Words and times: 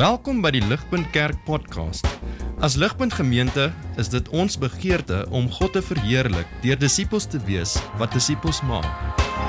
Welkom 0.00 0.38
by 0.40 0.48
die 0.54 0.62
Ligpunt 0.64 1.10
Kerk 1.12 1.42
podcast. 1.44 2.06
As 2.64 2.72
Ligpunt 2.80 3.12
Gemeente 3.12 3.66
is 4.00 4.08
dit 4.08 4.30
ons 4.32 4.54
begeerte 4.56 5.26
om 5.28 5.50
God 5.52 5.74
te 5.76 5.82
verheerlik 5.84 6.48
deur 6.62 6.78
disippels 6.80 7.26
te 7.28 7.36
wees 7.44 7.74
wat 8.00 8.14
disippels 8.16 8.62
maak 8.64 8.88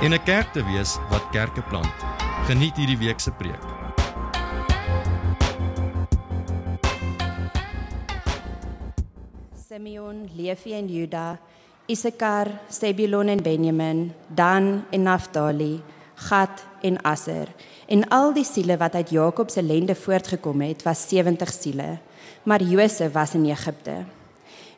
en 0.04 0.12
'n 0.12 0.20
kerk 0.28 0.52
te 0.52 0.60
wees 0.68 0.98
wat 1.08 1.24
kerke 1.32 1.64
plant. 1.72 1.96
Geniet 2.52 2.76
hierdie 2.76 3.00
week 3.00 3.20
se 3.24 3.32
preek. 3.32 3.64
Simeon, 9.56 10.28
Levi 10.36 10.74
en 10.74 10.88
Juda, 10.88 11.40
Issachar, 11.88 12.60
Zebulon 12.68 13.28
en 13.28 13.42
Benjamin, 13.42 14.14
Dan 14.28 14.84
en 14.92 15.04
Naphtali, 15.04 15.82
Gad 16.16 16.66
en 16.82 17.00
Aser. 17.06 17.48
En 17.92 18.06
al 18.08 18.30
die 18.32 18.46
siele 18.48 18.78
wat 18.80 18.94
uit 18.96 19.10
Jakob 19.12 19.50
se 19.52 19.64
lende 19.64 19.96
voortgekom 19.96 20.62
het, 20.64 20.84
was 20.88 21.08
70 21.10 21.50
siele. 21.52 21.98
Maar 22.44 22.64
Josef 22.64 23.12
was 23.12 23.34
in 23.34 23.46
Egipte. 23.46 23.96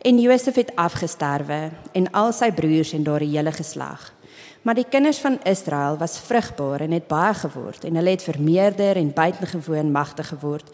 En 0.01 0.19
Josef 0.19 0.55
het 0.55 0.71
afgesterwe 0.75 1.69
en 1.91 2.11
al 2.11 2.31
sy 2.33 2.49
broers 2.51 2.93
en 2.93 3.03
daar 3.03 3.21
'n 3.21 3.29
hele 3.29 3.51
geslag. 3.51 4.13
Maar 4.61 4.75
die 4.75 4.89
kinders 4.89 5.19
van 5.19 5.39
Israel 5.43 5.97
was 5.97 6.19
vrugbaar 6.19 6.79
en 6.81 6.91
het 6.91 7.07
baie 7.07 7.33
geword 7.33 7.83
en 7.83 7.95
hulle 7.95 8.09
het 8.09 8.23
vermeerder 8.23 8.95
en 8.95 9.13
buitengewoon 9.13 9.91
magtig 9.91 10.27
geword 10.27 10.69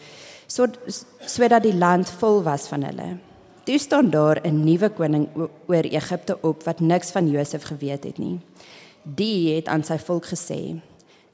sodat 1.26 1.62
die 1.62 1.76
land 1.76 2.10
vol 2.10 2.42
was 2.42 2.68
van 2.68 2.82
hulle. 2.82 3.16
Toe 3.64 3.78
staan 3.78 4.10
daar 4.10 4.40
'n 4.42 4.64
nuwe 4.64 4.88
koning 4.88 5.28
oor 5.66 5.84
Egipte 5.84 6.38
op 6.40 6.62
wat 6.62 6.80
niks 6.80 7.10
van 7.10 7.30
Josef 7.30 7.62
geweet 7.62 8.04
het 8.04 8.18
nie. 8.18 8.40
Die 9.02 9.54
het 9.54 9.66
aan 9.66 9.84
sy 9.84 9.98
volk 9.98 10.26
gesê: 10.26 10.80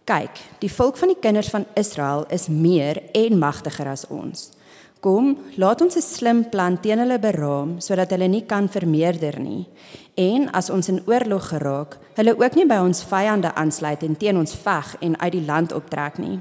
"Kyk, 0.07 0.39
die 0.63 0.71
volk 0.71 0.97
van 0.97 1.11
die 1.11 1.19
kinders 1.19 1.49
van 1.51 1.65
Israel 1.75 2.25
is 2.31 2.47
meer 2.49 3.03
en 3.13 3.39
magtiger 3.39 3.89
as 3.91 4.05
ons. 4.07 4.53
Kom, 5.01 5.33
laat 5.57 5.81
ons 5.81 5.97
'n 5.97 6.01
slim 6.01 6.49
plan 6.49 6.81
teen 6.81 6.99
hulle 6.99 7.19
beraam 7.19 7.81
sodat 7.81 8.11
hulle 8.11 8.29
nie 8.29 8.47
kan 8.47 8.69
vermeerder 8.69 9.41
nie. 9.41 9.67
En 10.15 10.51
as 10.53 10.71
ons 10.71 10.89
in 10.89 11.03
oorlog 11.07 11.49
geraak, 11.49 11.99
hulle 12.15 12.39
ook 12.39 12.55
nie 12.55 12.67
by 12.67 12.79
ons 12.79 13.05
vyande 13.05 13.55
aansluit 13.55 14.03
en 14.03 14.17
teen 14.17 14.37
ons 14.37 14.55
veg 14.55 14.97
en 15.01 15.19
uit 15.19 15.33
die 15.33 15.45
land 15.45 15.73
optrek 15.73 16.19
nie." 16.19 16.41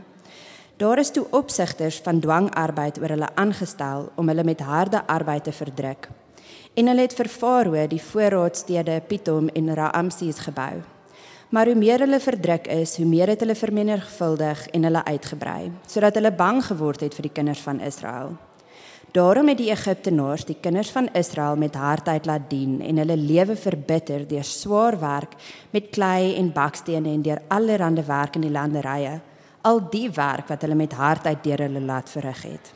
Daar 0.78 1.00
is 1.00 1.12
toe 1.12 1.26
opsigters 1.32 2.02
van 2.04 2.20
dwangarbeid 2.20 3.00
oor 3.02 3.10
hulle 3.10 3.36
aangestel 3.36 4.12
om 4.16 4.28
hulle 4.28 4.44
met 4.44 4.60
harde 4.60 5.08
arbeid 5.08 5.44
te 5.44 5.52
verdruk. 5.52 6.10
En 6.74 6.88
hulle 6.88 7.02
het 7.02 7.14
vir 7.14 7.28
Farao 7.28 7.88
die 7.88 8.02
voorraadstede 8.02 9.02
Pithom 9.08 9.48
en 9.48 9.74
Raamses 9.74 10.40
gebou. 10.40 10.95
Maar 11.50 11.66
hoe 11.66 11.76
meer 11.76 12.00
hulle 12.00 12.20
verdruk 12.20 12.68
is, 12.68 12.98
hoe 12.98 13.06
meer 13.06 13.28
het 13.28 13.40
hulle 13.40 13.56
vermenigvuldig 13.56 14.68
en 14.74 14.84
hulle 14.84 15.06
uitgebrei, 15.06 15.72
sodat 15.88 16.16
hulle 16.18 16.32
bang 16.32 16.64
geword 16.66 17.06
het 17.06 17.14
vir 17.16 17.30
die 17.30 17.36
kinders 17.36 17.62
van 17.62 17.80
Israel. 17.80 18.34
Daarom 19.16 19.48
het 19.48 19.62
die 19.62 19.70
Egiptenaars 19.72 20.44
die 20.46 20.58
kinders 20.62 20.90
van 20.92 21.08
Israel 21.14 21.56
met 21.56 21.76
hardheid 21.76 22.26
laat 22.26 22.50
dien 22.50 22.82
en 22.82 22.98
hulle 22.98 23.16
lewe 23.16 23.56
verbitter 23.56 24.26
deur 24.28 24.44
swaar 24.44 25.00
werk 25.00 25.38
met 25.72 25.94
klei 25.96 26.36
en 26.36 26.52
bakstene 26.52 27.14
en 27.14 27.22
deur 27.24 27.40
allerlei 27.48 28.04
werk 28.04 28.36
in 28.36 28.44
die 28.50 28.52
landerye 28.52 29.22
al 29.66 29.82
die 29.90 30.08
werk 30.14 30.50
wat 30.52 30.64
hulle 30.66 30.78
met 30.78 30.94
hardheid 30.94 31.44
deur 31.44 31.66
hulle 31.66 31.82
laat 31.82 32.10
verrig 32.14 32.44
het. 32.46 32.72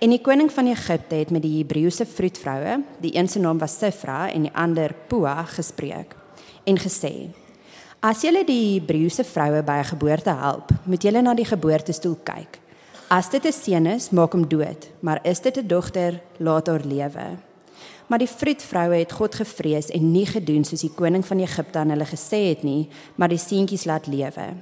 En 0.00 0.12
die 0.12 0.20
koning 0.24 0.50
van 0.52 0.68
Egipte 0.68 1.18
het 1.20 1.32
met 1.32 1.44
die 1.44 1.58
Hebreëse 1.58 2.06
vroedvroue, 2.08 2.78
die 3.00 3.14
een 3.16 3.28
se 3.28 3.40
naam 3.40 3.60
was 3.60 3.76
Sifra 3.78 4.28
en 4.30 4.48
die 4.48 4.54
ander 4.56 4.94
Pua, 5.08 5.42
gespreek 5.44 6.16
en 6.68 6.76
gesê: 6.80 7.30
As 8.00 8.22
julle 8.24 8.46
die 8.48 8.78
Hebreëse 8.78 9.26
vroue 9.28 9.60
by 9.60 9.74
'n 9.82 9.90
geboorte 9.92 10.32
help, 10.32 10.70
moet 10.88 11.02
julle 11.02 11.20
na 11.20 11.34
die 11.34 11.44
geboortestoel 11.44 12.16
kyk. 12.24 12.58
As 13.10 13.28
dit 13.28 13.44
'n 13.44 13.52
seun 13.52 13.86
is, 13.86 14.10
maak 14.10 14.32
hom 14.32 14.48
dood, 14.48 14.88
maar 15.02 15.20
is 15.22 15.40
dit 15.40 15.58
'n 15.58 15.66
dogter, 15.66 16.20
laat 16.38 16.66
haar 16.66 16.80
lewe. 16.80 17.36
Maar 18.06 18.18
die 18.18 18.28
vroedvroue 18.28 18.98
het 18.98 19.12
God 19.12 19.34
gevrees 19.34 19.90
en 19.90 20.12
nie 20.12 20.26
gedoen 20.26 20.64
soos 20.64 20.80
die 20.80 20.94
koning 20.94 21.26
van 21.26 21.40
Egipte 21.40 21.78
aan 21.78 21.90
hulle 21.90 22.06
gesê 22.06 22.48
het 22.48 22.62
nie, 22.62 22.88
maar 23.16 23.28
die 23.28 23.38
seentjies 23.38 23.84
laat 23.84 24.06
lewe. 24.06 24.54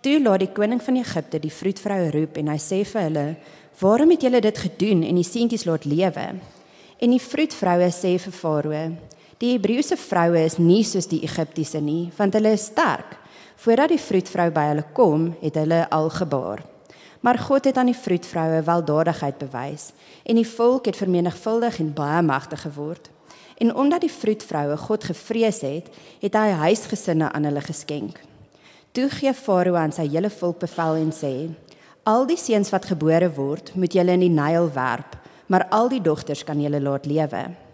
Toe 0.00 0.22
laat 0.22 0.38
die 0.38 0.52
koning 0.52 0.82
van 0.82 0.96
Egipte 0.96 1.38
die 1.38 1.52
vroedvroue 1.52 2.10
roep 2.10 2.36
en 2.36 2.48
hy 2.48 2.58
sê 2.58 2.84
vir 2.84 3.02
hulle: 3.02 3.36
"Waarom 3.80 4.10
het 4.10 4.20
julle 4.20 4.40
dit 4.40 4.58
gedoen 4.58 5.02
en 5.02 5.14
die 5.14 5.24
seentjies 5.24 5.64
laat 5.64 5.84
lewe?" 5.84 6.34
En 7.00 7.10
die 7.10 7.20
vroedvroue 7.20 7.90
sê 7.90 8.18
vir 8.18 8.32
Farao: 8.32 8.92
"Die 9.38 9.52
Hebreëse 9.52 9.96
vroue 9.96 10.44
is 10.44 10.58
nie 10.58 10.84
soos 10.84 11.06
die 11.06 11.22
Egiptiese 11.22 11.80
nie, 11.80 12.10
want 12.16 12.34
hulle 12.34 12.52
is 12.52 12.64
sterk. 12.64 13.18
Voordat 13.56 13.88
die 13.88 13.98
vroedvrou 13.98 14.50
by 14.50 14.64
hulle 14.68 14.84
kom, 14.92 15.36
het 15.40 15.54
hulle 15.54 15.86
al 15.90 16.10
gebaar." 16.10 16.64
Maar 17.20 17.38
God 17.38 17.64
het 17.64 17.76
aan 17.76 17.90
die 17.90 17.98
vroedvroue 17.98 18.62
weldadigheid 18.62 19.38
bewys 19.38 19.92
en 20.22 20.38
die 20.38 20.46
volk 20.46 20.86
het 20.86 20.96
vermenigvuldig 20.96 21.78
en 21.78 21.94
baie 21.94 22.22
magtig 22.22 22.62
geword. 22.62 23.10
En 23.58 23.74
omdat 23.74 24.00
die 24.00 24.12
vroedvroue 24.12 24.76
God 24.76 25.04
gevrees 25.04 25.60
het, 25.60 25.88
het 26.20 26.34
hy 26.34 26.50
huisgesinne 26.62 27.32
aan 27.32 27.44
hulle 27.44 27.60
geskenk. 27.60 28.20
Toe 28.92 29.08
gee 29.10 29.34
Farao 29.34 29.74
aan 29.74 29.92
sy 29.92 30.06
hele 30.08 30.30
volk 30.30 30.58
bevel 30.62 30.94
en 31.02 31.10
sê: 31.12 31.50
Al 32.02 32.26
die 32.26 32.38
seuns 32.38 32.70
wat 32.70 32.86
gebore 32.88 33.28
word, 33.34 33.74
moet 33.74 33.92
julle 33.92 34.14
in 34.14 34.22
die 34.24 34.32
Nyl 34.32 34.70
werp, 34.72 35.18
maar 35.46 35.66
al 35.68 35.90
die 35.92 36.00
dogters 36.00 36.44
kan 36.44 36.60
julle 36.62 36.80
laat 36.80 37.06
lewe. 37.06 37.67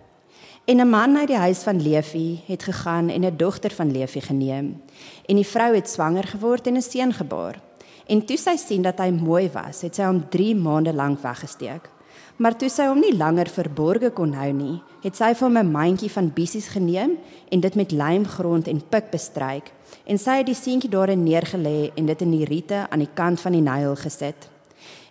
En 0.65 0.77
'n 0.77 0.89
man 0.89 1.17
uit 1.17 1.27
die 1.27 1.37
huis 1.37 1.59
van 1.59 1.83
Levi 1.83 2.41
het 2.47 2.63
gegaan 2.63 3.09
en 3.09 3.25
'n 3.25 3.37
dogter 3.37 3.71
van 3.71 3.93
Levi 3.93 4.21
geneem. 4.21 4.83
En 5.27 5.37
die 5.37 5.47
vrou 5.47 5.75
het 5.75 5.89
swanger 5.89 6.25
geword 6.25 6.67
en 6.67 6.77
'n 6.77 6.83
seun 6.83 7.13
gebaar. 7.13 7.61
En 8.07 8.25
toe 8.25 8.37
sy 8.37 8.57
sien 8.57 8.83
dat 8.83 8.99
hy 8.99 9.11
mooi 9.11 9.51
was, 9.53 9.81
het 9.81 9.95
sy 9.95 10.03
hom 10.03 10.29
3 10.29 10.57
maande 10.57 10.95
lank 10.95 11.21
weggesteek. 11.23 11.91
Maar 12.37 12.57
toe 12.57 12.69
sy 12.69 12.87
hom 12.87 13.01
nie 13.01 13.17
langer 13.17 13.49
verborge 13.49 14.11
kon 14.11 14.33
hou 14.33 14.53
nie, 14.53 14.83
het 15.03 15.17
sy 15.17 15.35
vir 15.35 15.49
hom 15.49 15.59
'n 15.59 15.71
mandjie 15.71 16.11
van 16.11 16.33
bissies 16.35 16.69
geneem 16.69 17.19
en 17.49 17.61
dit 17.61 17.75
met 17.75 17.91
lijmgrond 17.91 18.69
en 18.69 18.89
pik 18.89 19.11
bestryk 19.11 19.73
en 20.05 20.19
sy 20.19 20.31
het 20.31 20.47
die 20.47 20.55
seentjie 20.55 20.91
daarin 20.91 21.25
neergelê 21.25 21.91
en 21.95 22.07
dit 22.07 22.23
in 22.23 22.31
die 22.31 22.45
riete 22.45 22.87
aan 22.91 22.99
die 22.99 23.15
kant 23.15 23.41
van 23.41 23.53
die 23.53 23.61
Nyl 23.61 23.97
gesit. 23.97 24.49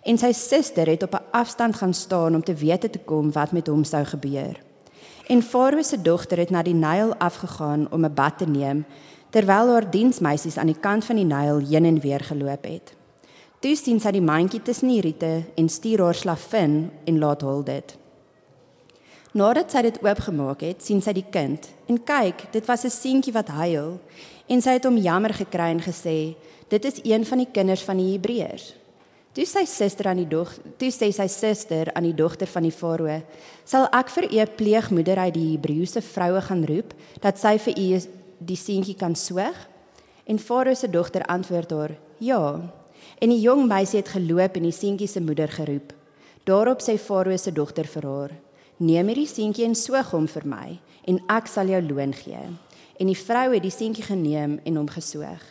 En 0.02 0.18
sy 0.18 0.32
suster 0.32 0.86
het 0.86 1.02
op 1.02 1.14
'n 1.14 1.24
afstand 1.30 1.76
gaan 1.76 1.94
staan 1.94 2.34
om 2.34 2.42
te 2.42 2.54
weet 2.54 2.92
te 2.92 2.98
kom 3.04 3.32
wat 3.32 3.52
met 3.52 3.66
hom 3.66 3.84
sou 3.84 4.04
gebeur. 4.04 4.63
En 5.26 5.42
Farao 5.42 5.82
se 5.82 6.02
dogter 6.02 6.38
het 6.38 6.50
na 6.50 6.62
die 6.62 6.74
Nyl 6.74 7.14
afgegaan 7.18 7.86
om 7.90 8.04
'n 8.04 8.14
bad 8.14 8.38
te 8.38 8.46
neem 8.46 8.84
terwyl 9.30 9.70
haar 9.72 9.90
diensmeisies 9.90 10.56
aan 10.56 10.70
die 10.70 10.80
kant 10.80 11.04
van 11.04 11.16
die 11.16 11.24
Nyl 11.24 11.58
heen 11.58 11.84
en 11.84 12.00
weer 12.00 12.20
geloop 12.20 12.64
het. 12.64 12.94
Toe 13.58 13.76
sien 13.76 14.00
sy 14.00 14.10
die 14.10 14.22
mandjie 14.22 14.62
tussen 14.62 14.88
die 14.88 15.00
riete 15.00 15.44
en 15.54 15.68
stuur 15.68 16.02
haar 16.04 16.14
slavin 16.14 16.90
en 17.04 17.18
laat 17.18 17.42
hol 17.42 17.64
dit. 17.64 17.96
Nadat 19.32 19.70
sy 19.70 19.82
dit 19.82 19.98
oopgemaak 20.02 20.60
het, 20.60 20.84
sien 20.84 21.02
sy 21.02 21.12
die 21.12 21.26
kind 21.30 21.66
en 21.90 22.04
kyk, 22.04 22.52
dit 22.52 22.66
was 22.66 22.84
'n 22.84 22.90
seentjie 22.90 23.32
wat 23.32 23.48
huil 23.48 23.98
en 24.46 24.60
sy 24.60 24.70
het 24.70 24.84
hom 24.84 24.96
jammer 24.96 25.34
gekry 25.34 25.70
en 25.72 25.80
gesê 25.80 26.36
dit 26.68 26.84
is 26.84 27.00
een 27.02 27.24
van 27.24 27.38
die 27.38 27.50
kinders 27.52 27.82
van 27.82 27.96
die 27.96 28.12
Hebreërs. 28.12 28.83
Toe 29.34 29.44
sy 29.50 29.64
suster 29.66 30.06
aan 30.06 30.20
die 30.22 30.30
dog, 30.30 30.52
toe 30.78 30.92
sê 30.94 31.08
sy 31.12 31.26
suster 31.32 31.90
aan 31.98 32.06
die 32.06 32.14
dogter 32.14 32.46
van 32.46 32.62
die 32.62 32.74
farao, 32.74 33.16
sal 33.66 33.88
ek 33.90 34.12
vir 34.14 34.28
u 34.30 34.44
pleegmoeder 34.60 35.18
uit 35.26 35.34
die 35.34 35.48
Hebreëse 35.56 36.02
vroue 36.06 36.42
gaan 36.46 36.62
roep 36.70 36.94
dat 37.22 37.40
sy 37.42 37.56
vir 37.58 37.74
u 37.74 37.88
die 38.38 38.58
seentjie 38.58 38.94
kan 38.94 39.16
soeg? 39.18 39.56
En 40.30 40.38
farao 40.38 40.74
se 40.74 40.88
dogter 40.88 41.26
antwoord 41.26 41.70
haar: 41.70 41.96
Ja. 42.18 42.60
En 43.20 43.28
die 43.28 43.40
jong 43.40 43.66
meisie 43.66 43.98
het 44.00 44.14
geloop 44.14 44.56
en 44.56 44.68
die 44.70 44.72
seentjie 44.72 45.08
se 45.08 45.20
moeder 45.20 45.50
geroep. 45.50 45.92
Daarop 46.46 46.80
sê 46.80 46.96
farao 46.98 47.36
se 47.36 47.52
dogter 47.52 47.90
vir 47.90 48.06
haar: 48.06 48.36
Neem 48.78 49.10
hierdie 49.10 49.28
seentjie 49.28 49.66
en 49.66 49.74
soeg 49.74 50.14
hom 50.14 50.30
vir 50.30 50.46
my 50.46 50.78
en 51.10 51.20
ek 51.28 51.50
sal 51.50 51.68
jou 51.68 51.82
loon 51.82 52.14
gee 52.14 52.46
en 53.00 53.10
die 53.10 53.18
vrou 53.18 53.48
het 53.54 53.64
die 53.64 53.74
seentjie 53.74 54.04
geneem 54.06 54.58
en 54.64 54.76
hom 54.78 54.88
gesoog. 54.90 55.42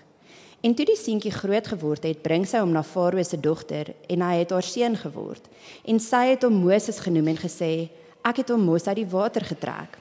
En 0.64 0.72
toe 0.72 0.86
die 0.88 0.96
seentjie 0.96 1.32
groot 1.36 1.66
geword 1.68 2.06
het, 2.08 2.22
bring 2.24 2.46
sy 2.48 2.62
hom 2.64 2.72
na 2.72 2.86
Farao 2.88 3.24
se 3.28 3.36
dogter 3.36 3.90
en 4.08 4.22
hy 4.24 4.38
het 4.40 4.54
haar 4.56 4.64
seun 4.64 4.94
geword. 4.96 5.50
En 5.84 5.98
sy 6.00 6.22
het 6.30 6.46
hom 6.48 6.62
Moses 6.64 7.02
genoem 7.04 7.34
en 7.34 7.40
gesê: 7.42 7.90
"Ek 8.24 8.40
het 8.40 8.50
hom 8.50 8.64
mos 8.64 8.88
uit 8.88 9.02
die 9.02 9.12
water 9.12 9.44
getrek." 9.44 9.98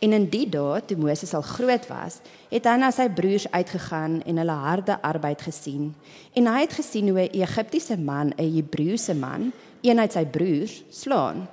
En 0.00 0.12
in 0.12 0.24
die 0.30 0.46
dae 0.48 0.80
toe 0.86 0.96
Moses 0.96 1.34
al 1.34 1.42
groot 1.42 1.84
was, 1.90 2.20
het 2.48 2.64
hy 2.64 2.76
na 2.78 2.88
sy 2.90 3.08
broers 3.10 3.50
uitgegaan 3.50 4.22
en 4.22 4.40
hulle 4.40 4.56
harde 4.62 4.96
arbeid 5.02 5.42
gesien. 5.42 5.94
En 6.32 6.46
hy 6.46 6.60
het 6.60 6.72
gesien 6.72 7.08
hoe 7.08 7.28
'n 7.28 7.42
Egiptiese 7.42 7.98
man 7.98 8.32
'n 8.38 8.54
Hebreëse 8.56 9.14
man, 9.14 9.52
een 9.82 9.98
uit 9.98 10.12
sy 10.12 10.24
broers, 10.24 10.82
slaan. 10.88 11.48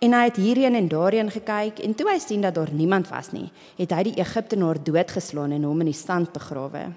En 0.00 0.12
hy 0.12 0.24
het 0.24 0.36
hierheen 0.36 0.74
en 0.74 0.88
daarheen 0.88 1.30
gekyk 1.30 1.78
en 1.78 1.94
toe 1.94 2.10
hy 2.10 2.18
sien 2.18 2.40
dat 2.40 2.54
daar 2.54 2.72
niemand 2.72 3.08
was 3.08 3.30
nie, 3.30 3.50
het 3.76 3.90
hy 3.90 4.02
die 4.02 4.18
Egiptenaar 4.18 4.84
doodgeslaan 4.84 5.52
en 5.52 5.62
hom 5.62 5.80
in 5.80 5.86
die 5.86 5.94
sand 5.94 6.32
begrawe. 6.32 6.92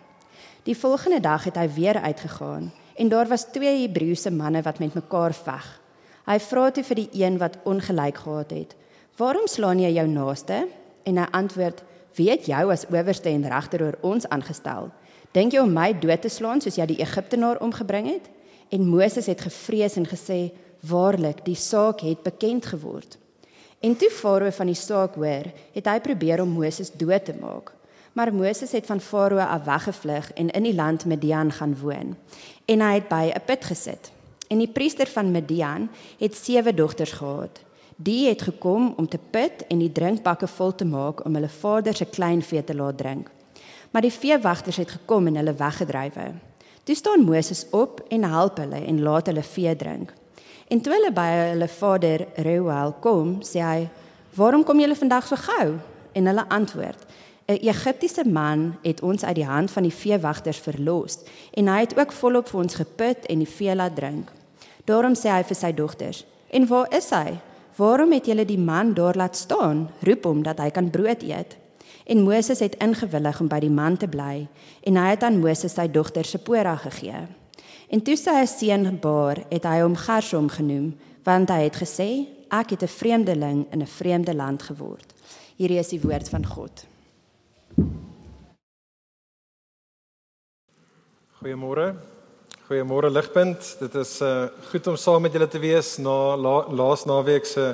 Die 0.65 0.77
volgende 0.77 1.19
dag 1.19 1.43
het 1.45 1.59
hy 1.61 1.67
weer 1.69 1.99
uitgegaan 2.01 2.71
en 2.97 3.09
daar 3.09 3.27
was 3.29 3.43
twee 3.53 3.83
Hebreëse 3.83 4.31
manne 4.33 4.63
wat 4.65 4.79
met 4.81 4.95
mekaar 4.97 5.33
veg. 5.37 5.65
Hy 6.25 6.37
vra 6.41 6.71
toe 6.73 6.83
vir 6.87 6.97
die 7.03 7.09
een 7.21 7.37
wat 7.37 7.59
ongelyk 7.69 8.17
gehad 8.23 8.53
het: 8.55 8.73
"Waarom 9.17 9.45
slaan 9.47 9.79
jy 9.79 9.91
jou 9.93 10.07
naaste?" 10.07 10.67
En 11.03 11.17
hy 11.17 11.27
antwoord: 11.31 11.83
"Wie 12.15 12.29
het 12.29 12.45
jou 12.45 12.71
as 12.71 12.87
owerste 12.89 13.29
en 13.29 13.45
regter 13.47 13.83
oor 13.83 13.97
ons 14.01 14.27
aangestel? 14.29 14.89
Dink 15.31 15.53
jy 15.53 15.59
om 15.59 15.73
my 15.73 15.93
dood 15.99 16.21
te 16.21 16.29
slaan 16.29 16.61
soos 16.61 16.75
jy 16.75 16.85
die 16.85 17.01
Egiptenaar 17.01 17.61
omgebring 17.61 18.07
het?" 18.07 18.29
En 18.69 18.87
Moses 18.87 19.25
het 19.25 19.41
gevrees 19.41 19.95
en 19.95 20.07
gesê: 20.07 20.51
"Waarlik, 20.81 21.45
die 21.45 21.55
saak 21.55 21.99
het 21.99 22.23
bekend 22.23 22.65
geword." 22.65 23.17
En 23.79 23.95
toe 23.95 24.09
Farao 24.09 24.51
van 24.51 24.65
die 24.65 24.75
saak 24.75 25.15
hoor, 25.15 25.45
het 25.73 25.85
hy 25.85 25.99
probeer 25.99 26.41
om 26.41 26.49
Moses 26.49 26.91
dood 26.91 27.25
te 27.25 27.33
maak. 27.41 27.74
Maar 28.15 28.33
Moses 28.33 28.71
het 28.71 28.85
van 28.85 28.99
Farao 28.99 29.37
af 29.37 29.63
weggevlug 29.63 30.33
en 30.33 30.49
in 30.49 30.63
die 30.63 30.75
land 30.75 31.05
Midian 31.05 31.51
gaan 31.51 31.77
woon. 31.79 32.15
En 32.65 32.81
hy 32.81 32.93
het 32.93 33.07
by 33.07 33.31
'n 33.35 33.41
put 33.45 33.65
gesit. 33.65 34.11
En 34.47 34.57
die 34.57 34.67
priester 34.67 35.07
van 35.07 35.31
Midian 35.31 35.89
het 36.17 36.35
sewe 36.35 36.73
dogters 36.73 37.11
gehad. 37.11 37.59
Die 37.95 38.27
het 38.27 38.41
gekom 38.41 38.93
om 38.97 39.07
te 39.07 39.19
put 39.29 39.67
en 39.67 39.77
die 39.77 39.91
drinkbakke 39.91 40.47
vol 40.47 40.75
te 40.75 40.85
maak 40.85 41.25
om 41.25 41.33
hulle 41.33 41.49
vader 41.49 41.95
se 41.95 42.05
kleinvee 42.05 42.63
te 42.63 42.75
laat 42.75 42.97
drink. 42.97 43.29
Maar 43.91 44.01
die 44.01 44.13
veewagters 44.13 44.77
het 44.77 44.89
gekom 44.89 45.27
en 45.27 45.35
hulle 45.35 45.53
weggedrywe. 45.53 46.31
Toe 46.83 46.95
staan 46.95 47.23
Moses 47.23 47.65
op 47.69 48.05
en 48.07 48.23
help 48.23 48.57
hulle 48.57 48.85
en 48.85 49.01
laat 49.01 49.25
hulle 49.25 49.43
vee 49.43 49.75
drink. 49.75 50.13
En 50.67 50.81
toe 50.81 50.93
hulle 50.93 51.11
by 51.11 51.27
hulle 51.51 51.67
vader 51.67 52.27
Reuel 52.35 52.93
kom, 52.99 53.41
sê 53.41 53.59
hy: 53.59 53.89
"Waarom 54.33 54.63
kom 54.63 54.79
julle 54.79 54.95
vandag 54.95 55.27
so 55.27 55.35
gou?" 55.35 55.73
En 56.11 56.25
hulle 56.25 56.49
antwoord: 56.49 57.05
'n 57.47 57.61
Egiptiese 57.61 58.23
man 58.25 58.77
het 58.81 59.01
ons 59.01 59.23
uit 59.23 59.35
die 59.35 59.45
hand 59.45 59.71
van 59.71 59.83
die 59.83 59.93
veewagters 59.93 60.57
verlos 60.57 61.17
en 61.53 61.67
hy 61.67 61.79
het 61.79 61.97
ook 61.99 62.11
volop 62.11 62.47
vir 62.47 62.59
ons 62.59 62.75
geput 62.75 63.25
en 63.25 63.37
die 63.37 63.53
vee 63.57 63.75
laat 63.75 63.95
drink. 63.95 64.31
Daarom 64.85 65.13
sê 65.13 65.29
hy 65.29 65.43
vir 65.43 65.55
sy 65.55 65.73
dogters: 65.73 66.25
"En 66.49 66.67
waar 66.67 66.95
is 66.95 67.09
hy? 67.09 67.37
Waarom 67.75 68.11
het 68.11 68.25
julle 68.25 68.45
die 68.45 68.57
man 68.57 68.93
daar 68.93 69.15
laat 69.15 69.35
staan? 69.35 69.89
Roep 70.01 70.23
hom 70.23 70.43
dat 70.43 70.57
hy 70.57 70.69
kan 70.69 70.89
brood 70.89 71.21
eet." 71.21 71.57
En 72.05 72.21
Moses 72.21 72.59
het 72.59 72.75
ingewillig 72.75 73.39
om 73.41 73.47
by 73.47 73.59
die 73.59 73.69
man 73.69 73.97
te 73.97 74.07
bly 74.07 74.47
en 74.81 74.95
hy 74.95 75.09
het 75.09 75.23
aan 75.23 75.39
Moses 75.39 75.73
sy 75.73 75.87
dogter 75.87 76.25
Sipora 76.25 76.75
gegee. 76.75 77.27
En 77.89 78.01
toe 78.01 78.15
sy 78.15 78.41
'n 78.41 78.47
seun 78.47 78.85
gebaar, 78.85 79.43
het 79.49 79.63
hy 79.63 79.81
hom 79.81 79.95
Gershom 79.95 80.49
genoem, 80.49 80.97
want 81.23 81.49
hy 81.49 81.61
het 81.63 81.75
gesê 81.75 82.27
ek 82.49 82.69
het 82.69 82.83
'n 82.83 82.87
vreemdeling 82.87 83.65
in 83.71 83.81
'n 83.81 83.87
vreemde 83.87 84.35
land 84.35 84.63
geword. 84.63 85.13
Hierdie 85.55 85.79
is 85.79 85.89
die 85.89 86.01
woord 86.01 86.29
van 86.29 86.45
God. 86.45 86.94
Goeiemôre. 91.45 91.93
Goeiemôre 92.67 93.09
Ligpunt. 93.11 93.75
Dit 93.77 93.95
is 93.95 94.21
uh 94.21 94.47
goed 94.71 94.87
om 94.87 94.95
saam 94.97 95.21
met 95.21 95.33
julle 95.35 95.45
te 95.47 95.59
wees 95.61 95.91
na 96.01 96.33
la, 96.33 96.53
laas 96.73 97.03
naweek 97.05 97.45
se 97.45 97.65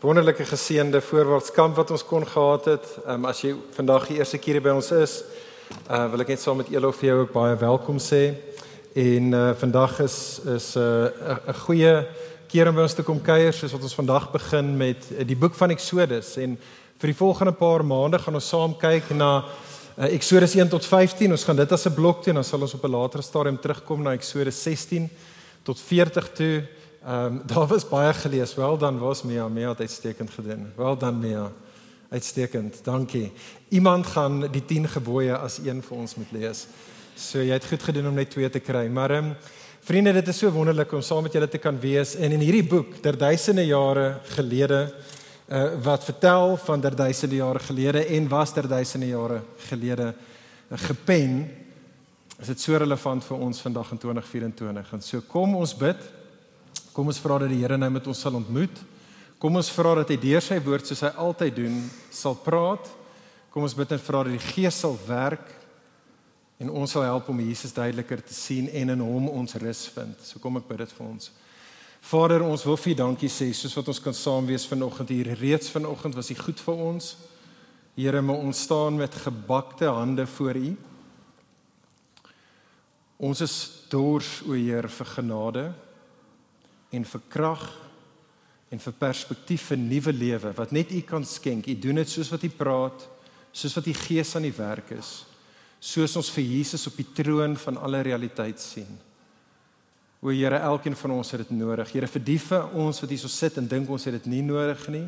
wonderlike 0.00 0.46
geseënde 0.48 1.02
voorwaartskamp 1.04 1.76
wat 1.76 1.90
ons 1.92 2.04
kon 2.08 2.24
gehad 2.24 2.70
het. 2.72 2.86
Ehm 3.04 3.18
um, 3.18 3.28
as 3.28 3.42
jy 3.44 3.52
vandag 3.76 4.06
die 4.08 4.16
eerste 4.16 4.40
keer 4.40 4.62
by 4.64 4.72
ons 4.72 4.88
is, 4.96 5.18
uh 5.90 6.06
wil 6.08 6.24
ek 6.24 6.32
net 6.32 6.40
saam 6.40 6.56
met 6.56 6.72
Elof 6.72 6.96
vir 7.02 7.10
jou 7.10 7.18
ook 7.20 7.36
baie 7.36 7.60
welkom 7.60 8.00
sê. 8.00 8.22
En 8.96 9.28
uh 9.36 9.52
vandag 9.60 10.00
is 10.00 10.40
is 10.56 10.72
'n 10.76 10.80
uh, 10.80 11.36
'n 11.52 11.60
goeie 11.66 11.94
keer 12.48 12.68
om 12.68 12.80
by 12.80 12.88
ons 12.88 12.96
te 12.96 13.04
kom 13.04 13.20
kuier 13.20 13.52
soos 13.52 13.76
wat 13.76 13.82
ons 13.82 14.00
vandag 14.00 14.32
begin 14.32 14.76
met 14.76 15.04
uh, 15.12 15.20
die 15.20 15.36
boek 15.36 15.54
van 15.54 15.70
Eksodus 15.70 16.36
en 16.36 16.56
vir 16.96 17.12
die 17.12 17.20
volgende 17.24 17.52
paar 17.52 17.84
maande 17.84 18.18
gaan 18.18 18.34
ons 18.34 18.48
saam 18.48 18.72
kyk 18.72 19.10
na 19.10 19.44
Eksodus 20.00 20.54
1 20.56 20.68
tot 20.72 20.86
15. 20.86 21.28
Ons 21.30 21.42
gaan 21.44 21.56
dit 21.56 21.72
as 21.72 21.84
'n 21.84 21.92
blok 21.94 22.24
doen, 22.24 22.34
dan 22.34 22.44
sal 22.44 22.60
ons 22.60 22.74
op 22.74 22.84
'n 22.84 22.90
later 22.90 23.22
stadium 23.22 23.60
terugkom 23.60 24.02
na 24.02 24.12
Eksodus 24.12 24.62
16 24.62 25.10
tot 25.62 25.80
40 25.80 26.32
toe. 26.32 26.64
Ehm 27.04 27.24
um, 27.24 27.42
daar 27.52 27.66
was 27.66 27.88
baie 27.88 28.14
gelees. 28.14 28.54
Wel 28.54 28.78
dan 28.78 28.98
was 28.98 29.22
Mia, 29.22 29.48
Mia 29.48 29.68
het 29.68 29.80
uitstekend 29.80 30.30
gedoen. 30.30 30.72
Wel 30.76 30.96
dan 30.96 31.18
Mia. 31.18 31.52
Uitstekend. 32.08 32.84
Dankie. 32.84 33.32
Iemand 33.68 34.06
gaan 34.06 34.50
die 34.50 34.64
10 34.64 34.88
gebooie 34.88 35.36
as 35.36 35.58
een 35.58 35.82
vir 35.82 35.96
ons 35.96 36.14
moet 36.14 36.32
lees. 36.32 36.66
So 37.14 37.38
jy 37.38 37.52
het 37.52 37.66
goed 37.66 37.82
gedoen 37.82 38.06
om 38.06 38.14
net 38.14 38.30
twee 38.30 38.50
te 38.50 38.60
kry. 38.60 38.88
Maar 38.88 39.10
ehm 39.10 39.24
um, 39.24 39.36
vriende, 39.80 40.12
dit 40.12 40.28
is 40.28 40.38
so 40.38 40.50
wonderlik 40.50 40.92
om 40.92 41.02
saam 41.02 41.22
met 41.22 41.32
julle 41.32 41.48
te 41.48 41.58
kan 41.58 41.80
wees 41.80 42.14
en 42.14 42.32
in 42.32 42.40
hierdie 42.40 42.68
boek 42.68 42.94
ter 43.02 43.18
duisende 43.18 43.66
jare 43.66 44.20
gelede 44.24 44.94
uh, 45.50 45.82
wat 45.82 46.04
vertel 46.04 46.56
van 46.56 46.80
der 46.80 46.96
duisende 46.96 47.34
jare 47.34 47.58
gelede 47.58 48.04
en 48.06 48.28
was 48.28 48.52
ter 48.52 48.68
duisende 48.68 49.06
jare 49.06 49.42
gelede 49.68 50.14
uh, 50.14 50.78
gepen. 50.78 51.50
Is 52.38 52.46
dit 52.46 52.60
so 52.60 52.76
relevant 52.76 53.24
vir 53.26 53.36
ons 53.36 53.60
vandag 53.60 53.90
in 53.92 53.98
2024? 53.98 54.92
En 54.92 55.02
so 55.02 55.20
kom 55.28 55.56
ons 55.58 55.74
bid. 55.76 56.06
Kom 56.94 57.10
ons 57.10 57.20
vra 57.20 57.38
dat 57.42 57.50
die 57.52 57.60
Here 57.60 57.76
nou 57.78 57.90
met 57.90 58.06
ons 58.06 58.20
sal 58.20 58.38
ontmoet. 58.38 58.80
Kom 59.40 59.56
ons 59.56 59.70
vra 59.72 59.94
dat 60.00 60.10
hy 60.12 60.18
deur 60.20 60.44
sy 60.44 60.58
woord 60.62 60.88
soos 60.88 61.02
hy 61.04 61.12
altyd 61.20 61.56
doen 61.56 61.76
sal 62.12 62.36
praat. 62.44 62.88
Kom 63.50 63.66
ons 63.66 63.74
bid 63.74 63.92
en 63.96 64.02
vra 64.02 64.24
dat 64.26 64.36
die 64.36 64.52
Gees 64.52 64.78
sal 64.84 64.98
werk 65.06 65.56
en 66.60 66.68
ons 66.76 66.92
sal 66.92 67.06
help 67.08 67.30
om 67.32 67.38
Jesus 67.40 67.72
duideliker 67.72 68.20
te 68.20 68.34
sien 68.36 68.68
en 68.76 68.92
in 68.92 69.00
hom 69.00 69.30
ons 69.32 69.56
rus 69.62 69.86
vind. 69.94 70.18
So 70.22 70.42
kom 70.42 70.60
ek 70.60 70.68
bid 70.68 70.82
dit 70.84 70.92
vir 70.98 71.06
ons. 71.06 71.30
Vader, 72.00 72.42
ons 72.42 72.64
wil 72.64 72.78
vir 72.80 72.96
dankie 72.96 73.28
sê 73.30 73.50
soos 73.54 73.74
wat 73.76 73.90
ons 73.92 74.00
kan 74.02 74.16
saam 74.16 74.48
wees 74.48 74.64
vanoggend 74.68 75.12
hier. 75.12 75.34
Reeds 75.38 75.70
vanoggend 75.70 76.16
was 76.16 76.30
U 76.32 76.36
goed 76.38 76.62
vir 76.64 76.80
ons. 76.90 77.10
Here, 77.94 78.22
maar 78.24 78.40
ons 78.40 78.62
staan 78.64 78.96
met 78.96 79.14
gebakte 79.14 79.90
hande 79.92 80.26
voor 80.26 80.56
U. 80.56 80.70
Ons 83.20 83.42
is 83.44 83.54
dors 83.92 84.40
o 84.48 84.56
Heer 84.56 84.88
vir 84.88 85.08
genade 85.12 85.64
en 86.90 87.04
vir 87.04 87.22
krag 87.28 87.66
en 88.72 88.80
vir 88.80 88.96
perspektief 88.96 89.66
vir 89.70 89.80
nuwe 89.82 90.14
lewe 90.14 90.54
wat 90.56 90.72
net 90.72 90.94
U 90.96 91.02
kan 91.04 91.26
skenk. 91.26 91.68
U 91.68 91.74
doen 91.76 92.00
dit 92.00 92.08
soos 92.08 92.30
wat 92.32 92.46
U 92.46 92.50
praat, 92.54 93.04
soos 93.52 93.76
wat 93.76 93.90
U 93.90 93.94
Gees 94.06 94.32
aan 94.38 94.48
die 94.48 94.56
werk 94.56 94.94
is, 94.96 95.12
soos 95.80 96.16
ons 96.16 96.32
vir 96.32 96.48
Jesus 96.48 96.88
op 96.88 96.96
die 96.96 97.08
troon 97.14 97.58
van 97.60 97.76
alle 97.76 98.00
realiteit 98.08 98.62
sien. 98.62 99.09
O 100.20 100.28
Here, 100.28 100.58
elkeen 100.60 100.96
van 100.96 101.10
ons 101.16 101.30
het 101.32 101.40
dit 101.40 101.56
nodig. 101.56 101.92
Here, 101.94 102.06
vir 102.06 102.24
die 102.24 102.40
van 102.44 102.74
ons 102.76 103.00
wat 103.00 103.10
hier 103.12 103.22
so 103.22 103.32
sit 103.32 103.56
en 103.56 103.68
dink 103.68 103.88
ons 103.88 104.04
het 104.04 104.18
dit 104.18 104.26
nie 104.28 104.42
nodig 104.44 104.82
nie, 104.92 105.06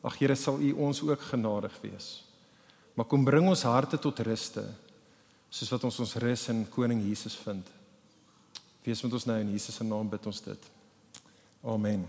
ag 0.00 0.16
Here, 0.16 0.36
sal 0.36 0.56
U 0.60 0.72
ons 0.88 1.02
ook 1.04 1.20
genadig 1.30 1.74
wees. 1.82 2.24
Maar 2.96 3.06
kom 3.06 3.24
bring 3.26 3.46
ons 3.48 3.66
harte 3.68 4.00
tot 4.00 4.24
ruste, 4.24 4.64
soos 5.52 5.70
wat 5.74 5.84
ons 5.84 6.00
ons 6.00 6.16
rus 6.24 6.48
in 6.48 6.64
koning 6.72 7.04
Jesus 7.04 7.36
vind. 7.44 7.68
Wees 8.88 9.04
met 9.04 9.12
ons 9.12 9.28
nou 9.28 9.36
in 9.42 9.52
Jesus 9.52 9.76
se 9.76 9.84
naam 9.84 10.08
bid 10.08 10.26
ons 10.26 10.40
dit. 10.40 10.62
Amen. 11.68 12.08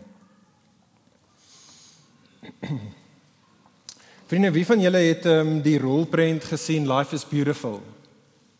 Vriende, 4.30 4.52
wie 4.56 4.66
van 4.66 4.80
julle 4.80 5.02
het 5.10 5.26
ehm 5.28 5.48
um, 5.58 5.62
die 5.66 5.80
rolprent 5.82 6.44
gesien 6.48 6.88
Life 6.88 7.16
is 7.16 7.26
Beautiful? 7.28 7.82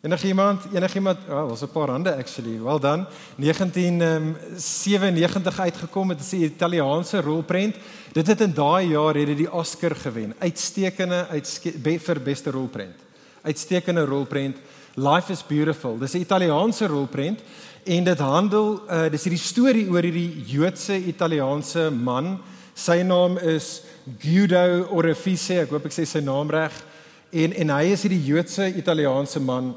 Enigiemand? 0.02 0.64
Enigiemand? 0.74 1.18
Ja, 1.28 1.44
oh, 1.44 1.50
was 1.50 1.62
'n 1.62 1.72
paar 1.72 1.90
hande 1.90 2.16
actually. 2.16 2.64
Wel 2.64 2.80
dan, 2.80 3.06
1997 3.36 5.58
um, 5.58 5.64
uitgekom 5.64 6.08
met 6.08 6.32
'n 6.32 6.36
Italiaanse 6.36 7.22
rolprent. 7.22 7.76
Dit 8.12 8.28
het 8.28 8.42
in 8.42 8.54
daai 8.54 8.88
jaar 8.88 9.16
het 9.16 9.26
dit 9.26 9.38
die 9.38 9.54
Oscar 9.54 9.96
gewen. 9.96 10.34
Uitstekende 10.38 11.28
uitske 11.28 11.74
vir 12.00 12.22
beste 12.22 12.52
rolprent. 12.52 12.96
Uitstekende 13.42 14.06
rolprent. 14.06 14.58
Life 14.94 15.32
is 15.32 15.46
Beautiful. 15.48 15.98
Dis 15.98 16.14
'n 16.14 16.20
Italiaanse 16.20 16.88
rolprent 16.88 17.40
en 17.84 18.04
dit 18.04 18.20
handel 18.20 18.82
uh 18.90 19.10
dis 19.10 19.24
hierdie 19.24 19.44
storie 19.44 19.90
oor 19.90 20.02
hierdie 20.02 20.44
Joodse 20.46 21.06
Italiaanse 21.06 21.92
man. 21.92 22.40
Sy 22.74 23.02
naam 23.02 23.38
is 23.38 23.82
Guido 24.20 24.88
Orefice. 24.90 25.60
Ek 25.60 25.70
hoop 25.70 25.86
ek 25.86 25.92
sê 25.92 26.06
sy 26.06 26.20
naam 26.20 26.50
reg. 26.50 26.88
En 27.30 27.54
en 27.54 27.70
hy 27.70 27.92
is 27.94 28.02
hierdie 28.02 28.24
Joodse 28.26 28.66
Italiaanse 28.74 29.40
man 29.40 29.76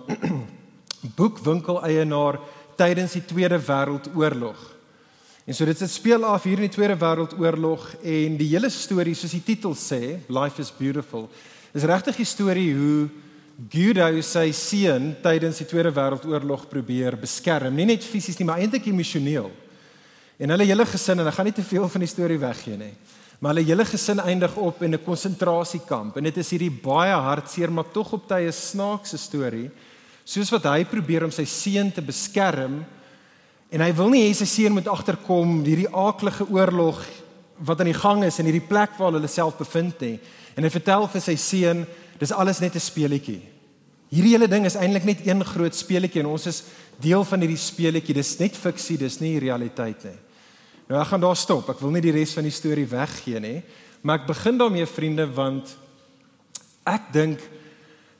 boekwinkel 1.18 1.82
eienaar 1.84 2.38
tydens 2.80 3.12
die 3.12 3.24
Tweede 3.28 3.58
Wêreldoorlog. 3.60 4.60
En 5.44 5.54
so 5.54 5.66
dit 5.68 5.78
se 5.78 5.88
speel 5.90 6.24
af 6.24 6.46
hier 6.48 6.62
in 6.62 6.70
die 6.70 6.72
Tweede 6.72 6.96
Wêreldoorlog 6.96 7.90
en 8.00 8.38
die 8.40 8.48
hele 8.54 8.70
storie 8.72 9.12
soos 9.18 9.34
die 9.36 9.42
titel 9.44 9.76
sê, 9.76 10.22
Life 10.32 10.62
is 10.64 10.72
Beautiful. 10.72 11.28
Is 11.76 11.84
regtig 11.84 12.20
'n 12.20 12.24
storie 12.24 12.72
hoe 12.72 13.08
Guido 13.68 14.22
sy 14.22 14.50
seun 14.52 15.16
tydens 15.20 15.58
die 15.58 15.66
Tweede 15.66 15.92
Wêreldoorlog 15.92 16.68
probeer 16.70 17.18
beskerm, 17.20 17.74
nie 17.74 17.84
net 17.84 18.04
fisies 18.04 18.38
nie, 18.38 18.46
maar 18.46 18.58
eintlik 18.60 18.86
emosioneel. 18.86 19.50
En 20.38 20.50
hulle 20.50 20.64
hele 20.64 20.86
gesin 20.86 21.20
en 21.20 21.26
ek 21.26 21.34
gaan 21.34 21.44
nie 21.44 21.52
te 21.52 21.62
veel 21.62 21.88
van 21.88 22.00
die 22.00 22.08
storie 22.08 22.38
weggee 22.38 22.76
nie. 22.76 22.94
Maar 23.42 23.56
hulle 23.56 23.66
hele 23.66 23.84
gesin 23.84 24.20
eindig 24.22 24.54
op 24.56 24.82
in 24.86 24.94
'n 24.94 25.04
konsentrasiekamp 25.04 26.16
en 26.16 26.22
dit 26.22 26.36
is 26.36 26.50
hierdie 26.50 26.70
baie 26.70 27.12
hartseer 27.12 27.72
maar 27.72 27.90
tog 27.90 28.12
op 28.12 28.28
tye 28.28 28.52
snaakse 28.52 29.18
storie, 29.18 29.70
soos 30.24 30.50
wat 30.50 30.62
hy 30.62 30.84
probeer 30.84 31.24
om 31.24 31.30
sy 31.30 31.44
seun 31.44 31.90
te 31.92 32.00
beskerm 32.00 32.84
en 33.70 33.80
hy 33.80 33.92
wil 33.92 34.10
nie 34.10 34.22
hê 34.28 34.34
sy 34.34 34.44
seun 34.44 34.72
moet 34.72 34.86
agterkom 34.86 35.64
hierdie 35.64 35.90
aaklige 35.90 36.46
oorlog 36.50 37.02
wat 37.58 37.80
aan 37.80 37.90
die 37.90 38.02
gang 38.02 38.24
is 38.24 38.38
in 38.38 38.46
hierdie 38.46 38.68
plek 38.68 38.90
waar 38.98 39.12
hulle 39.12 39.28
self 39.28 39.58
bevind 39.58 40.00
nie. 40.00 40.20
En 40.56 40.62
hy 40.62 40.70
vertel 40.70 41.08
vir 41.08 41.20
sy 41.20 41.36
seun 41.36 41.86
dis 42.20 42.32
alles 42.32 42.60
net 42.60 42.76
'n 42.76 42.80
speletjie. 42.80 43.42
Hierdie 44.12 44.36
hele 44.36 44.48
ding 44.48 44.66
is 44.66 44.76
eintlik 44.76 45.04
net 45.04 45.26
een 45.26 45.44
groot 45.44 45.74
speletjie 45.74 46.20
en 46.20 46.26
ons 46.26 46.46
is 46.46 46.62
deel 47.00 47.24
van 47.24 47.40
hierdie 47.40 47.58
speletjie. 47.58 48.14
Dis 48.14 48.38
net 48.38 48.56
fiksie, 48.56 48.98
dis 48.98 49.20
nie 49.20 49.38
realiteit 49.38 50.04
nie. 50.04 50.18
Nou 50.92 51.00
ek 51.00 51.08
gaan 51.08 51.22
daar 51.24 51.38
stop. 51.40 51.70
Ek 51.72 51.80
wil 51.80 51.94
nie 51.94 52.02
die 52.04 52.12
res 52.12 52.34
van 52.36 52.44
die 52.44 52.52
storie 52.52 52.84
weggee 52.84 53.40
nie, 53.40 53.62
maar 54.04 54.20
ek 54.20 54.26
begin 54.28 54.58
daarmee 54.60 54.84
vriende 54.90 55.24
want 55.32 55.70
ek 56.84 57.06
dink 57.14 57.40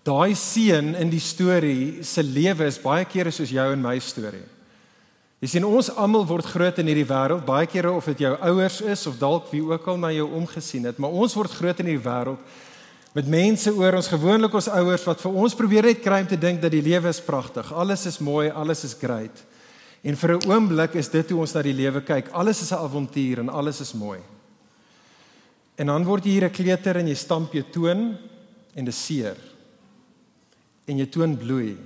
daai 0.06 0.32
seun 0.38 0.94
in 0.96 1.10
die 1.12 1.20
storie 1.20 2.00
se 2.06 2.24
lewe 2.24 2.70
is 2.70 2.80
baie 2.80 3.04
kere 3.04 3.34
soos 3.34 3.52
jou 3.52 3.66
en 3.74 3.84
my 3.84 3.98
storie. 4.00 4.46
Jy 5.42 5.50
sien 5.52 5.68
ons 5.68 5.90
almal 6.00 6.24
word 6.24 6.48
groot 6.48 6.80
in 6.80 6.88
hierdie 6.88 7.06
wêreld, 7.10 7.44
baie 7.44 7.68
kere 7.68 7.92
of 7.92 8.08
dit 8.08 8.24
jou 8.24 8.32
ouers 8.48 8.80
is 8.94 9.04
of 9.10 9.20
dalk 9.20 9.52
wie 9.52 9.60
ook 9.66 9.92
al 9.92 10.00
na 10.00 10.12
jou 10.14 10.30
omgesien 10.38 10.88
het, 10.88 11.02
maar 11.02 11.12
ons 11.12 11.36
word 11.36 11.52
groot 11.52 11.82
in 11.82 11.92
hierdie 11.92 12.06
wêreld 12.06 12.60
met 13.12 13.28
mense 13.28 13.68
oor 13.76 13.98
ons 13.98 14.08
gewoonlik 14.08 14.54
ons 14.56 14.72
ouers 14.72 15.08
wat 15.10 15.20
vir 15.20 15.40
ons 15.44 15.58
probeer 15.58 15.90
net 15.90 16.00
kry 16.00 16.22
om 16.24 16.30
te 16.30 16.40
dink 16.40 16.62
dat 16.62 16.72
die 16.72 16.86
lewe 16.86 17.10
is 17.12 17.20
pragtig. 17.20 17.68
Alles 17.74 18.06
is 18.08 18.22
mooi, 18.22 18.46
alles 18.48 18.86
is 18.88 18.96
great. 18.96 19.44
En 20.02 20.16
vir 20.16 20.30
'n 20.36 20.50
oomblik 20.50 20.94
is 20.94 21.08
dit 21.08 21.30
hoe 21.30 21.40
ons 21.40 21.54
na 21.54 21.62
die 21.62 21.72
lewe 21.72 22.02
kyk. 22.02 22.28
Alles 22.32 22.62
is 22.62 22.72
'n 22.72 22.82
avontuur 22.82 23.38
en 23.38 23.48
alles 23.48 23.80
is 23.80 23.92
mooi. 23.92 24.20
En 25.76 25.86
dan 25.86 26.04
word 26.04 26.24
jy 26.24 26.30
hier 26.30 26.44
'n 26.44 26.50
kleuter 26.50 26.96
en 26.96 27.06
jy 27.06 27.14
stamp 27.14 27.52
jou 27.52 27.64
toon 27.70 28.18
en 28.74 28.84
dit 28.84 28.94
seer. 28.94 29.36
En 30.86 30.96
jou 30.96 31.08
toon 31.08 31.36
bloei. 31.36 31.76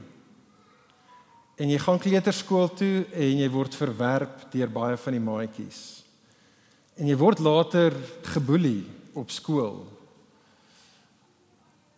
En 1.56 1.68
jy 1.68 1.78
gaan 1.78 1.99
kleuterskool 1.99 2.75
toe 2.75 3.06
en 3.12 3.38
jy 3.38 3.50
word 3.50 3.75
verwerp 3.75 4.52
deur 4.52 4.68
baie 4.68 4.96
van 4.96 5.12
die 5.12 5.20
maatjies. 5.20 6.02
En 6.96 7.06
jy 7.06 7.16
word 7.16 7.38
later 7.38 7.92
geboelie 8.23 8.85
op 9.14 9.30
skool 9.30 9.96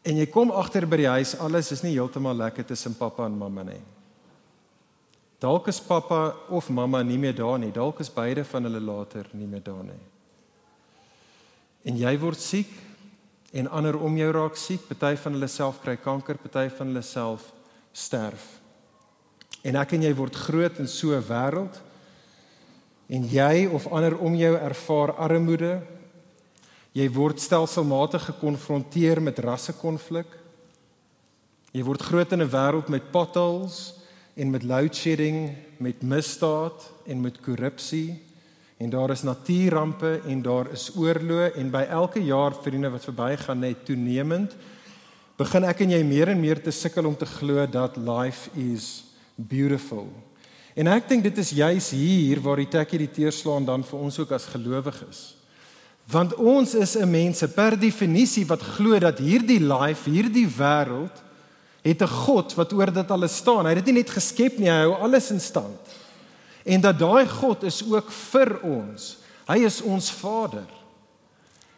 En 0.08 0.16
jy 0.16 0.25
kom 0.32 0.52
agter 0.56 0.87
by 0.88 1.02
die 1.02 1.10
huis, 1.10 1.34
alles 1.37 1.72
is 1.75 1.82
nie 1.84 1.92
heeltemal 1.92 2.37
lekker 2.38 2.64
tussen 2.70 2.94
pappa 2.96 3.26
en 3.28 3.37
mamma 3.37 3.66
nie. 3.66 3.80
Dalk 5.38 5.68
is 5.71 5.80
pappa 5.80 6.35
of 6.50 6.71
mamma 6.71 7.02
nie 7.02 7.18
meer 7.18 7.35
daar 7.35 7.59
nie. 7.59 7.71
Dalk 7.71 8.00
is 8.00 8.11
beide 8.11 8.45
van 8.45 8.66
hulle 8.66 8.80
later 8.80 9.28
nie 9.33 9.47
meer 9.47 9.62
daar 9.62 9.85
nie. 9.87 10.00
En 11.87 11.97
jy 11.97 12.14
word 12.18 12.40
siek 12.42 12.71
en 13.52 13.71
ander 13.71 13.97
om 13.97 14.16
jou 14.18 14.30
raak 14.35 14.57
siek. 14.59 14.83
Party 14.88 15.14
van 15.16 15.38
hulle 15.38 15.49
self 15.49 15.78
kry 15.83 15.97
kanker, 15.97 16.40
party 16.42 16.66
van 16.78 16.90
hulle 16.90 17.02
self 17.07 17.52
sterf. 17.92 18.59
En 19.62 19.78
ek 19.78 19.95
en 19.95 20.02
jy 20.02 20.14
word 20.14 20.35
groot 20.35 20.78
in 20.78 20.88
so 20.88 21.14
'n 21.14 21.23
wêreld. 21.23 21.80
En 23.09 23.25
jy 23.25 23.66
of 23.73 23.87
ander 23.87 24.18
om 24.18 24.35
jou 24.35 24.54
ervaar 24.57 25.12
armoede, 25.16 25.83
Jy 26.99 27.07
word 27.14 27.38
stelselmatig 27.42 28.25
gekonfronteer 28.30 29.21
met 29.23 29.38
rassekonflik. 29.45 30.30
Jy 31.76 31.85
word 31.85 32.02
groot 32.02 32.33
in 32.33 32.42
'n 32.42 32.50
wêreld 32.50 32.88
met 32.88 33.12
potholes 33.12 33.95
en 34.38 34.50
met 34.50 34.62
load 34.62 34.95
shedding, 34.95 35.50
met 35.83 36.02
misdaad 36.02 36.92
en 37.07 37.21
met 37.21 37.40
korrupsie. 37.42 38.23
En 38.78 38.90
daar 38.90 39.11
is 39.11 39.23
natuurrampe 39.26 40.21
en 40.26 40.42
daar 40.42 40.71
is 40.71 40.92
oorloë 40.95 41.50
en 41.59 41.71
by 41.75 41.83
elke 41.90 42.23
jaar 42.23 42.54
vriende 42.54 42.90
wat 42.95 43.09
verbygaan 43.09 43.59
net 43.66 43.85
toenemend 43.85 44.54
begin 45.38 45.66
ek 45.71 45.85
en 45.85 45.92
jy 45.95 46.00
meer 46.02 46.33
en 46.33 46.40
meer 46.40 46.59
te 46.59 46.73
sukkel 46.75 47.07
om 47.07 47.14
te 47.14 47.26
glo 47.26 47.62
dat 47.71 47.97
life 47.97 48.50
is 48.59 49.04
beautiful. 49.35 50.09
En 50.75 50.90
ek 50.90 51.07
dink 51.11 51.23
dit 51.26 51.38
is 51.38 51.52
juis 51.54 51.90
hier 51.95 52.40
waar 52.42 52.59
die 52.59 52.71
tekkie 52.71 53.04
die 53.04 53.12
teerslaan 53.21 53.66
dan 53.66 53.85
vir 53.87 54.02
ons 54.02 54.18
ook 54.18 54.35
as 54.35 54.49
gelowiges. 54.50 55.21
Want 56.11 56.35
ons 56.35 56.75
is 56.75 56.97
'n 56.97 57.11
mense 57.11 57.49
per 57.54 57.78
definisie 57.78 58.47
wat 58.47 58.62
glo 58.62 58.99
dat 58.99 59.18
hierdie 59.18 59.61
life, 59.61 60.11
hierdie 60.11 60.49
wêreld 60.49 61.23
het 61.88 62.02
'n 62.02 62.14
God 62.26 62.54
wat 62.54 62.73
oor 62.73 62.92
dit 62.92 63.11
alles 63.11 63.37
staan. 63.37 63.66
Hy 63.66 63.75
het 63.75 63.85
dit 63.85 63.95
nie 63.95 64.02
net 64.02 64.11
geskep 64.11 64.59
nie, 64.59 64.71
hy 64.71 64.85
hou 64.85 64.95
alles 64.95 65.30
in 65.30 65.40
stand. 65.40 65.78
En 66.64 66.80
dat 66.80 66.99
daai 66.99 67.26
God 67.28 67.62
is 67.62 67.83
ook 67.90 68.11
vir 68.11 68.61
ons. 68.62 69.18
Hy 69.47 69.59
is 69.59 69.83
ons 69.83 70.11
Vader. 70.11 70.66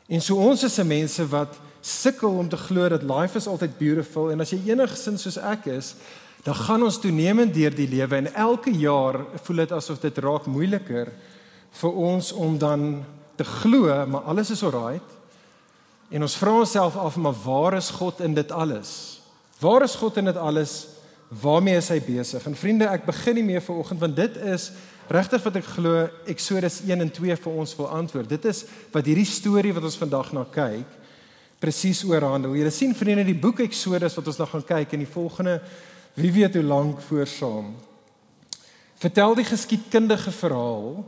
En 0.09 0.21
so 0.21 0.37
ons 0.37 0.62
is 0.62 0.79
'n 0.79 0.87
mense 0.87 1.29
wat 1.29 1.59
sukkel 1.81 2.38
om 2.38 2.49
te 2.49 2.57
glo 2.57 2.88
dat 2.88 3.02
life 3.02 3.37
is 3.37 3.47
altyd 3.47 3.79
beautiful 3.79 4.31
en 4.31 4.40
as 4.40 4.50
jy 4.50 4.61
enigsins 4.69 5.23
soos 5.23 5.37
ek 5.37 5.67
is, 5.67 5.95
dan 6.43 6.55
gaan 6.55 6.83
ons 6.83 6.99
toenemend 6.99 7.55
deur 7.55 7.75
die 7.75 7.88
lewe 7.88 8.17
en 8.17 8.35
elke 8.35 8.71
jaar 8.71 9.21
voel 9.45 9.57
dit 9.57 9.73
asof 9.73 10.00
dit 10.00 10.19
raak 10.19 10.47
moeiliker 10.47 11.12
vir 11.71 11.93
ons 11.93 12.33
om 12.33 12.59
dan 12.59 13.05
te 13.37 13.45
glo, 13.45 14.07
maar 14.07 14.21
alles 14.21 14.50
is 14.50 14.62
alright. 14.62 15.17
En 16.11 16.23
ons 16.23 16.37
vra 16.37 16.59
onsself 16.59 16.97
af, 16.97 17.17
maar 17.17 17.37
waar 17.45 17.76
is 17.76 17.90
God 17.90 18.21
in 18.21 18.35
dit 18.35 18.52
alles? 18.52 19.19
Waar 19.61 19.83
is 19.85 19.95
God 19.95 20.17
in 20.17 20.31
dit 20.31 20.37
alles? 20.37 20.87
Waarmee 21.29 21.76
is 21.76 21.90
hy 21.93 22.00
besig? 22.02 22.47
En 22.47 22.57
vriende, 22.57 22.88
ek 22.88 23.05
begin 23.07 23.37
nie 23.38 23.45
meer 23.52 23.62
vanoggend 23.62 24.00
want 24.00 24.17
dit 24.17 24.38
is 24.50 24.71
regtig 25.11 25.43
wat 25.45 25.59
ek 25.61 25.69
glo 25.75 26.07
Eksodus 26.31 26.81
1 26.87 27.05
en 27.05 27.11
2 27.12 27.37
vir 27.45 27.59
ons 27.62 27.75
wil 27.76 27.90
antwoord. 28.00 28.31
Dit 28.31 28.47
is 28.49 28.64
wat 28.95 29.07
hierdie 29.07 29.29
storie 29.29 29.75
wat 29.76 29.85
ons 29.87 29.99
vandag 30.00 30.33
na 30.35 30.47
kyk 30.49 30.99
presies 31.61 32.00
oor 32.09 32.25
handel. 32.25 32.55
Julle 32.57 32.73
sien 32.73 32.95
vriende 32.97 33.26
die 33.29 33.37
boek 33.37 33.61
Eksodus 33.67 34.17
wat 34.17 34.29
ons 34.33 34.38
nou 34.40 34.49
gaan 34.49 34.64
kyk 34.64 34.95
in 34.97 35.05
die 35.05 35.12
volgende 35.12 35.59
wie 36.17 36.33
weet 36.33 36.57
hoe 36.57 36.64
lank 36.64 37.02
voor 37.05 37.29
saam. 37.29 37.75
Vertel 39.00 39.37
die 39.37 39.47
geskiedkundige 39.49 40.33
verhaal 40.35 41.02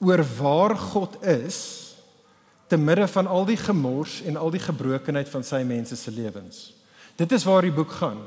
oor 0.00 0.22
waar 0.36 0.76
God 0.76 1.16
is 1.24 1.60
te 2.68 2.76
midde 2.76 3.08
van 3.10 3.26
al 3.26 3.48
die 3.48 3.58
gemors 3.58 4.20
en 4.28 4.36
al 4.36 4.52
die 4.52 4.62
gebrokenheid 4.62 5.28
van 5.28 5.44
sy 5.44 5.64
mense 5.66 5.96
se 5.96 6.12
lewens. 6.14 6.79
Dit 7.20 7.32
is 7.36 7.44
waar 7.44 7.66
die 7.66 7.74
boek 7.74 7.90
gaan. 8.00 8.20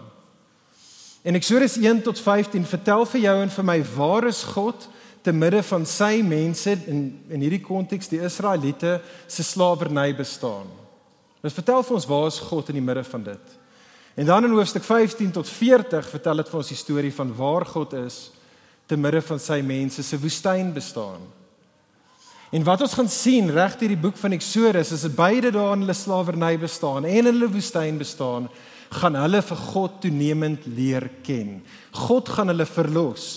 En 1.25 1.35
Eksodus 1.35 1.79
1 1.79 2.01
tot 2.05 2.19
15 2.19 2.65
vertel 2.65 3.05
vir 3.09 3.21
jou 3.23 3.35
en 3.41 3.49
vir 3.49 3.65
my 3.65 3.79
waar 3.95 4.27
is 4.29 4.43
God 4.53 4.87
te 5.25 5.31
midde 5.33 5.63
van 5.63 5.85
sy 5.87 6.19
mense 6.21 6.75
in 6.91 6.99
in 7.31 7.41
hierdie 7.41 7.63
konteks 7.63 8.11
die 8.11 8.21
Israeliete 8.21 8.99
se 9.27 9.43
slawerny 9.43 10.11
bestaan. 10.13 10.67
Dit 11.41 11.55
vertel 11.55 11.81
vir 11.83 11.95
ons 11.97 12.07
waar 12.07 12.27
is 12.27 12.41
God 12.43 12.69
in 12.69 12.77
die 12.77 12.85
midde 12.85 13.03
van 13.07 13.23
dit. 13.23 13.55
En 14.15 14.25
dan 14.29 14.45
in 14.45 14.53
hoofstuk 14.53 14.83
15 14.85 15.31
tot 15.31 15.49
40 15.49 16.09
vertel 16.09 16.43
dit 16.43 16.51
vir 16.51 16.59
ons 16.59 16.69
die 16.69 16.77
storie 16.77 17.13
van 17.13 17.31
waar 17.35 17.65
God 17.65 17.95
is 17.97 18.19
te 18.85 18.99
midde 18.99 19.23
van 19.25 19.39
sy 19.39 19.61
mense 19.65 20.03
se 20.03 20.19
woestyn 20.19 20.69
bestaan. 20.75 21.23
En 22.53 22.63
wat 22.63 22.81
ons 22.85 22.93
gaan 22.93 23.09
sien 23.09 23.49
reg 23.49 23.79
deur 23.79 23.95
die 23.95 24.03
boek 24.05 24.19
van 24.21 24.37
Eksodus 24.37 24.91
is 24.93 25.07
dat 25.07 25.15
beide 25.17 25.49
daar 25.55 25.73
in 25.73 25.87
hulle 25.87 25.97
slawerny 25.97 26.53
bestaan 26.61 27.07
en 27.07 27.15
in 27.23 27.31
hulle 27.31 27.49
woestyn 27.49 27.97
bestaan, 27.97 28.51
gaan 28.93 29.17
hulle 29.17 29.41
vir 29.45 29.59
God 29.71 29.99
toenemend 30.03 30.67
leer 30.77 31.07
ken. 31.25 31.61
God 32.07 32.29
gaan 32.29 32.51
hulle 32.53 32.67
verlos 32.69 33.27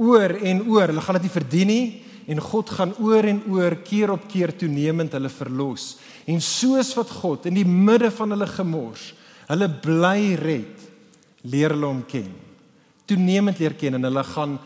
oor 0.00 0.34
en 0.36 0.62
oor. 0.68 0.90
Hulle 0.90 1.04
gaan 1.04 1.18
dit 1.20 1.28
nie 1.28 1.36
verdien 1.36 1.70
nie 1.70 1.84
en 2.30 2.40
God 2.44 2.70
gaan 2.70 2.92
oor 3.02 3.26
en 3.26 3.40
oor 3.50 3.74
keer 3.84 4.12
op 4.14 4.28
keer 4.30 4.52
toenemend 4.56 5.14
hulle 5.16 5.30
verlos. 5.32 5.96
En 6.30 6.38
soos 6.44 6.92
wat 6.98 7.10
God 7.20 7.48
in 7.50 7.58
die 7.58 7.66
midde 7.66 8.10
van 8.14 8.36
hulle 8.36 8.46
gemors, 8.50 9.10
hulle 9.50 9.66
bly 9.82 10.36
red, 10.38 10.86
leer 11.42 11.74
hulle 11.74 11.90
hom 11.90 12.04
ken. 12.06 12.30
Toenemend 13.10 13.58
leer 13.58 13.74
ken 13.78 13.98
en 13.98 14.06
hulle 14.10 14.24
gaan 14.34 14.58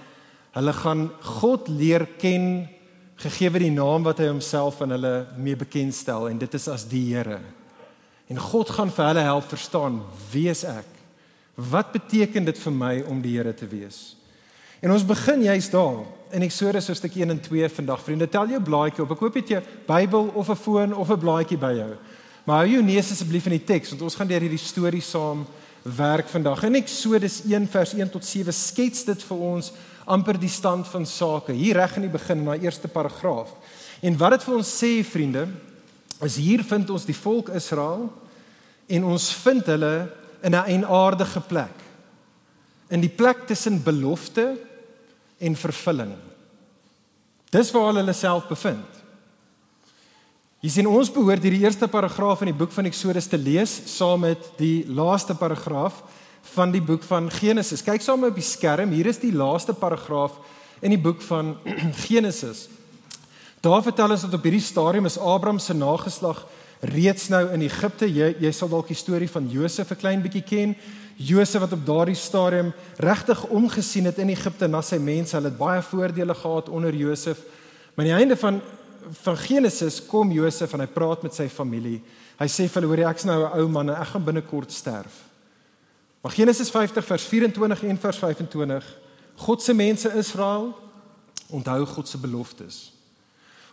hulle 0.55 0.71
gaan 0.77 1.09
God 1.41 1.67
leer 1.67 2.05
ken 2.21 2.69
gegee 3.19 3.51
die 3.59 3.73
naam 3.75 4.05
wat 4.07 4.21
hy 4.23 4.29
homself 4.29 4.83
aan 4.85 4.95
hulle 4.95 5.15
mee 5.39 5.59
bekendstel 5.59 6.29
en 6.29 6.39
dit 6.39 6.55
is 6.55 6.69
as 6.71 6.85
die 6.91 7.09
Here. 7.11 7.41
En 8.29 8.39
God 8.41 8.71
gaan 8.71 8.91
vir 8.91 9.07
hulle 9.11 9.25
help 9.27 9.49
verstaan 9.49 10.01
wie 10.33 10.49
ek? 10.51 10.89
Wat 11.55 11.93
beteken 11.93 12.45
dit 12.45 12.59
vir 12.59 12.73
my 12.73 12.95
om 13.07 13.21
die 13.23 13.37
Here 13.37 13.55
te 13.55 13.67
wees? 13.67 14.17
En 14.81 14.93
ons 14.93 15.05
begin 15.07 15.43
juist 15.43 15.73
daar 15.73 16.03
in 16.35 16.43
Eksodus 16.43 16.89
hoofstuk 16.91 17.15
1 17.17 17.31
en 17.31 17.41
2 17.41 17.69
vandag. 17.69 18.03
Vriende, 18.05 18.29
tel 18.29 18.51
jou 18.53 18.61
blaadjie 18.61 19.05
op. 19.05 19.13
Ek 19.15 19.23
hoop 19.23 19.37
jy 19.37 19.57
'n 19.57 19.65
Bybel 19.87 20.31
of 20.35 20.51
'n 20.51 20.57
foon 20.57 20.95
of 20.95 21.11
'n 21.11 21.19
blaadjie 21.19 21.59
by 21.59 21.73
jou. 21.73 21.97
Maar 22.45 22.65
hou 22.65 22.69
jou 22.69 22.83
neus 22.83 23.11
asseblief 23.11 23.47
in 23.47 23.57
die 23.57 23.65
teks 23.65 23.91
want 23.91 24.03
ons 24.03 24.15
gaan 24.15 24.27
deur 24.27 24.41
hierdie 24.41 24.59
storie 24.59 25.01
saam 25.01 25.47
werk 25.83 26.29
vandag. 26.29 26.63
In 26.65 26.75
Eksodus 26.75 27.43
1 27.45 27.69
vers 27.69 27.93
1 27.95 28.11
tot 28.11 28.25
7 28.25 28.53
skets 28.53 29.05
dit 29.05 29.23
vir 29.23 29.39
ons 29.39 29.73
amper 30.05 30.39
die 30.39 30.49
stand 30.49 30.89
van 30.89 31.07
sake 31.07 31.53
hier 31.53 31.77
reg 31.77 31.97
in 31.97 32.03
die 32.03 32.13
begin 32.13 32.39
in 32.39 32.45
daai 32.45 32.65
eerste 32.65 32.89
paragraaf. 32.89 33.53
En 34.03 34.17
wat 34.17 34.31
dit 34.31 34.45
vir 34.45 34.55
ons 34.55 34.85
sê 34.85 35.05
vriende, 35.05 35.47
is 36.23 36.37
hier 36.37 36.63
vind 36.65 36.91
ons 36.91 37.05
die 37.05 37.17
volk 37.17 37.49
Israel 37.49 38.13
en 38.87 39.05
ons 39.05 39.31
vind 39.43 39.67
hulle 39.67 40.11
in 40.43 40.55
'n 40.55 40.67
eienaardige 40.69 41.41
plek. 41.41 41.77
In 42.89 43.01
die 43.01 43.09
plek 43.09 43.47
tussen 43.47 43.83
belofte 43.83 44.57
en 45.39 45.57
vervulling. 45.57 46.15
Dis 47.51 47.71
waar 47.71 47.95
hulle 47.95 48.13
self 48.13 48.47
bevind. 48.49 49.03
Jy 50.61 50.71
sien 50.71 50.87
ons 50.87 51.11
behoort 51.13 51.43
hierdie 51.43 51.61
eerste 51.61 51.89
paragraaf 51.89 52.41
in 52.41 52.47
die 52.47 52.57
boek 52.57 52.73
van 52.73 52.87
Eksodus 52.89 53.27
te 53.27 53.37
lees 53.37 53.83
saam 53.85 54.21
met 54.21 54.39
die 54.57 54.87
laaste 54.89 55.35
paragraaf 55.35 56.03
van 56.55 56.73
die 56.73 56.81
boek 56.81 57.03
van 57.03 57.31
Genesis. 57.31 57.83
Kyk 57.83 58.01
saam 58.01 58.25
op 58.25 58.35
die 58.35 58.45
skerm. 58.45 58.91
Hier 58.91 59.07
is 59.07 59.21
die 59.21 59.33
laaste 59.33 59.75
paragraaf 59.75 60.39
in 60.81 60.95
die 60.95 61.01
boek 61.01 61.23
van 61.23 61.57
Genesis. 62.07 62.69
Daar 63.65 63.83
vertel 63.83 64.11
ons 64.13 64.21
dat 64.21 64.35
op 64.37 64.43
hierdie 64.45 64.61
stadium 64.61 65.07
is 65.09 65.17
Abraham 65.19 65.59
se 65.59 65.73
nageslag 65.75 66.43
reeds 66.81 67.31
nou 67.33 67.47
in 67.49 67.63
Egipte. 67.65 68.05
Jy 68.05 68.35
jy 68.45 68.51
sal 68.53 68.69
dalk 68.69 68.91
die 68.93 68.99
storie 68.99 69.29
van 69.31 69.47
Josef 69.49 69.91
'n 69.91 69.97
klein 69.97 70.23
bietjie 70.23 70.43
ken. 70.45 70.77
Josef 71.17 71.61
wat 71.61 71.73
op 71.73 71.87
daardie 71.87 72.15
stadium 72.15 72.73
regtig 72.97 73.45
omgesien 73.49 74.05
het 74.05 74.19
in 74.19 74.29
Egipte 74.29 74.67
na 74.67 74.83
sy 74.83 74.97
mense. 74.97 75.37
Hulle 75.37 75.49
het 75.49 75.57
baie 75.59 75.83
voordele 75.83 76.35
gehad 76.35 76.69
onder 76.69 76.95
Josef. 76.95 77.39
Maar 77.95 78.05
aan 78.05 78.13
die 78.13 78.21
einde 78.21 78.37
van 78.37 78.61
van 79.23 79.37
Genesis 79.37 80.07
kom 80.07 80.33
Josef 80.33 80.73
en 80.73 80.81
hy 80.81 80.87
praat 80.87 81.23
met 81.23 81.35
sy 81.35 81.49
familie. 81.49 82.03
Hy 82.39 82.47
sê 82.47 82.69
vir 82.69 82.83
hulle: 82.83 82.87
"Hoor, 82.87 83.11
ek's 83.11 83.25
nou 83.25 83.45
'n 83.45 83.61
ou 83.61 83.69
man 83.69 83.89
en 83.91 83.97
ek 83.97 84.09
gaan 84.09 84.25
binnekort 84.25 84.73
sterf." 84.73 85.25
Maar 86.21 86.33
Genesis 86.33 86.71
50 86.71 87.05
vers 87.05 87.25
24 87.25 87.85
en 87.85 87.99
vers 87.99 88.19
25 88.19 88.97
God 89.37 89.63
se 89.63 89.75
mense 89.75 90.13
Israel, 90.17 90.75
onthou 91.49 91.87
God 91.87 92.09
se 92.09 92.19
beloftes. 92.19 92.94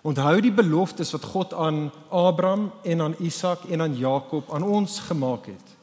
Onthou 0.02 0.40
die 0.42 0.54
beloftes 0.54 1.12
wat 1.14 1.26
God 1.30 1.54
aan 1.54 1.92
Abraham 2.10 2.72
en 2.84 3.02
aan 3.02 3.16
Isak 3.22 3.68
en 3.70 3.82
aan 3.82 3.98
Jakob 3.98 4.50
aan 4.54 4.64
ons 4.66 5.00
gemaak 5.00 5.46
het. 5.46 5.76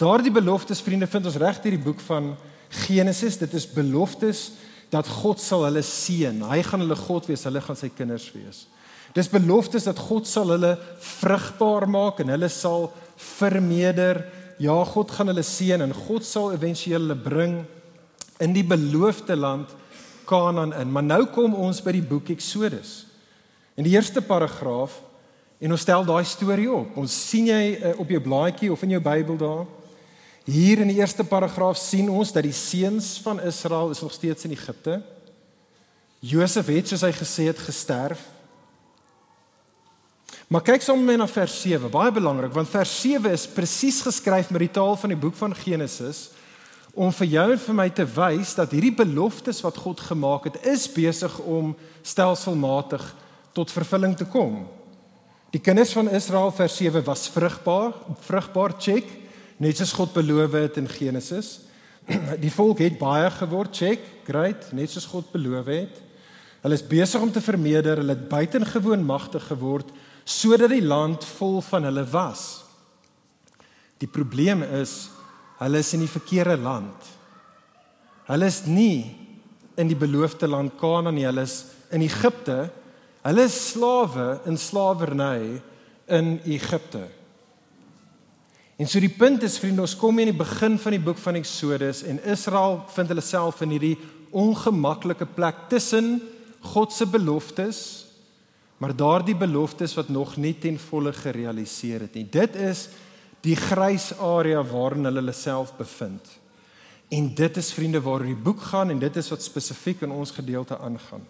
Daardie 0.00 0.32
beloftes 0.32 0.80
vriende 0.80 1.06
vind 1.06 1.28
ons 1.28 1.36
reg 1.36 1.60
deur 1.60 1.76
die 1.76 1.84
boek 1.84 2.00
van 2.08 2.32
Genesis. 2.86 3.36
Dit 3.38 3.52
is 3.54 3.68
beloftes 3.68 4.50
dat 4.90 5.08
God 5.08 5.42
sal 5.42 5.66
hulle 5.68 5.82
seën. 5.84 6.40
Hy 6.48 6.62
gaan 6.64 6.82
hulle 6.86 6.96
God 6.98 7.28
wees, 7.28 7.44
hulle 7.44 7.62
gaan 7.62 7.78
sy 7.78 7.92
kinders 7.92 8.30
wees. 8.34 8.64
Dis 9.14 9.30
beloftes 9.30 9.86
dat 9.86 10.00
God 10.00 10.26
sal 10.26 10.50
hulle 10.56 10.74
vrugbaar 11.20 11.86
maak 11.90 12.24
en 12.24 12.32
hulle 12.34 12.50
sal 12.50 12.88
vermeerder. 13.36 14.24
Ja, 14.58 14.74
God 14.88 15.12
gaan 15.14 15.30
hulle 15.30 15.44
seën 15.46 15.84
en 15.84 15.94
God 16.08 16.26
sal 16.26 16.54
éventueel 16.56 17.04
hulle 17.04 17.20
bring 17.20 17.60
in 18.42 18.56
die 18.56 18.66
beloofde 18.66 19.36
land 19.36 19.70
Kanaan 20.26 20.72
in. 20.72 20.88
Maar 20.90 21.04
nou 21.04 21.24
kom 21.30 21.54
ons 21.54 21.82
by 21.84 21.92
die 21.98 22.06
boek 22.08 22.32
Eksodus. 22.32 23.04
In 23.74 23.86
die 23.86 23.94
eerste 23.96 24.22
paragraaf 24.22 25.00
en 25.58 25.72
ons 25.74 25.80
stel 25.80 26.04
daai 26.06 26.24
storie 26.28 26.70
op. 26.70 26.96
Ons 27.00 27.14
sien 27.30 27.48
jy 27.50 27.62
uh, 27.74 27.94
op 27.98 28.10
jou 28.10 28.20
blaadjie 28.22 28.70
of 28.72 28.82
in 28.86 28.94
jou 28.94 29.00
Bybel 29.02 29.38
daar. 29.40 29.64
Hier 30.44 30.82
in 30.84 30.90
die 30.92 31.00
eerste 31.00 31.24
paragraaf 31.24 31.78
sien 31.80 32.10
ons 32.12 32.32
dat 32.34 32.44
die 32.44 32.54
seuns 32.54 33.16
van 33.24 33.40
Israel 33.40 33.90
is 33.90 34.02
nog 34.04 34.12
steeds 34.12 34.44
in 34.44 34.52
Egipte. 34.52 35.00
Josef 36.20 36.68
het 36.68 36.88
soos 36.88 37.02
hy 37.04 37.12
gesê 37.16 37.48
het 37.48 37.58
gesterf. 37.58 38.20
Maar 40.48 40.62
kyk 40.62 40.84
my 41.00 41.16
na 41.16 41.26
vers 41.26 41.54
7, 41.62 41.90
baie 41.90 42.12
belangrik 42.12 42.52
want 42.52 42.68
vers 42.68 43.00
7 43.00 43.32
is 43.32 43.46
presies 43.48 44.02
geskryf 44.04 44.50
met 44.50 44.60
die 44.60 44.70
taal 44.70 44.94
van 44.96 45.10
die 45.10 45.18
boek 45.18 45.34
van 45.34 45.54
Genesis 45.56 46.30
om 46.94 47.10
vir 47.10 47.26
jou 47.26 47.46
en 47.52 47.58
vir 47.58 47.74
my 47.74 47.88
te 47.90 48.04
wys 48.06 48.54
dat 48.54 48.70
hierdie 48.70 48.94
beloftes 48.94 49.62
wat 49.64 49.80
God 49.82 50.00
gemaak 50.00 50.44
het, 50.44 50.60
is 50.62 50.86
besig 50.86 51.32
om 51.42 51.72
stelselmatig 52.06 53.02
tot 53.54 53.72
vervulling 53.72 54.16
te 54.18 54.26
kom. 54.26 54.64
Die 55.54 55.62
kinders 55.62 55.94
van 55.94 56.10
Israel 56.10 56.50
vers 56.54 56.76
7 56.76 57.04
was 57.06 57.28
vrugbaar, 57.30 57.92
vrugbaar 58.26 58.74
check 58.78 59.06
net 59.62 59.78
soos 59.78 59.94
God 59.94 60.12
beloof 60.14 60.56
het 60.58 60.80
in 60.80 60.88
Genesis. 60.90 61.60
Die 62.44 62.52
volk 62.52 62.82
het 62.82 62.98
baie 62.98 63.30
geword, 63.30 63.76
check, 63.76 64.02
great, 64.26 64.72
net 64.74 64.90
soos 64.90 65.06
God 65.12 65.30
beloof 65.32 65.70
het. 65.70 66.00
Hulle 66.64 66.78
is 66.78 66.86
besig 66.88 67.22
om 67.22 67.30
te 67.32 67.44
vermeerder, 67.44 68.00
hulle 68.00 68.16
het 68.16 68.28
buitengewoon 68.28 69.04
magtig 69.06 69.46
geword 69.52 69.92
sodat 70.24 70.70
die 70.72 70.80
land 70.80 71.20
vol 71.36 71.58
van 71.60 71.84
hulle 71.84 72.00
was. 72.08 72.64
Die 74.00 74.08
probleem 74.08 74.62
is 74.80 75.10
hulle 75.58 75.82
is 75.84 75.92
in 75.92 76.00
die 76.02 76.10
verkeerde 76.10 76.56
land. 76.56 77.10
Hulle 78.24 78.48
is 78.48 78.62
nie 78.64 79.12
in 79.76 79.90
die 79.90 79.98
beloofde 79.98 80.48
land 80.48 80.78
Kanaan 80.80 81.18
nie, 81.18 81.26
hulle 81.28 81.44
is 81.44 81.58
in 81.92 82.02
Egipte. 82.06 82.70
Hulle 83.24 83.46
is 83.48 83.56
slawe 83.70 84.40
in 84.44 84.58
slawerny 84.60 85.60
in 86.12 86.40
Egipte. 86.44 87.06
En 88.76 88.90
so 88.90 89.00
die 89.00 89.12
punt 89.12 89.42
is 89.46 89.56
vriende, 89.62 89.84
ons 89.86 89.96
kom 89.96 90.18
hier 90.18 90.28
in 90.28 90.34
die 90.34 90.42
begin 90.44 90.76
van 90.82 90.96
die 90.96 91.02
boek 91.02 91.20
van 91.22 91.38
Eksodus 91.38 92.02
en 92.04 92.18
Israel 92.28 92.82
vind 92.92 93.12
hulle 93.12 93.24
self 93.24 93.62
in 93.64 93.72
hierdie 93.76 93.96
ongemaklike 94.34 95.28
plek 95.36 95.68
tussen 95.70 96.18
God 96.74 96.92
se 96.92 97.06
beloftes 97.06 98.04
maar 98.84 98.96
daardie 98.96 99.36
beloftes 99.36 99.94
wat 99.94 100.08
nog 100.08 100.36
nie 100.36 100.54
ten 100.58 100.78
volle 100.78 101.12
gerealiseer 101.12 102.00
het 102.04 102.14
nie. 102.18 102.26
Dit 102.28 102.56
is 102.56 102.88
die 103.44 103.56
grys 103.56 104.10
area 104.18 104.62
waarin 104.66 105.06
hulle 105.08 105.22
hulle 105.22 105.32
self 105.36 105.74
bevind. 105.78 106.26
En 107.08 107.30
dit 107.34 107.56
is 107.56 107.72
vriende 107.72 108.02
waaroor 108.02 108.28
die 108.28 108.44
boek 108.48 108.60
gaan 108.72 108.90
en 108.90 109.00
dit 109.00 109.16
is 109.16 109.30
wat 109.30 109.44
spesifiek 109.44 110.02
in 110.04 110.12
ons 110.12 110.34
gedeelte 110.36 110.78
aangaan. 110.78 111.24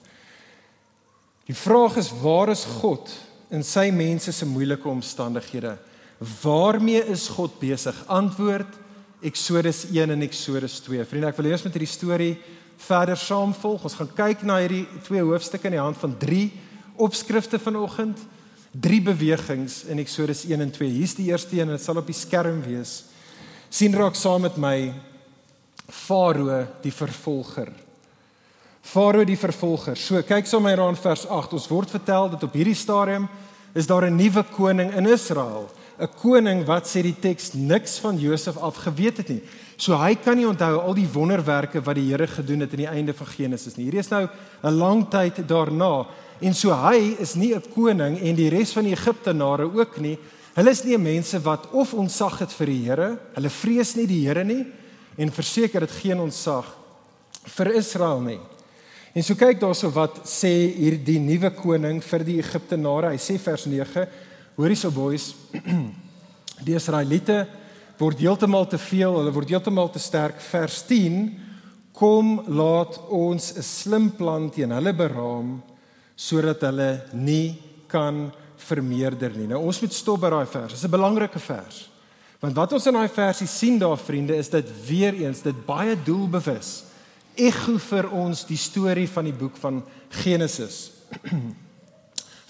Die 1.45 1.57
vraag 1.57 1.99
is 2.01 2.09
waar 2.23 2.49
is 2.49 2.65
God 2.80 3.11
in 3.52 3.65
sy 3.67 3.91
mense 3.93 4.33
se 4.33 4.47
moeilike 4.49 4.89
omstandighede? 4.89 5.75
Waarmee 6.41 7.02
is 7.13 7.26
God 7.28 7.59
besig? 7.61 7.99
Antwoord 8.09 8.80
Eksodus 9.25 9.87
1 9.91 10.13
en 10.13 10.25
Eksodus 10.25 10.78
2. 10.85 11.04
Vriende, 11.09 11.30
ek 11.30 11.39
wil 11.41 11.50
eers 11.50 11.65
met 11.65 11.76
hierdie 11.76 11.89
storie 11.89 12.33
verder 12.85 13.17
saamvolg. 13.21 13.85
Ons 13.85 13.97
gaan 13.97 14.11
kyk 14.17 14.45
na 14.45 14.59
hierdie 14.63 14.85
twee 15.04 15.25
hoofstukke 15.25 15.69
in 15.69 15.76
die 15.76 15.83
hand 15.83 16.00
van 16.00 16.17
3 16.21 16.43
opskrifte 17.04 17.61
vanoggend. 17.61 18.21
Drie 18.73 19.00
bewegings 19.04 19.83
in 19.89 20.00
Eksodus 20.02 20.45
1 20.49 20.65
en 20.65 20.73
2. 20.73 20.91
Hier's 20.97 21.17
die 21.17 21.28
eerste 21.30 21.57
een 21.57 21.69
en 21.69 21.76
dit 21.76 21.85
sal 21.85 22.00
op 22.00 22.09
die 22.09 22.17
skerm 22.17 22.63
wees. 22.65 23.04
sien 23.69 23.95
raak 23.95 24.15
saam 24.15 24.45
met 24.47 24.57
my 24.57 24.95
Farao 25.91 26.65
die 26.83 26.93
vervolger. 26.93 27.73
Farao 28.84 29.25
die 29.25 29.38
vervolger. 29.40 29.97
So 29.97 30.20
kyk 30.23 30.44
met 30.52 30.62
my 30.62 30.75
aan 30.84 30.97
vers 30.97 31.25
8. 31.26 31.54
Ons 31.56 31.68
word 31.70 31.90
vertel 31.90 32.28
dat 32.34 32.42
op 32.44 32.52
hierdie 32.52 32.76
stadium 32.76 33.28
is 33.75 33.86
daar 33.86 34.04
'n 34.04 34.16
nuwe 34.16 34.44
koning 34.52 34.92
in 34.92 35.06
Israel. 35.06 35.70
'n 35.99 36.08
koning 36.20 36.64
wat 36.66 36.86
sê 36.86 37.02
die 37.02 37.16
teks 37.18 37.52
niks 37.54 37.99
van 37.99 38.18
Josef 38.18 38.56
af 38.56 38.76
geweet 38.76 39.16
het 39.16 39.28
nie. 39.28 39.42
So 39.76 39.97
hy 39.97 40.14
kan 40.14 40.36
nie 40.36 40.47
onthou 40.47 40.80
al 40.80 40.94
die 40.94 41.08
wonderwerke 41.12 41.80
wat 41.80 41.94
die 41.94 42.10
Here 42.10 42.26
gedoen 42.26 42.60
het 42.60 42.70
aan 42.73 42.84
die 42.84 42.86
einde 42.86 43.14
van 43.14 43.26
Genesis 43.26 43.76
nie. 43.76 43.84
Hierdie 43.84 44.00
is 44.00 44.10
nou 44.10 44.28
'n 44.62 44.78
lang 44.78 45.08
tyd 45.10 45.49
daarna 45.49 46.06
en 46.40 46.54
so 46.54 46.70
hy 46.70 47.16
is 47.18 47.34
nie 47.34 47.54
'n 47.54 47.62
koning 47.75 48.20
en 48.20 48.34
die 48.34 48.50
res 48.50 48.73
van 48.73 48.84
die 48.84 48.92
Egiptenare 48.92 49.64
ook 49.64 49.99
nie. 49.99 50.18
Hulle 50.54 50.70
is 50.70 50.84
nie 50.84 50.99
mense 50.99 51.40
wat 51.42 51.70
of 51.73 51.94
ontsag 51.94 52.38
het 52.38 52.52
vir 52.52 52.66
die 52.66 52.84
Here, 52.84 53.18
hulle 53.34 53.50
vrees 53.50 53.97
nie 53.97 54.06
die 54.06 54.26
Here 54.26 54.44
nie 54.44 54.66
en 55.16 55.30
verseker 55.30 55.80
dit 55.80 55.90
geen 55.90 56.20
ontsag 56.20 56.64
vir 57.44 57.75
Israel 57.75 58.20
nie. 58.20 58.40
En 59.15 59.23
so 59.23 59.39
kyk 59.39 59.61
daarso 59.63 59.93
wat 59.95 60.25
sê 60.27 60.50
hierdie 60.75 61.21
nuwe 61.23 61.53
koning 61.55 62.00
vir 62.03 62.25
die 62.27 62.41
Egiptenare. 62.43 63.13
Hy 63.15 63.21
sê 63.23 63.39
vers 63.39 63.69
Hoorie 64.57 64.79
so 64.79 64.91
boys. 64.95 65.33
Die 66.67 66.75
Israeliete 66.75 67.45
word 67.99 68.21
heeltemal 68.23 68.69
te 68.71 68.79
veel, 68.79 69.17
hulle 69.19 69.33
word 69.35 69.50
heeltemal 69.50 69.91
te 69.91 69.99
sterk. 70.03 70.39
Vers 70.53 70.81
10: 70.87 71.33
Kom 71.95 72.37
laat 72.47 73.00
ons 73.11 73.53
'n 73.55 73.63
slim 73.63 74.11
plan 74.11 74.50
teen 74.50 74.71
hulle 74.71 74.95
beraam 74.95 75.63
sodat 76.15 76.63
hulle 76.63 77.03
nie 77.13 77.59
kan 77.91 78.31
vermeerder 78.57 79.35
nie. 79.35 79.47
Nou 79.50 79.59
ons 79.67 79.81
moet 79.83 79.93
stop 79.93 80.21
by 80.23 80.31
daai 80.31 80.47
vers. 80.47 80.73
Dit 80.73 80.79
is 80.79 80.87
'n 80.87 80.91
belangrike 80.91 81.39
vers. 81.39 81.91
Want 82.41 82.55
wat 82.55 82.73
ons 82.73 82.87
in 82.87 82.95
daai 82.95 83.09
versie 83.09 83.47
sien 83.47 83.79
daar 83.79 83.99
vriende 83.99 84.37
is 84.37 84.49
dit 84.49 84.67
weer 84.87 85.15
eens 85.15 85.43
dit 85.43 85.67
baie 85.67 85.97
doelbewus. 85.97 86.85
Ego 87.36 87.78
vir 87.90 88.08
ons 88.14 88.44
die 88.49 88.58
storie 88.60 89.08
van 89.10 89.28
die 89.28 89.36
boek 89.36 89.56
van 89.60 89.82
Genesis. 90.23 90.92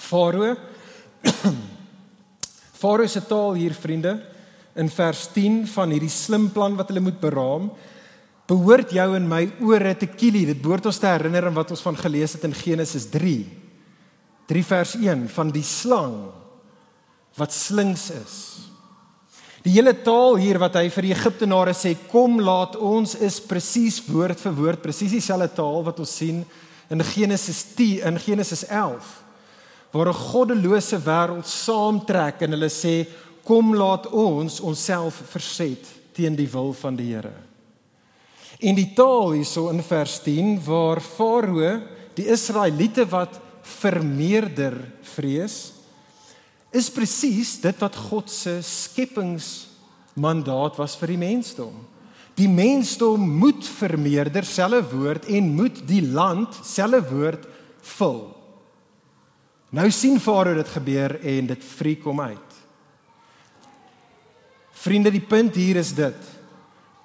Farao 0.09 0.55
Farao 2.81 3.09
se 3.09 3.23
taal 3.25 3.57
hier 3.57 3.75
vriende 3.75 4.19
in 4.77 4.91
vers 4.91 5.29
10 5.33 5.63
van 5.73 5.95
hierdie 5.95 6.13
slim 6.13 6.51
plan 6.53 6.77
wat 6.77 6.91
hulle 6.91 7.05
moet 7.05 7.21
beraam 7.23 7.71
behoort 8.51 8.93
jou 8.93 9.07
en 9.17 9.29
my 9.29 9.45
ore 9.65 9.95
te 9.97 10.09
kilie. 10.11 10.45
Dit 10.51 10.61
behoort 10.63 10.91
ons 10.91 11.01
te 11.01 11.09
herinner 11.09 11.49
aan 11.49 11.57
wat 11.57 11.73
ons 11.73 11.85
van 11.85 11.97
gelees 11.97 12.37
het 12.37 12.45
in 12.45 12.57
Genesis 12.57 13.09
3. 13.13 13.39
3 14.51 14.65
vers 14.69 14.95
1 15.01 15.29
van 15.33 15.53
die 15.55 15.65
slang 15.65 16.19
wat 17.39 17.55
slinks 17.57 18.11
is. 18.13 18.37
Die 19.65 19.73
hele 19.73 19.95
taal 19.97 20.37
hier 20.37 20.59
wat 20.61 20.75
hy 20.77 20.91
vir 20.93 21.07
die 21.07 21.15
Egiptenare 21.15 21.73
sê 21.73 21.95
kom 22.11 22.37
laat 22.45 22.75
ons 22.77 23.15
is 23.17 23.39
presies 23.41 24.03
woord 24.05 24.37
vir 24.43 24.57
woord 24.59 24.83
presies 24.85 25.15
dieselfde 25.17 25.49
taal 25.57 25.81
wat 25.87 26.03
ons 26.05 26.17
sien 26.21 26.43
in 26.93 27.05
Genesis 27.15 27.63
10 27.79 28.05
in 28.11 28.21
Genesis 28.21 28.67
11 28.69 29.09
waar 29.95 30.11
'n 30.11 30.21
goddelose 30.29 30.99
wêreld 31.01 31.49
saamtrek 31.49 32.43
en 32.43 32.51
hulle 32.51 32.69
sê 32.69 33.07
kom 33.45 33.75
laat 33.75 34.07
ons 34.13 34.61
onsself 34.61 35.23
verset 35.33 35.81
teen 36.13 36.37
die 36.37 36.49
wil 36.49 36.73
van 36.73 36.97
die 36.97 37.15
Here. 37.15 37.33
En 38.61 38.75
die 38.75 38.93
taal 38.95 39.33
hierso 39.33 39.71
in 39.71 39.83
vers 39.83 40.21
10 40.25 40.61
waar 40.65 41.01
Farao 41.01 41.81
die 42.15 42.27
Israeliete 42.27 43.05
wat 43.11 43.41
vermeerder 43.63 44.77
vrees 45.03 45.74
is 46.75 46.91
presies 46.91 47.61
dit 47.63 47.83
wat 47.83 47.97
God 48.11 48.31
se 48.31 48.59
skepingsmandaat 48.67 50.79
was 50.81 50.97
vir 50.99 51.15
die 51.15 51.21
mensdom. 51.21 51.75
Die 52.35 52.51
mensdom 52.51 53.23
moet 53.39 53.63
vermeerder, 53.79 54.43
selfe 54.43 54.83
woord 54.91 55.29
en 55.31 55.53
moet 55.55 55.79
die 55.87 56.03
land 56.03 56.57
selfe 56.67 57.05
woord 57.13 57.47
vul. 57.95 58.25
Nou 59.75 59.87
sien 59.95 60.19
Farao 60.23 60.55
dit 60.59 60.71
gebeur 60.71 61.17
en 61.23 61.51
dit 61.51 61.67
freak 61.67 62.07
hom 62.07 62.21
uit. 62.23 62.51
Vriende, 64.85 65.11
die 65.15 65.23
punt 65.23 65.55
hier 65.57 65.79
is 65.81 65.95
dit. 65.97 66.33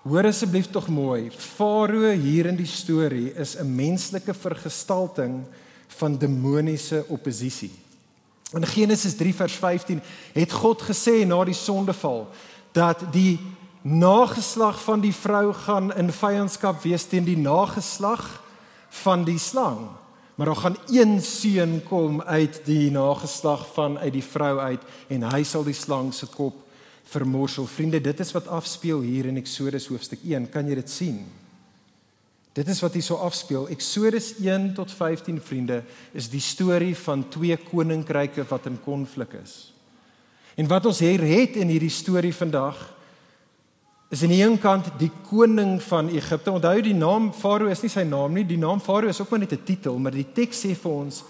Hoor 0.04 0.30
asseblief 0.30 0.70
tog 0.74 0.90
mooi. 0.90 1.30
Farao 1.30 2.12
hier 2.18 2.50
in 2.50 2.58
die 2.58 2.70
storie 2.70 3.30
is 3.38 3.56
'n 3.56 3.76
menslike 3.76 4.34
vergestalting 4.34 5.46
van 6.00 6.18
demoniese 6.18 7.06
oppositie. 7.10 7.89
In 8.54 8.66
Genesis 8.66 9.16
3 9.16 9.34
vers 9.36 9.54
15 9.54 10.02
het 10.34 10.52
God 10.52 10.82
gesê 10.82 11.22
na 11.26 11.44
die 11.46 11.58
sondeval 11.58 12.28
dat 12.74 13.04
die 13.14 13.38
nageslag 13.82 14.80
van 14.84 15.02
die 15.02 15.14
vrou 15.14 15.54
gaan 15.54 15.94
in 15.94 16.10
vyandskap 16.12 16.82
wees 16.82 17.06
teen 17.06 17.28
die 17.28 17.38
nageslag 17.38 18.26
van 19.04 19.24
die 19.24 19.38
slang. 19.40 19.88
Maar 20.36 20.50
daar 20.50 20.64
gaan 20.64 20.78
een 20.88 21.22
seun 21.22 21.84
kom 21.84 22.22
uit 22.22 22.62
die 22.66 22.92
nageslag 22.92 23.68
van 23.74 23.98
uit 23.98 24.14
die 24.14 24.24
vrou 24.24 24.58
uit 24.60 24.82
en 25.08 25.28
hy 25.30 25.44
sal 25.44 25.64
die 25.64 25.78
slang 25.78 26.14
se 26.14 26.26
kop 26.26 26.56
vermorsel. 27.10 27.68
Vriende, 27.68 28.02
dit 28.02 28.20
is 28.20 28.32
wat 28.32 28.48
afspeel 28.48 29.02
hier 29.02 29.30
in 29.30 29.38
Eksodus 29.38 29.88
hoofstuk 29.88 30.24
1. 30.26 30.50
Kan 30.50 30.68
jy 30.70 30.78
dit 30.80 30.90
sien? 30.90 31.22
Dit 32.60 32.68
is 32.68 32.82
wat 32.84 32.96
hier 32.98 33.06
so 33.06 33.16
afspeel. 33.24 33.70
Eksodus 33.72 34.34
1 34.44 34.74
tot 34.76 34.92
15 34.92 35.38
vriende 35.40 35.80
is 36.12 36.28
die 36.28 36.44
storie 36.44 36.96
van 37.06 37.24
twee 37.32 37.56
koninkryke 37.56 38.44
wat 38.50 38.68
in 38.68 38.76
konflik 38.84 39.38
is. 39.40 39.72
En 40.60 40.68
wat 40.68 40.90
ons 40.90 41.00
hier 41.00 41.24
het 41.24 41.56
in 41.56 41.72
hierdie 41.72 41.94
storie 41.94 42.34
vandag 42.36 42.82
is 44.12 44.26
aan 44.26 44.34
die 44.34 44.42
een 44.44 44.58
kant 44.60 44.90
die 45.00 45.12
koning 45.30 45.78
van 45.86 46.12
Egipte. 46.12 46.52
Onthou 46.52 46.76
die 46.84 46.98
naam 46.98 47.32
Farao 47.32 47.72
is 47.72 47.86
nie 47.86 47.94
sy 47.94 48.04
naam 48.04 48.36
nie. 48.36 48.44
Die 48.44 48.60
naam 48.60 48.84
Farao 48.84 49.08
is 49.14 49.22
ook 49.22 49.32
maar 49.32 49.46
net 49.46 49.54
'n 49.54 49.64
titel, 49.64 49.96
maar 49.98 50.12
die 50.12 50.28
teks 50.34 50.66
sê 50.66 50.76
vir 50.76 50.92
ons 50.92 51.24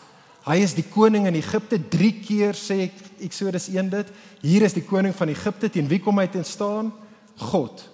hy 0.48 0.58
is 0.63 0.74
die 0.74 0.89
koning 0.89 1.28
in 1.28 1.36
Egipte. 1.36 1.78
3 1.78 2.13
keer 2.26 2.54
sê 2.54 2.89
Eksodus 3.20 3.68
1 3.70 3.89
dit. 3.89 4.08
Hier 4.42 4.62
is 4.62 4.74
die 4.74 4.86
koning 4.86 5.13
van 5.13 5.28
Egipte. 5.30 5.70
Teen 5.70 5.88
wie 5.88 6.00
kom 6.00 6.18
hy 6.18 6.28
te 6.28 6.44
staan? 6.44 6.92
God. 7.36 7.89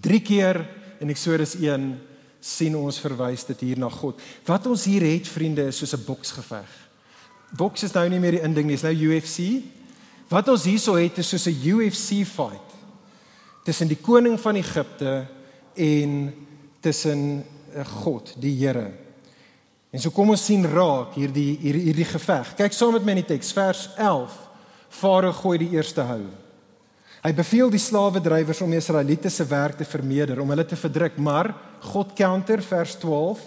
3 0.00 0.20
keer 0.20 0.68
in 0.98 1.08
Eksodus 1.08 1.54
1 1.54 2.11
sien 2.42 2.74
ons 2.76 2.98
verwys 2.98 3.44
dit 3.52 3.68
hier 3.68 3.78
na 3.78 3.88
God. 3.92 4.18
Wat 4.48 4.66
ons 4.66 4.84
hier 4.90 5.04
het 5.06 5.28
vriende 5.30 5.68
is 5.70 5.78
soos 5.78 5.94
'n 5.94 6.04
boksgeveg. 6.04 6.72
Boks 7.56 7.82
is 7.82 7.94
nou 7.94 8.08
nie 8.08 8.18
meer 8.18 8.32
die 8.32 8.42
inding 8.42 8.66
nie, 8.66 8.74
is 8.74 8.82
nou 8.82 8.94
UFC. 8.94 9.62
Wat 10.28 10.48
ons 10.48 10.64
hierso 10.64 10.94
het 10.94 11.18
is 11.18 11.28
soos 11.28 11.46
'n 11.46 11.60
UFC 11.64 12.24
fight 12.24 12.70
tussen 13.64 13.88
die 13.88 14.00
koning 14.00 14.40
van 14.40 14.56
Egipte 14.56 15.26
en 15.74 16.34
tussen 16.80 17.44
eh, 17.74 17.86
God, 17.86 18.34
die 18.38 18.56
Here. 18.56 18.90
En 19.92 20.00
so 20.00 20.10
kom 20.10 20.30
ons 20.30 20.44
sien 20.44 20.64
raak 20.66 21.14
hierdie 21.14 21.58
hierdie 21.60 21.84
hierdie 21.90 22.08
geveg. 22.08 22.54
Kyk 22.56 22.72
saam 22.72 22.92
met 22.92 23.04
my 23.04 23.12
in 23.12 23.20
die 23.22 23.28
teks 23.34 23.52
vers 23.52 23.88
11. 23.96 24.32
Farao 24.88 25.32
gooi 25.32 25.58
die 25.58 25.70
eerste 25.76 26.00
hou. 26.00 26.24
Hy 27.22 27.30
beveel 27.38 27.68
die 27.70 27.78
slawe 27.78 28.18
drywers 28.18 28.64
om 28.64 28.72
Israeliete 28.74 29.30
se 29.30 29.44
werk 29.46 29.76
te 29.78 29.86
vermeerder, 29.86 30.40
om 30.42 30.48
hulle 30.50 30.64
te 30.66 30.74
verdruk, 30.74 31.20
maar 31.22 31.52
God 31.92 32.16
counter 32.18 32.58
vers 32.66 32.96
12. 32.98 33.44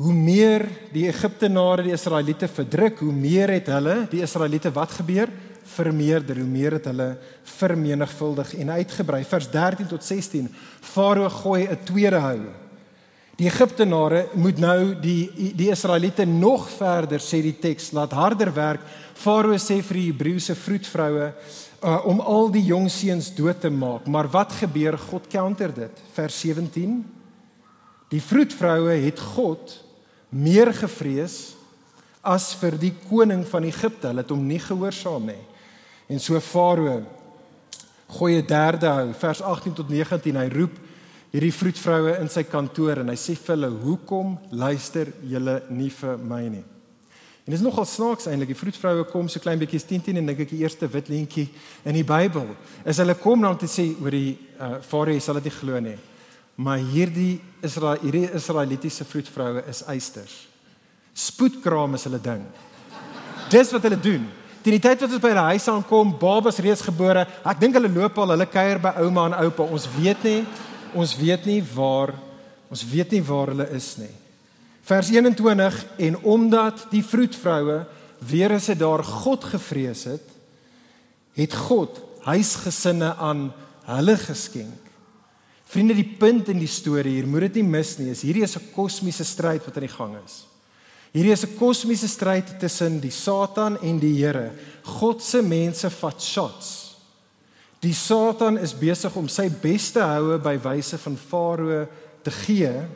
Hoe 0.00 0.14
meer 0.16 0.64
die 0.94 1.04
Egiptenare 1.10 1.84
die 1.84 1.92
Israeliete 1.92 2.48
verdruk, 2.48 3.02
hoe 3.04 3.12
meer 3.12 3.52
het 3.52 3.68
hulle 3.68 4.06
die 4.08 4.22
Israeliete 4.24 4.72
wat 4.72 4.96
gebeur? 5.02 5.28
Vermeerder, 5.74 6.40
hoe 6.40 6.48
meer 6.48 6.78
het 6.78 6.88
hulle 6.88 7.10
vermenigvuldig 7.58 8.54
en 8.64 8.72
uitgebrei. 8.78 9.20
Vers 9.28 9.50
13 9.52 9.92
tot 9.92 10.04
16. 10.08 10.48
Farao 10.80 11.28
gooi 11.28 11.68
'n 11.68 11.84
tweede 11.84 12.24
hou. 12.24 12.40
Die 13.36 13.48
Egiptenare 13.48 14.28
moet 14.34 14.58
nou 14.58 14.94
die 15.00 15.52
die 15.56 15.70
Israeliete 15.70 16.24
nog 16.24 16.70
verder 16.70 17.20
sê 17.20 17.42
die 17.42 17.58
teks 17.60 17.92
laat 17.92 18.12
harder 18.12 18.54
werk. 18.54 18.80
Farao 19.14 19.58
sê 19.58 19.82
vir 19.82 19.96
die 19.96 20.12
Hebreëse 20.12 20.54
vroedvroue 20.54 21.34
uh, 21.82 22.06
om 22.06 22.20
al 22.20 22.50
die 22.52 22.64
jong 22.64 22.88
seuns 22.92 23.30
dood 23.34 23.60
te 23.60 23.70
maak. 23.70 24.06
Maar 24.06 24.28
wat 24.32 24.52
gebeur? 24.52 24.98
God 24.98 25.26
counter 25.32 25.72
dit. 25.74 26.02
Vers 26.12 26.40
17. 26.40 27.00
Die 28.10 28.22
vroedvroue 28.22 28.96
het 29.04 29.20
God 29.36 29.76
meer 30.28 30.72
gevrees 30.74 31.54
as 32.20 32.50
vir 32.60 32.76
die 32.78 32.92
koning 33.08 33.44
van 33.48 33.64
Egipte. 33.68 34.10
Hulle 34.10 34.24
het 34.24 34.34
hom 34.34 34.44
nie 34.46 34.60
gehoorsaam 34.62 35.30
nie. 35.30 35.42
En 36.10 36.20
so 36.20 36.38
Farao 36.42 37.00
gooi 38.10 38.42
'n 38.42 38.46
derde 38.46 38.86
hou, 38.86 39.14
vers 39.14 39.42
18 39.42 39.72
tot 39.72 39.88
19. 39.88 40.36
Hy 40.36 40.48
roep 40.48 40.78
hierdie 41.30 41.54
vroedvroue 41.54 42.18
in 42.18 42.28
sy 42.28 42.42
kantoor 42.42 42.98
en 42.98 43.08
hy 43.08 43.14
sê 43.14 43.36
vir 43.36 43.56
hulle: 43.56 43.70
"Hoekom 43.70 44.38
luister 44.50 45.12
julle 45.22 45.62
nie 45.68 45.90
vir 45.90 46.18
my 46.18 46.48
nie?" 46.48 46.64
En 47.46 47.54
dis 47.54 47.62
nogal 47.64 47.86
snaaks 47.88 48.28
eintlik. 48.28 48.52
Die 48.52 48.58
vroedvroue 48.58 49.06
kom 49.10 49.28
so 49.28 49.42
klein 49.42 49.60
bietjie 49.60 49.80
10 49.80 50.04
10 50.10 50.20
en 50.20 50.30
dink 50.30 50.42
ek 50.44 50.52
die 50.52 50.60
eerste 50.62 50.88
wit 50.92 51.08
lintjie 51.08 51.46
in 51.88 51.96
die 51.96 52.06
Bybel. 52.06 52.52
Is 52.84 53.00
hulle 53.00 53.16
kom 53.18 53.42
dan 53.46 53.58
te 53.58 53.68
sê 53.70 53.90
oor 54.02 54.14
die 54.14 54.36
uh 54.60 54.78
Farao 54.84 55.18
sal 55.20 55.40
dit 55.40 55.48
nie 55.48 55.56
glo 55.56 55.80
nie. 55.80 55.96
Maar 56.60 56.82
hierdie 56.92 57.40
Israel 57.64 58.02
hierdie 58.04 58.28
Israelitiese 58.36 59.06
vroedvroue 59.08 59.64
is 59.70 59.82
eisters. 59.88 60.36
Spoedkraam 61.16 61.96
is 61.96 62.04
hulle 62.04 62.20
ding. 62.22 62.44
Dis 63.50 63.72
wat 63.72 63.88
hulle 63.88 63.98
doen. 64.00 64.28
Teen 64.60 64.76
die 64.76 64.82
tyd 64.84 65.00
wat 65.00 65.08
ons 65.08 65.22
by 65.22 65.32
hulle 65.32 65.46
huis 65.54 65.66
aankom, 65.72 66.12
babas 66.20 66.60
reeds 66.60 66.84
gebore. 66.84 67.24
Ek 67.48 67.60
dink 67.62 67.78
hulle 67.78 67.88
loop 67.88 68.18
al, 68.20 68.34
hulle 68.34 68.46
kuier 68.52 68.80
by 68.82 68.92
ouma 69.00 69.30
en 69.30 69.38
oupa. 69.46 69.64
Ons 69.64 69.88
weet 69.96 70.26
nie, 70.28 70.42
ons 70.92 71.16
weet 71.16 71.48
nie 71.48 71.62
waar 71.72 72.12
ons 72.70 72.84
weet 72.86 73.16
nie 73.16 73.22
waar 73.26 73.50
hulle 73.50 73.66
is 73.74 73.94
nie. 73.98 74.12
Vers 74.90 75.10
21 75.14 75.84
en 76.02 76.16
omdat 76.26 76.88
die 76.90 77.04
vroedvroue 77.06 77.84
weer 78.26 78.50
as 78.56 78.66
dit 78.72 78.78
daar 78.80 79.04
God 79.06 79.44
gevrees 79.52 80.02
het, 80.10 80.24
het 81.38 81.54
God 81.54 82.00
huisgesinne 82.26 83.12
aan 83.14 83.44
hulle 83.86 84.16
geskenk. 84.18 84.88
Vriende, 85.70 85.94
die 85.94 86.16
punt 86.18 86.50
in 86.50 86.58
die 86.58 86.70
storie 86.70 87.20
hier, 87.20 87.28
moet 87.30 87.46
dit 87.46 87.60
nie 87.60 87.68
mis 87.70 87.92
nie, 88.00 88.08
is 88.10 88.24
hierdie 88.26 88.42
is 88.42 88.56
'n 88.58 88.72
kosmiese 88.74 89.24
stryd 89.24 89.62
wat 89.64 89.76
aan 89.76 89.86
die 89.86 89.96
gang 89.96 90.16
is. 90.26 90.46
Hierdie 91.14 91.32
is 91.38 91.44
'n 91.46 91.54
kosmiese 91.54 92.08
stryd 92.08 92.58
tussen 92.58 93.00
die 93.00 93.14
Satan 93.14 93.78
en 93.82 93.98
die 93.98 94.18
Here. 94.18 94.50
God 94.82 95.22
se 95.22 95.42
mense 95.42 95.90
vat 95.90 96.22
shots. 96.22 96.96
Die 97.80 97.94
Satan 97.94 98.58
is 98.58 98.74
besig 98.74 99.14
om 99.16 99.28
sy 99.28 99.48
beste 99.48 100.00
houe 100.00 100.38
by 100.38 100.58
wyse 100.58 100.98
van 100.98 101.16
Farao 101.16 101.86
te 102.22 102.30
gee 102.30 102.88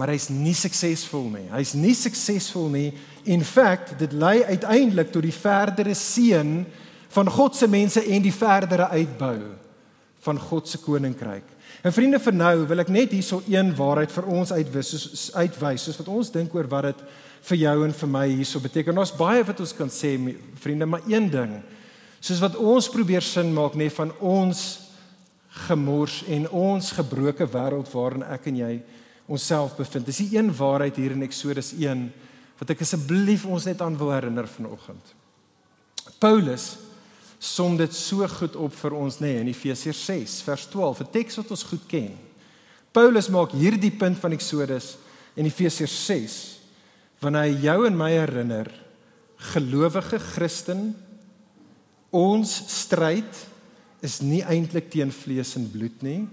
maar 0.00 0.14
hy's 0.14 0.30
nie 0.32 0.56
suksesvol 0.56 1.26
nie. 1.28 1.46
Hy's 1.52 1.74
nie 1.76 1.92
suksesvol 1.96 2.70
nie. 2.72 2.88
In 3.28 3.44
feite, 3.44 3.98
dit 4.00 4.14
lei 4.16 4.38
uiteindelik 4.48 5.12
tot 5.12 5.26
die 5.26 5.34
verdere 5.34 5.92
seën 5.96 6.62
van 7.12 7.28
God 7.28 7.58
se 7.58 7.68
mense 7.68 8.00
en 8.00 8.24
die 8.24 8.32
verdere 8.32 8.88
uitbou 8.94 9.36
van 10.24 10.38
God 10.40 10.68
se 10.68 10.80
koninkryk. 10.80 11.44
En 11.84 11.92
vriende, 11.92 12.20
vir 12.20 12.36
nou 12.36 12.54
wil 12.68 12.82
ek 12.82 12.92
net 12.92 13.12
hierso 13.16 13.40
een 13.48 13.72
waarheid 13.76 14.12
vir 14.12 14.28
ons 14.28 14.52
uitwys, 14.52 14.92
soos 14.92 15.26
uitwys, 15.36 15.86
soos 15.86 16.00
wat 16.00 16.10
ons 16.12 16.32
dink 16.32 16.54
oor 16.56 16.68
wat 16.68 16.90
dit 16.90 17.04
vir 17.50 17.60
jou 17.62 17.76
en 17.86 17.94
vir 18.02 18.10
my 18.12 18.26
hierso 18.28 18.60
beteken. 18.60 19.00
Ons 19.00 19.14
baie 19.16 19.44
wat 19.48 19.60
ons 19.64 19.72
kan 19.76 19.92
sê, 19.92 20.12
vriende, 20.60 20.88
maar 20.88 21.04
een 21.08 21.28
ding, 21.32 21.56
soos 22.20 22.40
wat 22.44 22.56
ons 22.60 22.88
probeer 22.92 23.24
sin 23.24 23.52
maak 23.56 23.76
nê 23.80 23.88
van 23.92 24.12
ons 24.20 24.64
gemors 25.66 26.20
en 26.30 26.46
ons 26.54 26.92
gebroke 26.94 27.48
wêreld 27.52 27.88
waarin 27.94 28.26
ek 28.28 28.50
en 28.52 28.60
jy 28.60 28.74
onsself 29.30 29.76
bevind. 29.78 30.08
Dis 30.10 30.22
die 30.24 30.36
een 30.36 30.50
waarheid 30.56 30.98
hier 30.98 31.14
in 31.14 31.22
Eksodus 31.22 31.72
1 31.78 32.08
wat 32.60 32.72
ek 32.74 32.82
asseblief 32.84 33.46
ons 33.48 33.64
net 33.68 33.80
aan 33.80 33.96
wil 33.96 34.10
herinner 34.12 34.48
vanoggend. 34.50 35.14
Paulus 36.20 36.74
som 37.40 37.76
dit 37.78 37.94
so 37.96 38.26
goed 38.28 38.56
op 38.60 38.74
vir 38.76 38.96
ons 38.98 39.16
nê 39.22 39.30
nee, 39.30 39.44
in 39.46 39.48
Efesiërs 39.48 40.02
6 40.10 40.34
vers 40.44 40.66
12, 40.68 41.00
'n 41.00 41.12
teks 41.14 41.38
wat 41.40 41.50
ons 41.56 41.68
goed 41.70 41.86
ken. 41.88 42.12
Paulus 42.92 43.30
maak 43.32 43.54
hierdie 43.56 43.94
punt 43.96 44.18
van 44.18 44.32
Eksodus 44.32 44.98
in 45.36 45.46
Efesiërs 45.46 45.94
6 46.06 46.36
wanneer 47.20 47.48
hy 47.48 47.64
jou 47.64 47.86
en 47.86 47.96
my 47.96 48.10
herinner 48.12 48.68
gelowige 49.54 50.18
Christen 50.18 50.94
ons 52.10 52.50
stryd 52.68 53.46
is 54.02 54.20
nie 54.20 54.42
eintlik 54.42 54.90
teen 54.90 55.12
vlees 55.12 55.56
en 55.56 55.70
bloed 55.70 56.02
nie. 56.02 56.28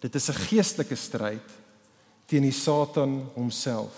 Dit 0.00 0.14
is 0.14 0.28
'n 0.30 0.46
geestelike 0.46 0.96
stryd 0.96 1.63
teen 2.26 2.42
die 2.42 2.54
Satan 2.54 3.22
homself. 3.34 3.92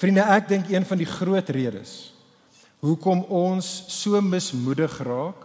Vriende, 0.00 0.24
ek 0.32 0.48
dink 0.48 0.70
een 0.70 0.86
van 0.86 1.00
die 1.00 1.08
groot 1.08 1.48
redes 1.52 2.12
hoekom 2.80 3.26
ons 3.28 3.66
so 3.92 4.16
mismoedig 4.24 4.94
raak 5.04 5.42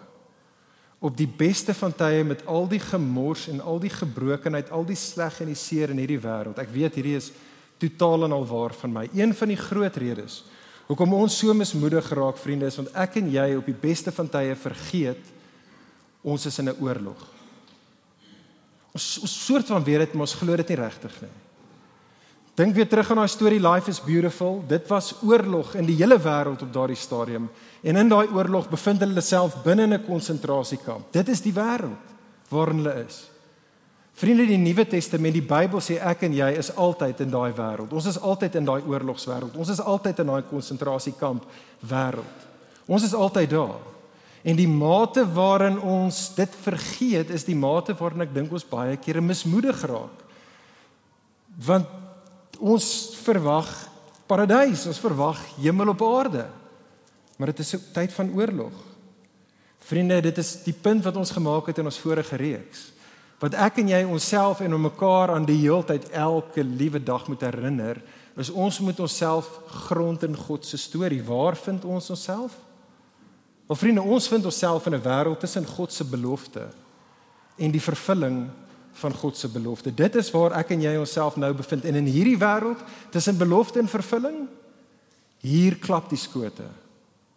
op 1.03 1.17
die 1.19 1.27
beste 1.27 1.73
van 1.75 1.91
tye 1.91 2.23
met 2.23 2.45
al 2.47 2.63
die 2.71 2.79
gemors 2.79 3.49
en 3.51 3.59
al 3.59 3.81
die 3.83 3.91
gebrokenheid, 3.91 4.71
al 4.71 4.85
die 4.87 4.95
sleg 4.95 5.41
en 5.43 5.51
die 5.51 5.59
seer 5.59 5.91
in 5.91 5.99
hierdie 5.99 6.21
wêreld. 6.23 6.61
Ek 6.61 6.71
weet 6.71 6.95
hierdie 6.95 7.17
is 7.19 7.33
totaal 7.81 8.29
en 8.29 8.37
al 8.37 8.47
waar 8.47 8.73
van 8.79 8.93
my. 8.95 9.03
Een 9.11 9.35
van 9.35 9.51
die 9.51 9.59
groot 9.59 9.99
redes 9.99 10.43
hoekom 10.87 11.15
ons 11.17 11.35
so 11.41 11.53
mismoedig 11.57 12.07
raak, 12.13 12.37
vriende, 12.37 12.69
is 12.69 12.77
want 12.77 12.91
ek 12.93 13.17
en 13.19 13.29
jy 13.33 13.45
op 13.57 13.67
die 13.67 13.79
beste 13.81 14.13
van 14.13 14.29
tye 14.31 14.55
vergeet 14.55 15.31
ons 16.23 16.45
is 16.45 16.59
in 16.59 16.69
'n 16.69 16.77
oorlog. 16.79 17.34
Ons 18.95 19.17
ons 19.27 19.33
soort 19.45 19.67
van 19.67 19.83
weet 19.83 20.05
dit, 20.05 20.13
maar 20.13 20.27
ons 20.27 20.37
glo 20.39 20.55
dit 20.55 20.71
nie 20.71 20.79
regtig 20.79 21.17
nie. 21.25 21.33
Dink 22.55 22.75
weer 22.77 22.87
terug 22.87 23.09
aan 23.11 23.19
daai 23.19 23.31
storie 23.31 23.59
Life 23.59 23.91
is 23.91 23.99
Beautiful. 23.99 24.61
Dit 24.67 24.87
was 24.87 25.11
oorlog 25.27 25.73
in 25.75 25.89
die 25.89 25.97
hele 25.99 26.15
wêreld 26.23 26.61
op 26.63 26.71
daardie 26.71 26.95
stadium. 26.95 27.49
En 27.83 27.99
in 27.99 28.11
daai 28.11 28.31
oorlog 28.31 28.69
bevind 28.71 29.03
hulle 29.03 29.21
self 29.21 29.57
binne 29.63 29.87
'n 29.87 30.05
konsentrasiekamp. 30.05 31.11
Dit 31.11 31.27
is 31.27 31.41
die 31.41 31.53
wêreld 31.53 32.13
waarin 32.49 32.77
hulle 32.77 33.05
is. 33.07 33.29
Vriende, 34.13 34.45
die 34.45 34.57
Nuwe 34.57 34.87
Testament, 34.87 35.33
die 35.33 35.41
Bybel 35.41 35.81
sê 35.81 35.99
ek 35.99 36.23
en 36.23 36.33
jy 36.33 36.49
is 36.57 36.71
altyd 36.75 37.19
in 37.19 37.29
daai 37.29 37.51
wêreld. 37.51 37.91
Ons 37.91 38.05
is 38.05 38.19
altyd 38.19 38.55
in 38.55 38.65
daai 38.65 38.81
oorlogswêreld. 38.81 39.57
Ons 39.57 39.69
is 39.69 39.81
altyd 39.81 40.19
in 40.19 40.25
daai 40.25 40.41
konsentrasiekamp 40.41 41.43
wêreld. 41.81 42.47
Ons 42.87 43.03
is 43.03 43.13
altyd 43.13 43.49
daar. 43.49 43.94
En 44.45 44.57
die 44.57 44.69
mate 44.69 45.23
waarin 45.33 45.79
ons 45.81 46.27
dit 46.37 46.57
vergeet, 46.61 47.31
is 47.33 47.47
die 47.47 47.57
mate 47.57 47.95
waarin 47.97 48.27
ek 48.27 48.33
dink 48.35 48.51
ons 48.53 48.67
baie 48.69 48.93
kere 49.01 49.23
mismoedig 49.25 49.79
raak. 49.89 50.21
Want 51.65 51.89
ons 52.61 52.85
verwag 53.25 53.71
paradys, 54.29 54.85
ons 54.85 55.01
verwag 55.01 55.41
hemel 55.57 55.95
op 55.95 56.03
aarde. 56.05 56.45
Maar 57.37 57.51
dit 57.51 57.59
is 57.59 57.73
'n 57.73 57.81
tyd 57.93 58.13
van 58.13 58.33
oorlog. 58.37 58.73
Vriende, 59.79 60.21
dit 60.21 60.37
is 60.37 60.63
die 60.63 60.73
punt 60.73 61.03
wat 61.03 61.15
ons 61.15 61.31
gemaak 61.31 61.67
het 61.67 61.77
in 61.77 61.85
ons 61.85 61.99
vorige 61.99 62.35
reeks. 62.35 62.91
Wat 63.39 63.53
ek 63.53 63.77
en 63.77 63.87
jy 63.87 64.03
onsself 64.03 64.61
en 64.61 64.81
mekaar 64.81 65.33
aan 65.33 65.45
die 65.45 65.59
heeltyd 65.61 66.09
elke 66.09 66.63
liewe 66.63 67.03
dag 67.03 67.27
moet 67.27 67.41
herinner, 67.41 68.01
is 68.37 68.49
ons 68.49 68.79
moet 68.79 68.99
onsself 68.99 69.59
grond 69.67 70.23
in 70.23 70.35
God 70.35 70.65
se 70.65 70.77
storie. 70.77 71.23
Waar 71.23 71.55
vind 71.55 71.85
ons 71.85 72.09
onsself? 72.09 72.51
Wel 73.65 73.77
vriende, 73.77 74.01
ons 74.01 74.27
vind 74.27 74.45
onsself 74.45 74.85
in 74.85 74.93
'n 74.93 75.01
wêreld 75.01 75.39
tussen 75.39 75.65
God 75.65 75.93
se 75.93 76.05
belofte 76.05 76.67
en 77.55 77.71
die 77.71 77.81
vervulling 77.81 78.49
van 78.91 79.13
God 79.13 79.37
se 79.37 79.49
belofte. 79.49 79.93
Dit 79.93 80.15
is 80.15 80.31
waar 80.31 80.51
ek 80.51 80.69
en 80.69 80.81
jy 80.81 80.95
onsself 80.97 81.35
nou 81.35 81.53
bevind 81.53 81.85
en 81.85 81.95
in 81.95 82.05
hierdie 82.05 82.37
wêreld 82.37 82.79
tussen 83.09 83.37
belofte 83.37 83.79
en 83.79 83.87
vervulling 83.87 84.47
hier 85.41 85.75
klap 85.75 86.09
die 86.09 86.17
skote. 86.17 86.67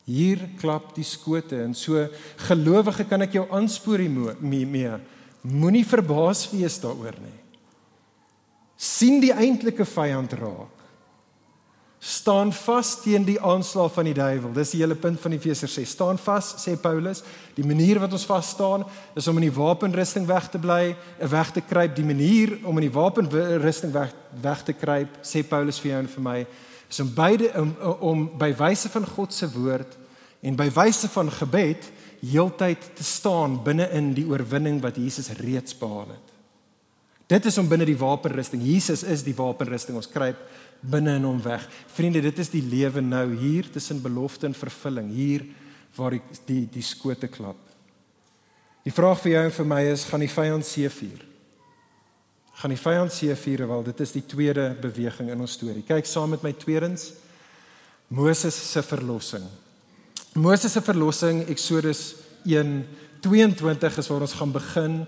Hier 0.04 0.40
klap 0.60 0.94
die 0.94 1.04
skote 1.04 1.62
en 1.62 1.74
so 1.74 2.08
gelowige 2.36 3.04
kan 3.04 3.22
ek 3.22 3.32
jou 3.32 3.46
aanspoor 3.50 3.98
mee 4.40 4.66
mee. 4.66 4.92
Moenie 5.42 5.86
verbaas 5.86 6.50
wees 6.50 6.80
daaroor 6.80 7.14
nie. 7.20 7.38
sien 8.78 9.18
die 9.20 9.32
eintlike 9.34 9.84
vyand 9.84 10.32
raak 10.38 10.77
staan 11.98 12.52
vas 12.54 12.92
teen 13.02 13.24
die 13.26 13.40
aanslag 13.42 13.90
van 13.92 14.06
die 14.06 14.14
duiwel. 14.14 14.52
Dis 14.54 14.70
die 14.74 14.80
hele 14.84 14.94
punt 14.94 15.18
van 15.20 15.34
Efesiërs 15.34 15.74
6. 15.80 15.94
Staan 15.96 16.20
vas, 16.22 16.52
sê 16.62 16.76
Paulus. 16.78 17.24
Die 17.56 17.66
manier 17.66 17.98
wat 17.98 18.14
ons 18.14 18.26
vas 18.28 18.52
staan 18.54 18.84
is 19.18 19.26
om 19.28 19.40
in 19.40 19.48
die 19.48 19.56
wapenrusting 19.56 20.26
weg 20.28 20.46
te 20.52 20.60
bly, 20.62 20.94
weg 21.18 21.50
te 21.52 21.60
kruip. 21.60 21.96
Die 21.96 22.06
manier 22.06 22.54
om 22.62 22.78
in 22.78 22.86
die 22.86 22.94
wapenrusting 22.94 23.92
weg 23.92 24.14
weg 24.42 24.62
te 24.62 24.74
kruip, 24.76 25.18
sê 25.24 25.42
Paulus 25.42 25.80
vir 25.82 25.90
jou 25.94 26.00
en 26.04 26.10
vir 26.12 26.22
my, 26.22 26.38
is 26.88 27.00
om 27.02 27.10
beide 27.14 27.48
om, 27.58 27.72
om 28.04 28.26
by 28.38 28.52
wyse 28.60 28.90
van 28.92 29.06
God 29.08 29.34
se 29.34 29.48
woord 29.52 29.96
en 30.44 30.56
by 30.56 30.68
wyse 30.76 31.08
van 31.10 31.32
gebed 31.32 31.88
heeltyd 32.20 32.90
te 32.98 33.04
staan 33.06 33.58
binne 33.64 33.88
in 33.94 34.12
die 34.14 34.26
oorwinning 34.28 34.78
wat 34.82 34.98
Jesus 35.00 35.32
reeds 35.40 35.74
behaal 35.78 36.12
het. 36.12 36.34
Dit 37.28 37.44
is 37.50 37.58
om 37.60 37.68
binne 37.68 37.84
die 37.84 37.98
wapenrusting. 37.98 38.62
Jesus 38.64 39.02
is 39.04 39.22
die 39.26 39.36
wapenrusting. 39.36 39.98
Ons 40.00 40.08
kruip 40.08 40.38
binne 40.80 41.16
in 41.18 41.26
hom 41.26 41.40
weg. 41.42 41.64
Vriende, 41.94 42.22
dit 42.22 42.38
is 42.38 42.50
die 42.52 42.62
lewe 42.62 43.02
nou 43.02 43.26
hier 43.36 43.70
tussen 43.70 44.02
belofte 44.02 44.46
en 44.46 44.54
vervulling, 44.54 45.10
hier 45.12 45.46
waar 45.96 46.14
die 46.16 46.22
die, 46.46 46.64
die 46.70 46.84
skote 46.84 47.28
klap. 47.28 47.58
Die 48.86 48.94
vraag 48.94 49.20
vir 49.20 49.34
jou 49.34 49.44
en 49.48 49.56
vir 49.56 49.68
my 49.68 49.80
is, 49.90 50.06
gaan 50.08 50.22
die 50.22 50.32
vyand 50.32 50.64
seëvier? 50.64 51.24
Gaan 52.58 52.72
die 52.72 52.80
vyand 52.80 53.12
seëvier 53.14 53.66
wel? 53.68 53.82
Dit 53.90 54.00
is 54.02 54.14
die 54.16 54.24
tweede 54.26 54.70
beweging 54.80 55.30
in 55.30 55.42
ons 55.44 55.58
storie. 55.58 55.84
Kyk 55.86 56.08
saam 56.08 56.32
met 56.34 56.46
my 56.46 56.54
tweedens 56.58 57.12
Moses 58.08 58.56
se 58.56 58.82
verlossing. 58.82 59.44
Moses 60.38 60.72
se 60.72 60.80
verlossing 60.80 61.42
Eksodus 61.52 62.14
1:22 62.48 63.98
is 64.00 64.08
waar 64.08 64.24
ons 64.24 64.36
gaan 64.38 64.52
begin 64.54 64.98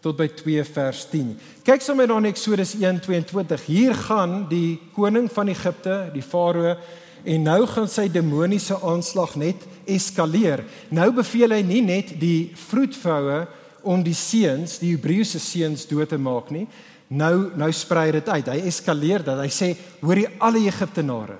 tot 0.00 0.16
by 0.18 0.28
2 0.30 0.64
vers 0.64 1.04
10. 1.10 1.34
Kyk 1.66 1.82
sommer 1.82 2.06
dan 2.06 2.28
Eksodus 2.28 2.74
1:22. 2.78 3.66
Hier 3.66 3.94
gaan 3.94 4.46
die 4.48 4.78
koning 4.94 5.30
van 5.32 5.48
Egipte, 5.48 6.10
die 6.14 6.22
farao, 6.22 6.76
en 7.24 7.42
nou 7.42 7.66
gaan 7.66 7.88
sy 7.88 8.08
demoniese 8.08 8.78
aanslag 8.82 9.34
net 9.36 9.64
eskaleer. 9.86 10.64
Nou 10.90 11.10
beveel 11.12 11.50
hy 11.50 11.62
nie 11.62 11.82
net 11.82 12.14
die 12.20 12.52
vroedvroue 12.54 13.46
om 13.82 14.02
die 14.02 14.14
seuns, 14.14 14.78
die 14.78 14.94
Hebreëse 14.94 15.40
seuns 15.42 15.86
dood 15.86 16.08
te 16.08 16.18
maak 16.18 16.50
nie. 16.54 16.66
Nou 17.08 17.50
nou 17.56 17.72
sprei 17.72 18.12
dit 18.12 18.28
uit. 18.28 18.48
Hy 18.48 18.62
eskaleer 18.68 19.24
dat 19.24 19.40
hy 19.40 19.48
sê, 19.48 19.74
hoorie 20.00 20.28
alle 20.38 20.66
Egiptenare. 20.68 21.38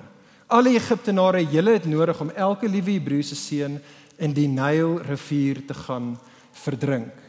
Alle 0.49 0.73
Egiptenare, 0.73 1.43
julle 1.45 1.77
het 1.77 1.85
nodig 1.85 2.21
om 2.21 2.31
elke 2.35 2.67
liewe 2.67 2.97
Hebreëse 2.97 3.37
seun 3.37 3.79
in 4.17 4.33
die 4.33 4.47
Nyl 4.49 4.97
rivier 5.05 5.61
te 5.67 5.73
gaan 5.73 6.15
verdrink. 6.65 7.28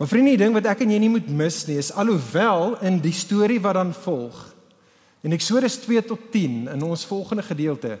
Maar 0.00 0.08
vriende, 0.08 0.32
die 0.32 0.40
ding 0.40 0.56
wat 0.56 0.64
ek 0.72 0.80
en 0.86 0.94
jy 0.94 0.98
nie 1.02 1.12
moet 1.12 1.28
mis 1.28 1.58
nie, 1.68 1.76
is 1.76 1.92
alhoewel 1.92 2.78
in 2.88 3.02
die 3.04 3.12
storie 3.12 3.60
wat 3.60 3.76
dan 3.76 3.92
volg 3.92 4.46
in 5.20 5.36
Eksodus 5.36 5.76
2 5.84 6.02
tot 6.08 6.30
10 6.32 6.68
in 6.72 6.82
ons 6.82 7.04
volgende 7.04 7.44
gedeelte 7.44 7.98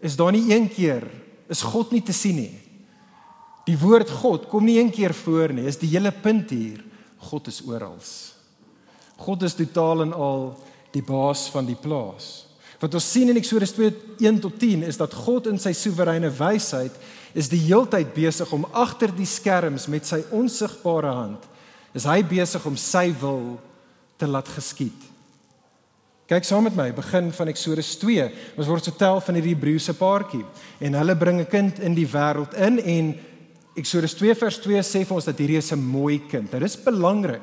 is 0.00 0.16
daar 0.16 0.32
nie 0.32 0.48
een 0.54 0.68
keer 0.72 1.04
is 1.52 1.62
God 1.62 1.92
nie 1.94 2.02
te 2.02 2.14
sien 2.16 2.40
nie. 2.40 2.54
Die 3.66 3.76
woord 3.78 4.10
God 4.22 4.48
kom 4.50 4.64
nie 4.66 4.78
een 4.80 4.90
keer 4.90 5.14
voor 5.14 5.52
nie, 5.54 5.66
is 5.68 5.78
die 5.78 5.90
hele 5.92 6.10
punt 6.10 6.50
hier. 6.50 6.80
God 7.28 7.46
is 7.50 7.60
oral. 7.66 7.98
God 9.16 9.44
is 9.46 9.54
totaal 9.54 10.02
en 10.06 10.12
al 10.12 10.48
die 10.94 11.04
baas 11.06 11.46
van 11.52 11.68
die 11.68 11.78
plaas. 11.78 12.46
Wat 12.80 12.94
ons 12.94 13.06
sien 13.12 13.30
in 13.32 13.38
Eksodus 13.38 13.72
2:1 13.76 14.40
tot 14.40 14.58
10 14.58 14.82
is 14.88 14.98
dat 15.00 15.14
God 15.14 15.46
in 15.46 15.58
sy 15.58 15.72
soewereine 15.72 16.30
wysheid 16.30 16.92
is 17.36 17.50
die 17.52 17.60
heeltyd 17.68 18.14
besig 18.16 18.52
om 18.56 18.64
agter 18.72 19.12
die 19.12 19.28
skerms 19.28 19.86
met 19.92 20.08
sy 20.08 20.22
onsigbare 20.34 21.12
hand 21.12 21.44
is 21.96 22.04
hy 22.08 22.20
besig 22.28 22.64
om 22.68 22.76
sy 22.76 23.08
wil 23.20 23.56
te 24.20 24.28
laat 24.28 24.48
geskied. 24.52 24.96
Kyk 26.26 26.44
saam 26.44 26.66
met 26.66 26.74
my, 26.76 26.88
begin 26.92 27.30
van 27.32 27.48
Eksodus 27.52 27.92
2. 28.02 28.24
Ons 28.58 28.68
word 28.68 28.88
vertel 28.90 29.20
van 29.22 29.38
hierdie 29.38 29.54
Hebreëse 29.54 29.94
paartjie 29.96 30.42
en 30.82 30.98
hulle 30.98 31.16
bring 31.16 31.40
'n 31.40 31.46
kind 31.46 31.78
in 31.78 31.94
die 31.94 32.08
wêreld 32.08 32.52
in 32.54 32.80
en 32.80 33.14
Eksodus 33.76 34.14
2 34.16 34.34
vers 34.34 34.58
2 34.58 34.82
sê 34.82 35.04
vir 35.04 35.16
ons 35.16 35.24
dat 35.24 35.38
hierdie 35.38 35.58
is 35.58 35.72
'n 35.72 35.78
mooi 35.78 36.18
kind. 36.28 36.50
Dit 36.50 36.62
is 36.62 36.76
belangrik. 36.76 37.42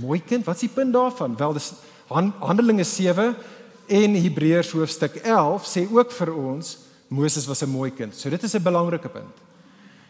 Mooi 0.00 0.20
kind, 0.20 0.46
wat 0.46 0.54
is 0.54 0.60
die 0.60 0.74
punt 0.74 0.92
daarvan? 0.92 1.36
Wel, 1.36 1.52
dis 1.52 1.72
Handelinge 2.08 2.84
7 2.84 3.36
en 3.88 4.14
Hebreërs 4.14 4.70
hoofstuk 4.70 5.16
11 5.16 5.66
sê 5.66 5.86
ook 5.90 6.10
vir 6.12 6.34
ons 6.34 6.78
Moses 7.10 7.46
was 7.46 7.62
'n 7.62 7.70
mooi 7.70 7.90
kind. 7.90 8.14
So 8.14 8.30
dit 8.30 8.42
is 8.42 8.54
'n 8.54 8.62
belangrike 8.62 9.08
punt. 9.08 9.36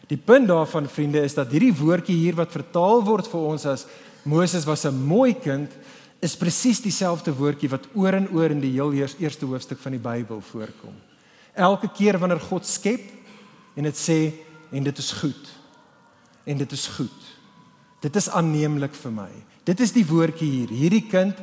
Die 0.06 0.18
punt 0.18 0.48
daarvan 0.48 0.88
vriende 0.88 1.22
is 1.22 1.34
dat 1.34 1.50
hierdie 1.50 1.74
woordjie 1.74 2.16
hier 2.16 2.34
wat 2.34 2.52
vertaal 2.52 3.04
word 3.04 3.28
vir 3.28 3.40
ons 3.40 3.66
as 3.66 3.86
Moses 4.22 4.64
was 4.64 4.84
'n 4.84 5.06
mooi 5.06 5.34
kind 5.34 5.70
is 6.20 6.36
presies 6.36 6.80
dieselfde 6.80 7.32
woordjie 7.32 7.70
wat 7.70 7.86
oor 7.94 8.12
en 8.12 8.28
oor 8.32 8.50
in 8.50 8.60
die 8.60 8.72
heel 8.72 8.92
eerste 8.92 9.46
hoofstuk 9.46 9.78
van 9.78 9.92
die 9.92 10.00
Bybel 10.00 10.40
voorkom. 10.40 10.94
Elke 11.54 11.88
keer 11.88 12.18
wanneer 12.18 12.40
God 12.40 12.66
skep 12.66 13.00
en 13.76 13.84
dit 13.84 13.96
sê 13.96 14.32
en 14.70 14.84
dit 14.84 14.98
is 14.98 15.12
goed. 15.12 15.48
En 16.44 16.58
dit 16.58 16.72
is 16.72 16.86
goed. 16.86 17.20
Dit 18.00 18.16
is 18.16 18.28
aanneemlik 18.28 18.94
vir 18.94 19.12
my. 19.12 19.30
Dit 19.64 19.80
is 19.80 19.92
die 19.92 20.06
woordjie 20.06 20.50
hier. 20.50 20.68
Hierdie 20.68 21.06
kind 21.08 21.36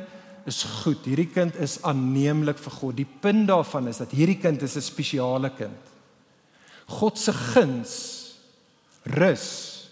is 0.46 0.62
goed. 0.82 1.04
Hierdie 1.04 1.30
kind 1.32 1.56
is 1.56 1.82
aanneemlik 1.82 2.58
vir 2.58 2.72
God. 2.72 2.96
Die 2.96 3.08
punt 3.20 3.48
daarvan 3.48 3.88
is 3.88 3.98
dat 3.98 4.10
hierdie 4.10 4.38
kind 4.38 4.62
is 4.62 4.76
'n 4.76 4.80
spesiale 4.80 5.50
kind. 5.50 5.82
God 6.86 7.18
se 7.18 7.32
guns 7.32 8.34
rus 9.04 9.88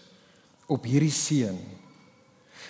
op 0.67 0.83
hierdie 0.83 1.11
seun. 1.11 1.59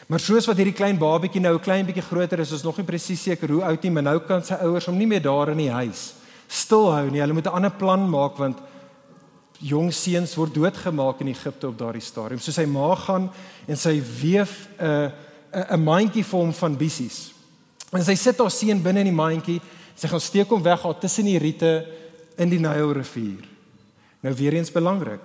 Maar 0.07 0.19
soos 0.19 0.45
wat 0.45 0.57
hierdie 0.57 0.75
klein 0.75 0.97
babatjie 0.97 1.41
nou 1.41 1.55
'n 1.55 1.63
klein 1.63 1.85
bietjie 1.85 2.03
groter 2.03 2.39
is, 2.39 2.51
is 2.51 2.63
nog 2.63 2.77
nie 2.77 2.85
presies 2.85 3.21
seker 3.21 3.49
hoe 3.49 3.63
oud 3.63 3.83
hy, 3.83 3.89
maar 3.89 4.03
nou 4.03 4.19
kan 4.19 4.43
sy 4.43 4.53
ouers 4.53 4.85
hom 4.85 4.97
nie 4.97 5.07
meer 5.07 5.21
daar 5.21 5.49
in 5.49 5.57
die 5.57 5.71
huis 5.71 6.13
stilhou 6.47 7.09
nie. 7.11 7.19
Hulle 7.19 7.33
moet 7.33 7.47
'n 7.47 7.55
ander 7.55 7.71
plan 7.71 8.09
maak 8.09 8.37
want 8.37 8.57
jong 9.59 9.91
seuns 9.93 10.35
word 10.35 10.53
doodgemaak 10.53 11.19
in 11.21 11.27
Egipte 11.27 11.67
op 11.67 11.77
daardie 11.77 12.01
stadium. 12.01 12.39
So 12.39 12.51
sy 12.51 12.65
ma 12.65 12.95
gaan 12.95 13.29
en 13.67 13.77
sy 13.77 14.01
weef 14.21 14.67
'n 14.79 15.11
'n 15.51 15.83
mandjie 15.83 16.23
vir 16.23 16.39
hom 16.39 16.53
van 16.53 16.77
bissies. 16.77 17.33
En 17.95 18.03
sy 18.03 18.15
sit 18.19 18.39
haar 18.41 18.51
seun 18.51 18.81
binne 18.83 19.03
in 19.05 19.11
die 19.11 19.15
mandjie. 19.15 19.59
Sy 19.97 20.09
gaan 20.11 20.23
steek 20.23 20.51
hom 20.51 20.63
weg 20.65 20.83
daar 20.83 20.99
tussen 20.99 21.25
die 21.29 21.39
riete 21.39 21.85
in 22.37 22.51
die 22.51 22.59
Nylrivier. 22.61 23.45
Nou 24.21 24.33
weer 24.35 24.57
eens 24.57 24.73
belangrik. 24.73 25.23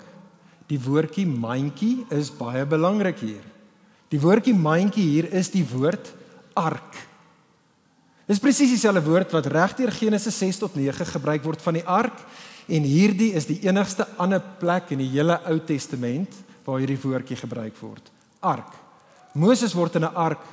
Die 0.70 0.80
woordjie 0.80 1.26
mandjie 1.26 2.06
is 2.14 2.30
baie 2.32 2.64
belangrik 2.68 3.18
hier. 3.20 3.42
Die 4.12 4.20
woordjie 4.20 4.54
mandjie 4.54 5.04
hier 5.04 5.28
is 5.34 5.50
die 5.52 5.64
woord 5.66 6.12
ark. 6.56 6.96
Dis 8.28 8.40
presies 8.40 8.70
dieselfde 8.70 9.02
woord 9.04 9.34
wat 9.34 9.48
regdeur 9.50 9.90
Genesis 9.92 10.38
6 10.38 10.62
tot 10.62 10.76
9 10.78 11.08
gebruik 11.10 11.42
word 11.44 11.64
van 11.64 11.76
die 11.76 11.84
ark 11.84 12.22
en 12.70 12.86
hierdie 12.86 13.32
is 13.36 13.48
die 13.48 13.58
enigste 13.66 14.06
ander 14.22 14.40
plek 14.60 14.92
in 14.94 15.02
die 15.02 15.10
hele 15.10 15.40
Ou 15.50 15.58
Testament 15.66 16.36
waar 16.64 16.78
hierdie 16.80 17.00
woordjie 17.02 17.36
gebruik 17.40 17.74
word. 17.82 18.12
Ark. 18.40 18.70
Moses 19.34 19.74
word 19.74 19.96
in 19.96 20.04
'n 20.04 20.14
ark 20.14 20.44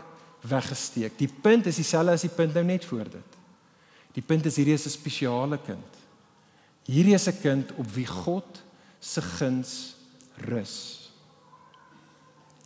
weggesteek. 0.41 1.17
Die 1.17 1.29
punt 1.41 1.65
is 1.65 1.75
dieselfde 1.75 2.15
as 2.15 2.25
die 2.25 2.33
punt 2.33 2.53
nou 2.53 2.63
net 2.63 2.85
voor 2.85 3.09
dit. 3.09 3.37
Die 4.15 4.23
punt 4.25 4.45
is 4.45 4.55
hierdie 4.55 4.73
is 4.73 4.85
'n 4.85 4.89
spesiale 4.89 5.59
kind. 5.65 5.97
Hierdie 6.85 7.13
is 7.13 7.27
'n 7.27 7.41
kind 7.41 7.71
op 7.77 7.87
wie 7.93 8.05
God 8.07 8.63
se 8.99 9.21
guns 9.21 9.95
rus. 10.35 11.11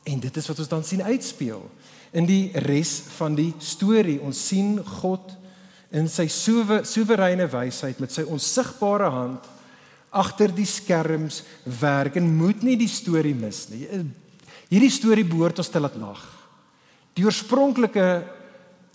En 0.03 0.19
dit 0.19 0.37
is 0.37 0.47
wat 0.47 0.59
ons 0.59 0.67
dan 0.67 0.83
sien 0.83 1.03
uitspeel 1.03 1.71
in 2.11 2.25
die 2.25 2.51
res 2.53 3.01
van 3.17 3.35
die 3.35 3.53
storie. 3.57 4.19
Ons 4.21 4.47
sien 4.47 4.85
God 4.85 5.37
in 5.91 6.09
sy 6.09 6.27
soewereine 6.27 7.47
wysheid 7.47 7.99
met 7.99 8.11
sy 8.11 8.21
onsigbare 8.21 9.09
hand 9.09 9.49
agter 10.13 10.51
die 10.53 10.65
skerms 10.65 11.43
werk 11.79 12.15
en 12.15 12.35
moet 12.37 12.61
nie 12.61 12.77
die 12.77 12.89
storie 12.91 13.33
mis 13.35 13.69
nie. 13.69 13.87
Hierdie 14.69 14.91
storie 14.93 15.25
behoort 15.25 15.57
ons 15.57 15.69
te 15.69 15.79
laat 15.79 15.95
lag. 15.95 16.42
Die 17.13 17.25
oorspronklike 17.25 18.23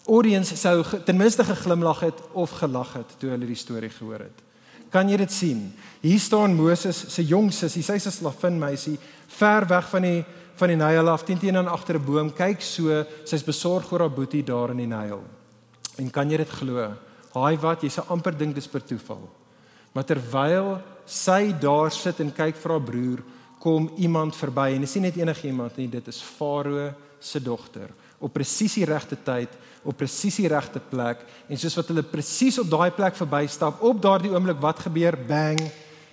audience 0.09 0.57
sou 0.59 0.83
ten 1.07 1.19
minste 1.19 1.45
geglimlag 1.47 2.01
het 2.09 2.21
of 2.33 2.57
gelag 2.59 2.97
het 2.99 3.15
toe 3.21 3.31
hulle 3.31 3.47
die 3.47 3.59
storie 3.59 3.93
gehoor 3.93 4.25
het. 4.27 4.45
Kan 4.91 5.11
jy 5.11 5.19
dit 5.21 5.33
sien? 5.33 5.61
Hier 6.01 6.21
staan 6.21 6.57
Moses 6.57 7.05
se 7.13 7.23
jong 7.23 7.53
sussie, 7.53 7.83
sy's 7.83 8.07
'n 8.07 8.11
slavin 8.11 8.59
meisie, 8.59 8.99
ver 9.29 9.67
weg 9.67 9.89
van 9.89 10.03
die 10.03 10.25
van 10.57 10.69
die 10.69 10.77
Nyl 10.77 11.09
af, 11.09 11.23
teen 11.23 11.39
teen 11.39 11.57
aan 11.57 11.69
agter 11.69 11.95
'n 11.95 12.05
boom, 12.05 12.33
kyk 12.33 12.61
so, 12.61 13.05
sy's 13.25 13.45
besorg 13.45 13.93
oor 13.93 14.01
haar 14.01 14.11
boetie 14.11 14.43
daar 14.43 14.71
in 14.71 14.79
die 14.79 14.87
Nyl. 14.87 15.23
En 15.99 16.11
kan 16.11 16.31
jy 16.31 16.37
dit 16.37 16.49
glo? 16.49 16.97
Haai 17.35 17.57
wat, 17.59 17.83
jy 17.83 17.89
sou 17.89 18.05
amper 18.09 18.37
dink 18.37 18.55
dis 18.55 18.67
per 18.67 18.81
toeval. 18.81 19.29
Maar 19.95 20.05
terwyl 20.05 20.83
sy 21.07 21.53
daar 21.61 21.91
sit 21.91 22.21
en 22.21 22.33
kyk 22.33 22.57
vir 22.57 22.71
haar 22.71 22.81
broer, 22.81 23.23
kom 23.61 23.91
iemand 23.97 24.35
verby 24.35 24.75
en 24.75 24.81
nie 24.81 25.01
net 25.01 25.17
enige 25.17 25.47
iemand 25.47 25.77
nie, 25.77 25.89
dit 25.89 26.09
is 26.09 26.21
Farao 26.23 26.95
se 27.21 27.41
dogter 27.41 27.91
op 28.21 28.33
presies 28.35 28.75
die 28.75 28.87
regte 28.89 29.17
tyd, 29.25 29.53
op 29.87 29.97
presies 29.97 30.37
die 30.41 30.49
regte 30.51 30.81
plek 30.81 31.23
en 31.49 31.61
soos 31.61 31.77
wat 31.79 31.93
hulle 31.93 32.03
presies 32.03 32.59
op 32.59 32.71
daai 32.71 32.91
plek 32.95 33.17
verbystap, 33.19 33.83
op 33.83 34.01
daardie 34.03 34.33
oomblik 34.35 34.61
wat 34.63 34.83
gebeur? 34.89 35.17
Bang. 35.29 35.61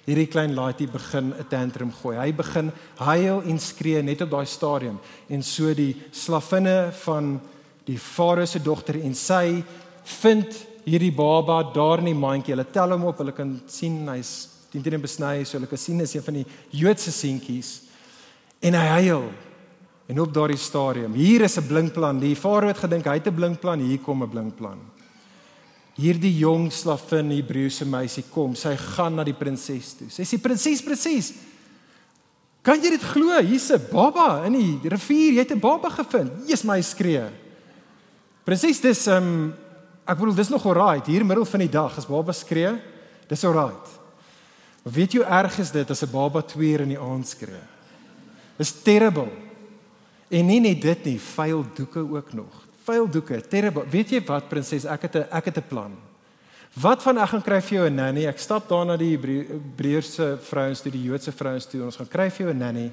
Hierdie 0.05 0.27
klein 0.29 0.53
laaitjie 0.53 0.85
begin 0.87 1.33
'n 1.33 1.47
tantrum 1.49 1.91
gooi. 1.91 2.15
Hy 2.17 2.31
begin 2.31 2.71
huil 2.97 3.41
en 3.41 3.59
skree 3.59 4.03
net 4.03 4.21
op 4.21 4.29
daai 4.29 4.45
stadium 4.45 4.99
en 5.29 5.41
so 5.43 5.73
die 5.73 5.95
slavinne 6.11 6.91
van 6.91 7.41
die 7.85 7.97
farao 7.97 8.45
se 8.45 8.59
dogter 8.59 9.01
en 9.01 9.15
sy 9.15 9.63
vind 10.21 10.53
hierdie 10.85 11.11
baba 11.11 11.63
daar 11.73 11.99
in 11.99 12.05
die 12.05 12.13
mandjie. 12.13 12.53
Hulle 12.53 12.67
tel 12.71 12.91
hom 12.91 13.05
op. 13.05 13.17
Hulle 13.17 13.31
kan 13.31 13.61
sien 13.67 14.07
hy's 14.07 14.49
teen 14.71 14.83
teen 14.83 15.01
besny, 15.01 15.43
so 15.43 15.57
hulle 15.57 15.69
kan 15.69 15.77
sien 15.77 16.01
is 16.01 16.13
een 16.15 16.23
van 16.23 16.33
die 16.33 16.45
Joodse 16.69 17.11
seentjies. 17.11 17.81
En 18.61 18.73
hy 18.73 18.85
huil. 19.01 19.29
En 20.05 20.19
op 20.21 20.33
daardie 20.33 20.57
stadium, 20.57 21.13
hier 21.13 21.41
is 21.41 21.57
'n 21.57 21.67
blinkplan. 21.67 22.19
Die 22.19 22.35
farao 22.35 22.67
het 22.67 22.77
gedink 22.77 23.05
hy 23.05 23.13
het 23.13 23.27
'n 23.27 23.35
blinkplan, 23.35 23.79
hier 23.79 23.99
kom 23.99 24.23
'n 24.23 24.29
blinkplan. 24.29 24.79
Hierdie 25.95 26.37
jong 26.37 26.71
slavin 26.71 27.31
Hebreëse 27.31 27.85
meisie 27.85 28.23
kom, 28.29 28.55
sy 28.55 28.75
gaan 28.75 29.15
na 29.15 29.23
die 29.23 29.33
prinses 29.33 29.93
toe. 29.93 30.09
Sy 30.09 30.23
sê 30.23 30.41
prinses 30.41 30.81
presies. 30.81 31.33
Kan 32.61 32.81
jy 32.81 32.89
dit 32.89 33.03
glo? 33.03 33.41
Hier's 33.41 33.71
'n 33.71 33.87
baba 33.91 34.45
in 34.45 34.53
die 34.53 34.89
rivier. 34.89 35.33
Jy 35.33 35.39
het 35.39 35.51
'n 35.51 35.59
baba 35.59 35.89
gevind. 35.89 36.31
Jesus 36.47 36.63
my 36.63 36.81
skree. 36.81 37.29
Prinses, 38.43 38.81
dis 38.81 39.07
um 39.07 39.53
ek 40.05 40.17
bedoel 40.17 40.35
dis 40.35 40.49
nog 40.49 40.65
alright 40.65 41.07
hier 41.07 41.25
middel 41.25 41.45
van 41.45 41.59
die 41.59 41.69
dag 41.69 41.97
as 41.97 42.05
baba 42.05 42.31
skree. 42.31 42.79
Dis 43.27 43.43
alright. 43.43 43.87
Maar 44.83 44.93
weet 44.93 45.13
jy 45.13 45.19
hoe 45.19 45.27
erg 45.27 45.59
is 45.59 45.71
dit 45.71 45.89
as 45.89 46.03
'n 46.03 46.11
baba 46.11 46.41
2 46.41 46.71
uur 46.71 46.81
in 46.81 46.89
die 46.89 46.99
aand 46.99 47.27
skree? 47.27 47.63
Dis 48.57 48.71
terrible. 48.83 49.44
En 50.29 50.45
nie 50.45 50.59
net 50.59 50.81
dit 50.81 51.03
nie, 51.05 51.19
vuil 51.19 51.65
doeke 51.77 51.99
ook 51.99 52.33
nog. 52.33 52.63
Vuil 52.85 53.07
doeke, 53.09 53.41
terrible. 53.49 53.85
Weet 53.89 54.09
jy 54.09 54.21
wat 54.25 54.49
prinses, 54.49 54.85
ek 54.85 55.01
het 55.01 55.15
'n 55.15 55.27
ek 55.31 55.45
het 55.45 55.57
'n 55.57 55.67
plan. 55.67 55.93
Wat 56.73 57.01
van 57.01 57.17
ek 57.17 57.29
gaan 57.29 57.41
kry 57.41 57.61
vir 57.61 57.77
jou 57.77 57.89
'n 57.89 57.95
nanny? 57.95 58.25
Ek 58.25 58.39
stap 58.39 58.67
daar 58.67 58.85
na 58.85 58.97
die 58.97 59.17
Hebreëse 59.17 60.37
vrouens 60.41 60.81
toe, 60.81 60.91
die 60.91 61.03
Joodse 61.03 61.31
vrouens 61.31 61.65
toe. 61.65 61.83
Ons 61.83 61.95
gaan 61.95 62.07
kry 62.07 62.29
vir 62.29 62.45
jou 62.45 62.53
'n 62.53 62.57
nanny. 62.57 62.91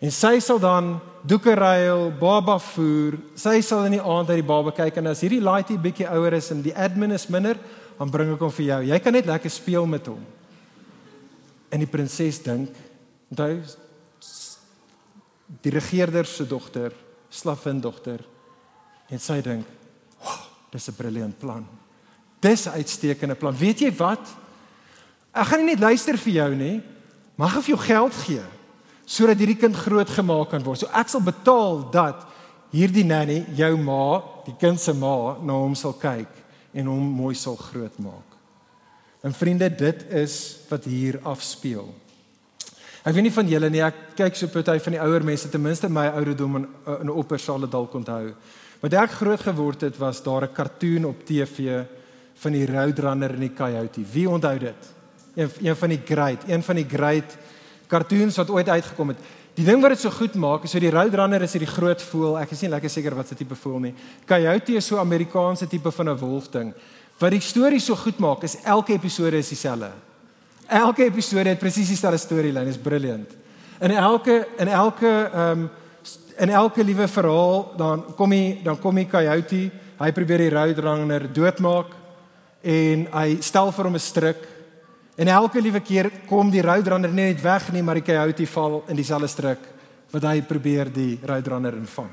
En 0.00 0.10
sy 0.10 0.40
sal 0.40 0.58
dan 0.58 1.00
doeke 1.22 1.54
ruil, 1.54 2.10
baba 2.10 2.58
voer. 2.58 3.16
Sy 3.34 3.60
sal 3.60 3.84
in 3.84 3.92
die 3.92 4.02
aand 4.02 4.28
uit 4.28 4.42
die 4.42 4.46
baba 4.46 4.70
kyk 4.70 4.96
en 4.96 5.06
as 5.06 5.20
hierdie 5.20 5.40
laaitie 5.40 5.78
bietjie 5.78 6.08
ouer 6.10 6.32
is 6.32 6.50
en 6.50 6.60
die 6.62 6.74
admin 6.76 7.12
is 7.12 7.28
minder, 7.28 7.56
dan 7.98 8.10
bring 8.10 8.32
ek 8.34 8.40
hom 8.40 8.50
vir 8.50 8.66
jou. 8.66 8.80
Jy 8.82 8.98
kan 8.98 9.12
net 9.12 9.26
lekker 9.26 9.50
speel 9.50 9.86
met 9.86 10.06
hom. 10.06 10.20
En 11.72 11.78
die 11.78 11.88
prinses 11.88 12.42
dink, 12.42 12.68
onthou 13.30 13.62
die 15.46 15.70
regerder 15.70 16.26
se 16.26 16.46
dogter, 16.46 16.92
slavin 17.28 17.80
dogter. 17.80 18.22
En 19.10 19.20
sy 19.20 19.40
dink, 19.42 19.66
"Wow, 20.18 20.46
dis 20.70 20.88
'n 20.88 20.94
briljant 20.94 21.38
plan. 21.38 21.66
Dis 22.40 22.66
'n 22.66 22.76
uitstekende 22.76 23.34
plan. 23.34 23.56
Weet 23.56 23.80
jy 23.80 23.92
wat? 23.96 24.28
Ek 25.32 25.46
gaan 25.46 25.64
nie 25.64 25.74
net 25.74 25.80
luister 25.80 26.18
vir 26.18 26.32
jou 26.32 26.54
nie, 26.54 26.82
maar 27.34 27.48
ek 27.48 27.52
gaan 27.54 27.62
vir 27.62 27.76
jou 27.76 27.84
geld 27.84 28.14
gee 28.14 28.42
sodat 29.08 29.38
hierdie 29.38 29.56
kind 29.56 29.76
groot 29.76 30.08
gemaak 30.08 30.48
kan 30.50 30.62
word. 30.62 30.78
So 30.78 30.88
ek 30.92 31.08
sal 31.08 31.20
betaal 31.20 31.90
dat 31.90 32.26
hierdie 32.72 33.04
nanny, 33.04 33.46
jou 33.54 33.76
ma, 33.76 34.20
die 34.44 34.56
kind 34.58 34.80
se 34.80 34.92
ma, 34.92 35.38
na 35.40 35.52
hom 35.52 35.74
sal 35.74 35.92
kyk 35.92 36.28
en 36.74 36.86
hom 36.86 37.02
mooi 37.02 37.34
sal 37.34 37.56
grootmaak." 37.56 38.36
En 39.22 39.34
vriende, 39.34 39.76
dit 39.76 40.02
is 40.10 40.58
wat 40.68 40.84
hier 40.84 41.20
afspeel. 41.22 41.94
Ek 43.06 43.14
weet 43.14 43.28
nie 43.28 43.30
van 43.36 43.46
julle 43.46 43.68
nie, 43.70 43.82
ek 43.86 43.98
kyk 44.18 44.34
so 44.34 44.50
party 44.50 44.80
van 44.82 44.96
die 44.96 44.98
ouer 44.98 45.22
mense 45.22 45.46
ten 45.46 45.62
minste 45.62 45.86
my 45.86 46.08
ouderdom 46.18 46.56
in 46.58 46.64
in 47.04 47.10
Opper 47.12 47.38
sal 47.38 47.62
dit 47.62 47.70
dalk 47.70 47.92
onthou. 47.94 48.32
Wat 48.82 48.96
ek 48.98 49.12
groot 49.20 49.44
geword 49.46 49.84
het 49.86 49.98
was 50.00 50.22
daar 50.24 50.42
'n 50.42 50.52
kartoon 50.52 51.04
op 51.04 51.22
TV 51.24 51.84
van 52.34 52.52
die 52.52 52.66
Roadrunner 52.66 53.30
en 53.30 53.40
die 53.40 53.54
Coyote. 53.54 54.02
Wie 54.12 54.28
onthou 54.28 54.58
dit? 54.58 54.82
Een 55.36 55.50
een 55.62 55.76
van 55.76 55.88
die 55.88 56.00
great, 56.04 56.48
een 56.48 56.62
van 56.62 56.74
die 56.74 56.88
great 56.88 57.36
kartoons 57.86 58.36
wat 58.36 58.50
ooit 58.50 58.68
uitgekom 58.68 59.08
het. 59.08 59.18
Die 59.54 59.64
ding 59.64 59.80
wat 59.80 59.90
dit 59.90 60.00
so 60.00 60.10
goed 60.10 60.34
maak 60.34 60.64
is 60.64 60.70
so 60.70 60.78
die 60.78 60.90
Roadrunner 60.90 61.42
is 61.42 61.52
hierdie 61.52 61.74
groot 61.74 62.02
voël. 62.02 62.38
Ek 62.38 62.50
is 62.50 62.60
nie 62.60 62.70
lekker 62.70 62.90
seker 62.90 63.14
wat 63.14 63.28
se 63.28 63.34
tipe 63.34 63.54
voël 63.54 63.78
nie. 63.78 63.94
Coyote 64.26 64.72
is 64.72 64.86
so 64.86 64.98
Amerikaanse 64.98 65.68
tipe 65.68 65.92
van 65.92 66.08
'n 66.08 66.18
wolf 66.18 66.48
ding. 66.50 66.74
Wat 67.18 67.30
die 67.30 67.40
storie 67.40 67.80
so 67.80 67.94
goed 67.94 68.18
maak 68.18 68.42
is 68.42 68.56
elke 68.64 68.92
episode 68.92 69.36
is 69.36 69.48
dieselfde. 69.48 69.92
Elke 70.66 71.04
episode 71.04 71.48
het 71.48 71.60
presies 71.62 71.92
dieselfde 71.92 72.18
storielyn, 72.18 72.66
is 72.66 72.78
brilliant. 72.78 73.30
In 73.78 73.90
elke 73.90 74.46
in 74.58 74.68
elke 74.68 75.30
ehm 75.32 75.66
um, 75.66 75.68
in 76.36 76.50
elke 76.52 76.84
liewe 76.84 77.08
verhaal 77.08 77.72
dan 77.76 78.02
kom 78.16 78.32
hy 78.32 78.58
dan 78.64 78.76
kom 78.78 78.96
hy 78.96 79.06
coyote, 79.08 79.70
hy 79.96 80.10
probeer 80.12 80.42
die 80.44 80.50
roadrunner 80.52 81.24
doodmaak 81.32 81.94
en 82.60 83.06
hy 83.12 83.38
stel 83.40 83.72
vir 83.72 83.84
hom 83.84 83.94
'n 83.94 84.00
struik. 84.00 84.42
En 85.16 85.28
elke 85.28 85.60
liewe 85.60 85.80
keer 85.80 86.10
kom 86.28 86.50
die 86.50 86.62
roadrunner 86.62 87.12
nie 87.12 87.32
net 87.32 87.40
weg 87.42 87.72
nie, 87.72 87.82
maar 87.82 87.94
die 87.94 88.12
coyote 88.12 88.46
val 88.46 88.84
in 88.88 88.96
dieselfde 88.96 89.28
struik 89.28 89.62
wat 90.10 90.22
hy 90.22 90.42
probeer 90.42 90.92
die 90.92 91.18
roadrunner 91.22 91.72
invang. 91.72 92.10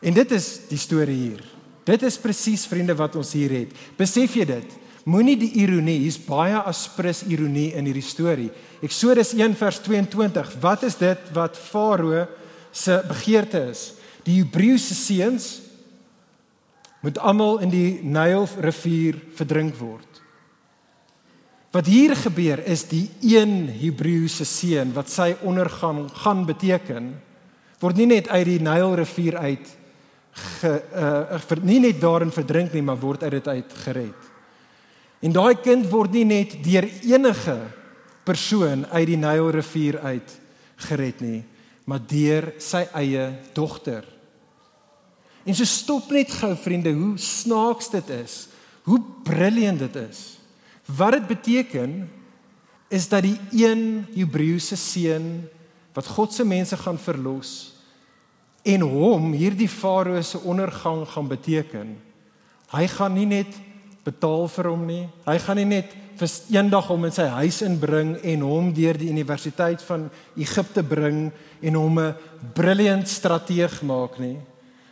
En 0.00 0.14
dit 0.14 0.30
is 0.30 0.68
die 0.68 0.78
storie 0.78 1.16
hier. 1.16 1.44
Dit 1.84 2.02
is 2.02 2.18
presies 2.18 2.66
vriende 2.66 2.94
wat 2.94 3.16
ons 3.16 3.32
hier 3.32 3.50
het. 3.50 3.72
Besef 3.96 4.34
jy 4.34 4.44
dit? 4.44 4.87
Moenie 5.08 5.38
die 5.40 5.54
ironie, 5.62 6.02
hier's 6.02 6.18
baie 6.20 6.58
aspres 6.68 7.22
ironie 7.24 7.70
in 7.78 7.86
hierdie 7.88 8.04
storie. 8.04 8.50
Eksodus 8.84 9.32
1 9.32 9.54
vers 9.56 9.78
22. 9.86 10.50
Wat 10.60 10.84
is 10.84 10.98
dit 11.00 11.30
wat 11.36 11.56
Farao 11.56 12.26
se 12.76 12.98
begeerte 13.08 13.62
is? 13.70 13.94
Die 14.26 14.42
Hebreëse 14.42 14.96
seuns 14.98 15.48
moet 17.00 17.20
almal 17.24 17.62
in 17.64 17.72
die 17.72 17.88
Nyl 18.04 18.44
rivier 18.60 19.16
verdrink 19.38 19.78
word. 19.80 20.20
Wat 21.72 21.88
hier 21.88 22.12
gebeur 22.16 22.60
is 22.68 22.84
die 22.90 23.06
een 23.24 23.68
Hebreëse 23.80 24.44
seun 24.48 24.92
wat 24.96 25.08
sy 25.12 25.30
ondergang 25.46 26.04
gaan 26.24 26.44
beteken 26.48 27.14
word 27.80 28.00
nie 28.00 28.08
net 28.10 28.28
uit 28.32 28.46
die 28.48 28.60
Nyl 28.60 28.96
rivier 28.98 29.36
uit 29.38 29.68
ge, 30.60 30.72
uh, 30.98 31.60
nie 31.62 31.78
net 31.82 32.00
daarin 32.02 32.32
verdrink 32.34 32.74
nie, 32.74 32.82
maar 32.82 32.98
word 33.00 33.22
uit 33.22 33.38
dit 33.38 33.48
uit 33.48 33.78
gered. 33.84 34.27
En 35.24 35.34
daai 35.34 35.56
kind 35.58 35.88
word 35.90 36.14
nie 36.14 36.26
net 36.28 36.54
deur 36.62 36.86
enige 37.02 37.56
persoon 38.28 38.84
uit 38.92 39.08
die 39.08 39.18
Nylrivier 39.18 39.98
uit 40.04 40.34
gered 40.88 41.22
nie, 41.24 41.42
maar 41.88 42.02
deur 42.06 42.52
sy 42.62 42.84
eie 43.00 43.24
dogter. 43.56 44.04
En 45.48 45.56
so 45.56 45.66
stop 45.66 46.12
net 46.12 46.30
gou 46.38 46.52
vriende, 46.60 46.92
hoe 46.92 47.16
snaaks 47.18 47.88
dit 47.94 48.10
is. 48.14 48.34
Hoe 48.84 49.00
brilliant 49.24 49.80
dit 49.80 49.96
is. 50.00 50.20
Wat 50.86 51.16
dit 51.16 51.26
beteken 51.28 51.96
is 52.92 53.08
dat 53.08 53.24
die 53.24 53.36
een 53.52 54.06
Hebreëse 54.14 54.76
seun 54.80 55.48
wat 55.96 56.08
God 56.14 56.32
se 56.32 56.44
mense 56.46 56.76
gaan 56.78 57.00
verlos 57.00 57.74
en 58.68 58.84
hom 58.84 59.32
hierdie 59.32 59.68
farao 59.70 60.20
se 60.22 60.40
ondergang 60.44 61.02
gaan 61.08 61.28
beteken. 61.28 61.94
Hy 62.72 62.84
gaan 62.92 63.14
nie 63.16 63.28
net 63.28 63.54
betaal 64.08 64.48
vir 64.48 64.70
hom 64.72 64.84
nie. 64.88 65.04
Hy 65.26 65.36
gaan 65.44 65.60
nie 65.60 65.68
net 65.68 65.94
vir 66.18 66.32
eendag 66.56 66.88
hom 66.90 67.06
in 67.06 67.14
sy 67.14 67.26
huis 67.30 67.60
inbring 67.66 68.16
en 68.26 68.44
hom 68.46 68.72
deur 68.74 68.98
die 68.98 69.10
universiteit 69.12 69.82
van 69.86 70.08
Egipte 70.38 70.82
bring 70.82 71.28
en 71.62 71.74
hom 71.78 71.98
'n 71.98 72.14
brilliant 72.54 73.08
strateeg 73.08 73.82
maak 73.82 74.18
nie. 74.18 74.38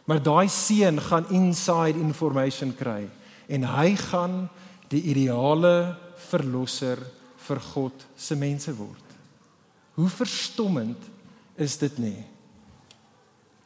Maar 0.07 0.23
daai 0.23 0.49
seun 0.49 1.01
gaan 1.01 1.27
inside 1.31 1.99
information 1.99 2.73
kry 2.73 3.09
en 3.49 3.63
hy 3.65 3.97
gaan 3.97 4.49
die 4.89 5.03
ideale 5.03 5.97
verlosser 6.31 6.99
vir 7.49 7.61
God 7.61 8.07
se 8.17 8.35
mense 8.35 8.73
word. 8.77 9.07
Hoe 9.95 10.09
verstommend 10.09 10.99
is 11.57 11.77
dit 11.77 11.99
nie? 11.99 12.25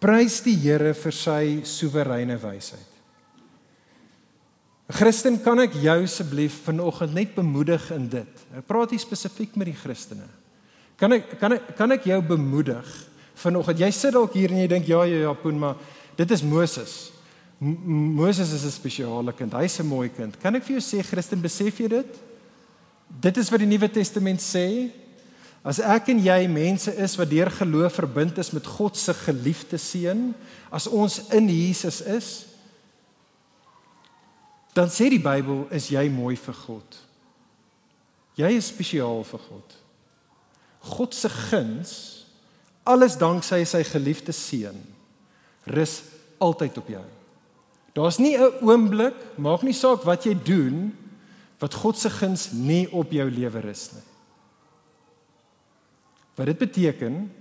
Prys 0.01 0.41
die 0.41 0.57
Here 0.57 0.95
vir 0.95 1.13
sy 1.13 1.61
soewereine 1.65 2.39
wysheid. 2.41 2.90
Christen, 4.91 5.39
kan 5.43 5.61
ek 5.63 5.77
jou 5.79 5.97
asseblief 6.03 6.63
vanoggend 6.67 7.15
net 7.15 7.35
bemoedig 7.37 7.85
in 7.95 8.09
dit? 8.11 8.43
Ek 8.59 8.67
praat 8.67 8.91
hier 8.91 9.03
spesifiek 9.03 9.55
met 9.61 9.71
die 9.71 9.77
Christene. 9.79 10.27
Kan 11.01 11.15
ek 11.17 11.37
kan 11.41 11.55
ek 11.57 11.71
kan 11.79 11.95
ek 11.95 12.09
jou 12.11 12.19
bemoedig 12.33 12.89
vanoggend? 13.41 13.81
Jy 13.81 13.91
sit 13.95 14.17
dalk 14.17 14.35
hier 14.37 14.51
en 14.51 14.61
jy 14.61 14.67
dink 14.69 14.91
ja 14.91 15.05
ja 15.09 15.23
ja, 15.29 15.35
Poen, 15.35 15.59
maar 15.59 15.79
dit 16.19 16.31
is 16.31 16.43
Moses. 16.43 17.13
M 17.61 17.77
Moses 18.17 18.53
is 18.53 18.65
'n 18.65 18.71
spesiale 18.71 19.33
kind. 19.33 19.53
Hy's 19.53 19.81
'n 19.81 19.87
mooi 19.87 20.09
kind. 20.09 20.39
Kan 20.41 20.57
ek 20.57 20.65
vir 20.65 20.81
jou 20.81 20.83
sê 20.83 21.05
Christen, 21.05 21.41
besef 21.41 21.79
jy 21.79 21.89
dit? 21.89 22.19
Dit 23.21 23.37
is 23.37 23.51
wat 23.51 23.61
die 23.61 23.67
Nuwe 23.67 23.89
Testament 23.89 24.41
sê. 24.41 24.91
As 25.63 25.79
ek 25.79 26.09
en 26.09 26.19
jy 26.19 26.49
mense 26.49 26.95
is 26.97 27.17
wat 27.17 27.31
deur 27.31 27.51
geloof 27.51 27.95
verbind 27.95 28.39
is 28.39 28.51
met 28.51 28.67
God 28.67 28.97
se 28.97 29.13
geliefde 29.13 29.79
seun, 29.79 30.35
as 30.73 30.87
ons 30.87 31.21
in 31.31 31.49
Jesus 31.49 32.01
is, 32.01 32.47
dan 34.75 34.91
sê 34.93 35.09
die 35.11 35.23
Bybel 35.23 35.67
is 35.75 35.91
jy 35.91 36.07
mooi 36.13 36.37
vir 36.39 36.57
God. 36.67 36.99
Jy 38.39 38.51
is 38.57 38.71
spesiaal 38.71 39.25
vir 39.27 39.43
God. 39.49 39.77
God 40.97 41.15
se 41.15 41.29
guns, 41.29 41.93
alles 42.89 43.19
danksy 43.21 43.65
sy 43.69 43.83
geliefde 43.85 44.33
seun, 44.33 44.79
rus 45.69 46.01
altyd 46.41 46.79
op 46.81 46.89
jou. 46.89 47.07
Daar's 47.93 48.19
nie 48.19 48.37
'n 48.37 48.63
oomblik, 48.63 49.15
maak 49.37 49.63
nie 49.63 49.75
saak 49.75 50.05
wat 50.05 50.25
jy 50.25 50.35
doen, 50.35 50.97
wat 51.59 51.75
God 51.75 51.99
se 51.99 52.11
guns 52.11 52.53
nie 52.53 52.89
op 52.93 53.11
jou 53.13 53.31
lewe 53.31 53.61
rus 53.61 53.93
nie. 53.93 54.07
Wat 56.37 56.47
dit 56.47 56.59
beteken 56.59 57.33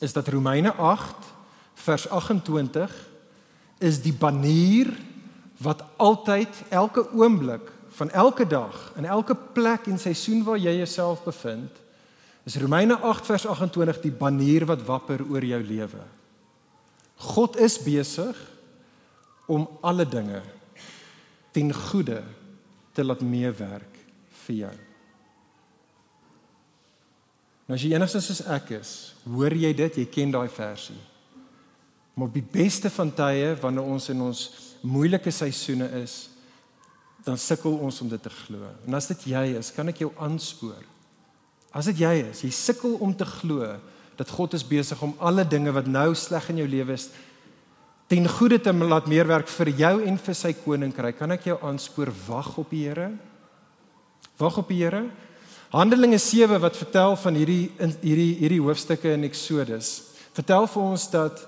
is 0.00 0.12
dat 0.12 0.28
Romeine 0.28 0.72
8 0.72 1.16
vers 1.74 2.08
28 2.08 3.08
is 3.78 4.00
die 4.02 4.12
banier 4.12 4.88
wat 5.62 5.84
altyd 5.96 6.62
elke 6.68 7.06
oomblik 7.12 7.72
van 7.96 8.10
elke 8.10 8.46
dag 8.46 8.92
in 8.96 9.04
elke 9.04 9.36
plek 9.52 9.86
en 9.86 9.98
seisoen 9.98 10.44
waar 10.44 10.58
jy 10.60 10.76
jouself 10.76 11.22
bevind 11.24 11.82
is 12.46 12.58
Romeine 12.60 12.98
8 13.00 13.26
vers 13.26 13.46
28 13.46 14.02
die 14.04 14.14
banier 14.14 14.66
wat 14.68 14.84
wapper 14.86 15.24
oor 15.26 15.44
jou 15.44 15.62
lewe. 15.66 16.02
God 17.34 17.56
is 17.56 17.78
besig 17.82 18.36
om 19.50 19.64
alle 19.80 20.06
dinge 20.06 20.42
ten 21.50 21.72
goeie 21.74 22.20
te 22.92 23.04
laat 23.04 23.24
meewerk 23.24 23.98
vir 24.44 24.56
jou. 24.60 24.74
Nou 27.66 27.74
as 27.74 27.82
jy 27.82 27.96
enigstens 27.96 28.28
soos 28.30 28.44
ek 28.54 28.70
is, 28.76 28.90
hoor 29.26 29.54
jy 29.56 29.72
dit, 29.74 29.98
jy 29.98 30.06
ken 30.06 30.34
daai 30.34 30.48
versie. 30.52 30.98
Maar 32.14 32.28
op 32.28 32.36
die 32.36 32.46
beste 32.46 32.92
van 32.94 33.10
tye 33.16 33.56
wanneer 33.60 33.90
ons 33.96 34.06
in 34.12 34.22
ons 34.22 34.44
moeilike 34.82 35.32
seisoene 35.32 35.88
is, 36.02 36.26
dan 37.26 37.38
sukkel 37.40 37.78
ons 37.82 38.00
om 38.04 38.10
dit 38.10 38.22
te 38.22 38.30
glo. 38.30 38.68
En 38.86 38.94
as 38.94 39.08
dit 39.10 39.28
jy 39.32 39.44
is, 39.58 39.72
kan 39.74 39.88
ek 39.90 40.04
jou 40.04 40.12
aanspoor. 40.22 40.84
As 41.76 41.88
dit 41.90 42.04
jy 42.04 42.12
is, 42.28 42.44
jy 42.46 42.52
sukkel 42.54 42.96
om 43.02 43.14
te 43.16 43.26
glo 43.28 43.74
dat 44.16 44.30
God 44.32 44.54
is 44.56 44.64
besig 44.64 45.00
om 45.04 45.16
alle 45.20 45.44
dinge 45.44 45.74
wat 45.76 45.88
nou 45.90 46.14
sleg 46.16 46.46
in 46.52 46.62
jou 46.62 46.68
lewe 46.70 46.94
is 46.96 47.10
ten 48.06 48.26
goeie 48.30 48.58
te 48.62 48.72
laat 48.72 49.08
meewerk 49.10 49.48
vir 49.50 49.72
jou 49.80 49.94
en 50.06 50.18
vir 50.22 50.36
sy 50.38 50.52
koninkryk. 50.62 51.18
Kan 51.18 51.34
ek 51.34 51.48
jou 51.50 51.56
aanspoor 51.58 52.12
wag 52.28 52.52
op 52.62 52.70
die 52.70 52.84
Here? 52.86 53.10
Wag 54.38 54.60
op 54.62 54.70
die 54.70 54.78
Here. 54.84 55.02
Handelinge 55.74 56.18
7 56.22 56.60
wat 56.62 56.78
vertel 56.78 57.16
van 57.18 57.34
hierdie 57.34 57.72
hierdie 58.04 58.32
hierdie 58.38 58.62
hoofstukke 58.62 59.16
in 59.16 59.26
Eksodus. 59.26 60.12
Vertel 60.36 60.68
vir 60.70 60.82
ons 60.84 61.08
dat 61.10 61.42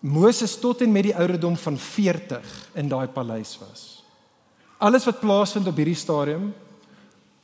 Moses 0.00 0.56
tot 0.58 0.80
en 0.80 0.92
met 0.92 1.10
die 1.10 1.16
ouderdom 1.16 1.56
van 1.56 1.76
40 1.78 2.68
in 2.72 2.88
daai 2.88 3.08
paleis 3.08 3.58
was. 3.60 4.04
Alles 4.80 5.04
wat 5.04 5.20
plaasvind 5.20 5.66
op 5.68 5.76
hierdie 5.76 5.98
stadium 5.98 6.54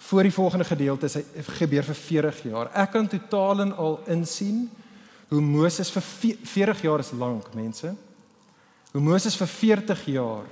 voor 0.06 0.22
die 0.22 0.32
volgende 0.32 0.64
gedeelte 0.64 1.06
is 1.06 1.16
gebeur 1.58 1.84
vir 1.84 1.94
40 1.94 2.42
jaar. 2.48 2.70
Ek 2.72 2.90
kan 2.94 3.08
totaal 3.08 3.60
en 3.60 3.76
al 3.76 4.00
insien 4.08 4.70
hoe 5.28 5.40
Moses 5.40 5.90
vir 5.90 6.02
40 6.02 6.82
jaar 6.86 7.02
is 7.02 7.12
lank, 7.12 7.48
mense. 7.54 7.92
Hoe 8.92 9.02
Moses 9.02 9.36
vir 9.36 9.50
40 9.50 10.04
jaar 10.14 10.46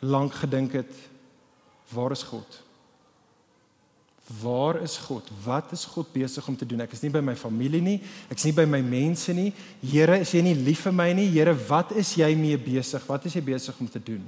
lank 0.00 0.32
gedink 0.40 0.72
het 0.72 0.92
waar 1.92 2.14
is 2.16 2.22
God? 2.22 2.63
Waar 4.24 4.78
is 4.80 4.96
God? 5.04 5.26
Wat 5.44 5.72
is 5.72 5.84
God 5.84 6.08
besig 6.12 6.46
om 6.48 6.56
te 6.56 6.64
doen? 6.66 6.80
Ek 6.80 6.94
is 6.96 7.02
nie 7.04 7.12
by 7.12 7.20
my 7.20 7.34
familie 7.36 7.82
nie. 7.84 7.98
Ek 8.32 8.38
is 8.38 8.46
nie 8.48 8.54
by 8.56 8.64
my 8.64 8.80
mense 8.80 9.34
nie. 9.36 9.50
Here, 9.84 10.16
is 10.24 10.32
jy 10.32 10.40
nie 10.46 10.54
lief 10.56 10.86
vir 10.86 10.96
my 10.96 11.10
nie? 11.12 11.26
Here, 11.34 11.52
wat 11.68 11.92
is 11.92 12.14
jy 12.16 12.30
mee 12.38 12.56
besig? 12.56 13.04
Wat 13.04 13.26
is 13.28 13.36
jy 13.36 13.44
besig 13.44 13.76
om 13.80 13.90
te 13.90 14.00
doen? 14.00 14.24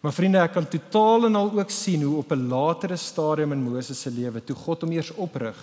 Maar 0.00 0.14
vriende, 0.14 0.40
ek 0.40 0.54
kan 0.56 0.68
totaal 0.70 1.26
en 1.28 1.36
al 1.36 1.52
ook 1.58 1.74
sien 1.74 2.02
hoe 2.06 2.20
op 2.22 2.32
'n 2.32 2.48
latere 2.48 2.96
stadium 2.96 3.52
in 3.52 3.62
Moses 3.62 4.00
se 4.00 4.10
lewe 4.10 4.40
toe 4.40 4.56
God 4.56 4.82
hom 4.82 4.92
eers 4.92 5.10
oprig 5.10 5.56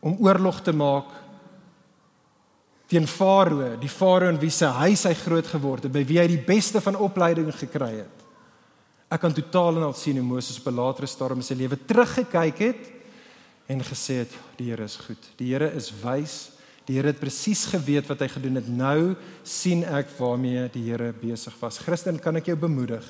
om 0.00 0.16
oorlog 0.20 0.60
te 0.60 0.72
maak 0.72 1.06
teen 2.88 3.06
Farao, 3.06 3.76
die 3.78 3.88
Farao 3.88 4.28
in 4.28 4.40
wie 4.40 4.50
se 4.50 4.66
huis 4.66 5.04
hy 5.04 5.14
groot 5.14 5.46
geword 5.46 5.84
het, 5.84 5.92
by 5.92 6.02
wie 6.04 6.18
hy 6.18 6.26
die 6.26 6.44
beste 6.46 6.80
van 6.80 6.96
opleiding 6.96 7.52
gekry 7.54 8.00
het. 8.00 8.19
Ek 9.10 9.24
kan 9.24 9.34
totaal 9.34 9.80
en 9.80 9.88
al 9.88 9.96
sien 9.98 10.20
hoe 10.20 10.26
Moses 10.26 10.60
op 10.60 10.68
'n 10.70 10.78
latere 10.78 11.06
stadium 11.06 11.42
in 11.42 11.46
sy 11.46 11.54
lewe 11.54 11.76
teruggekyk 11.76 12.58
het 12.58 12.82
en 13.66 13.82
gesê 13.82 14.22
het 14.22 14.32
die 14.56 14.70
Here 14.70 14.84
is 14.84 14.96
goed. 14.96 15.22
Die 15.36 15.52
Here 15.52 15.72
is 15.74 15.90
wys. 16.02 16.50
Die 16.86 16.96
Here 16.96 17.08
het 17.08 17.18
presies 17.18 17.64
geweet 17.64 18.06
wat 18.06 18.20
hy 18.20 18.28
gedoen 18.28 18.54
het. 18.54 18.68
Nou 18.68 19.16
sien 19.42 19.84
ek 19.84 20.08
waarmee 20.18 20.68
die 20.72 20.90
Here 20.90 21.12
besig 21.12 21.54
was. 21.60 21.78
Christen, 21.78 22.18
kan 22.18 22.36
ek 22.36 22.46
jou 22.46 22.56
bemoedig? 22.56 23.04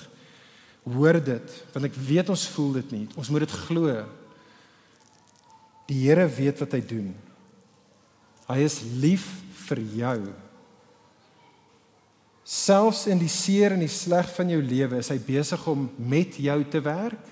Hoor 0.85 1.21
dit, 1.25 1.65
want 1.73 1.85
ek 1.85 1.95
weet 1.95 2.29
ons 2.29 2.49
voel 2.49 2.73
dit 2.73 2.93
nie. 2.93 3.09
Ons 3.17 3.29
moet 3.29 3.41
dit 3.41 3.51
glo. 3.51 4.05
Die 5.87 6.09
Here 6.09 6.29
weet 6.29 6.59
wat 6.61 6.73
hy 6.73 6.81
doen. 6.81 7.15
Hy 8.49 8.59
is 8.65 8.81
lief 9.01 9.27
vir 9.69 9.79
jou. 9.79 10.19
Selfs 12.51 13.05
in 13.07 13.21
die 13.21 13.31
seer 13.31 13.77
en 13.77 13.83
die 13.85 13.93
sleg 13.93 14.27
van 14.35 14.49
jou 14.51 14.59
lewe 14.59 14.99
is 14.99 15.11
hy 15.13 15.21
besig 15.23 15.63
om 15.71 15.85
met 16.11 16.35
jou 16.43 16.57
te 16.67 16.81
werk. 16.83 17.29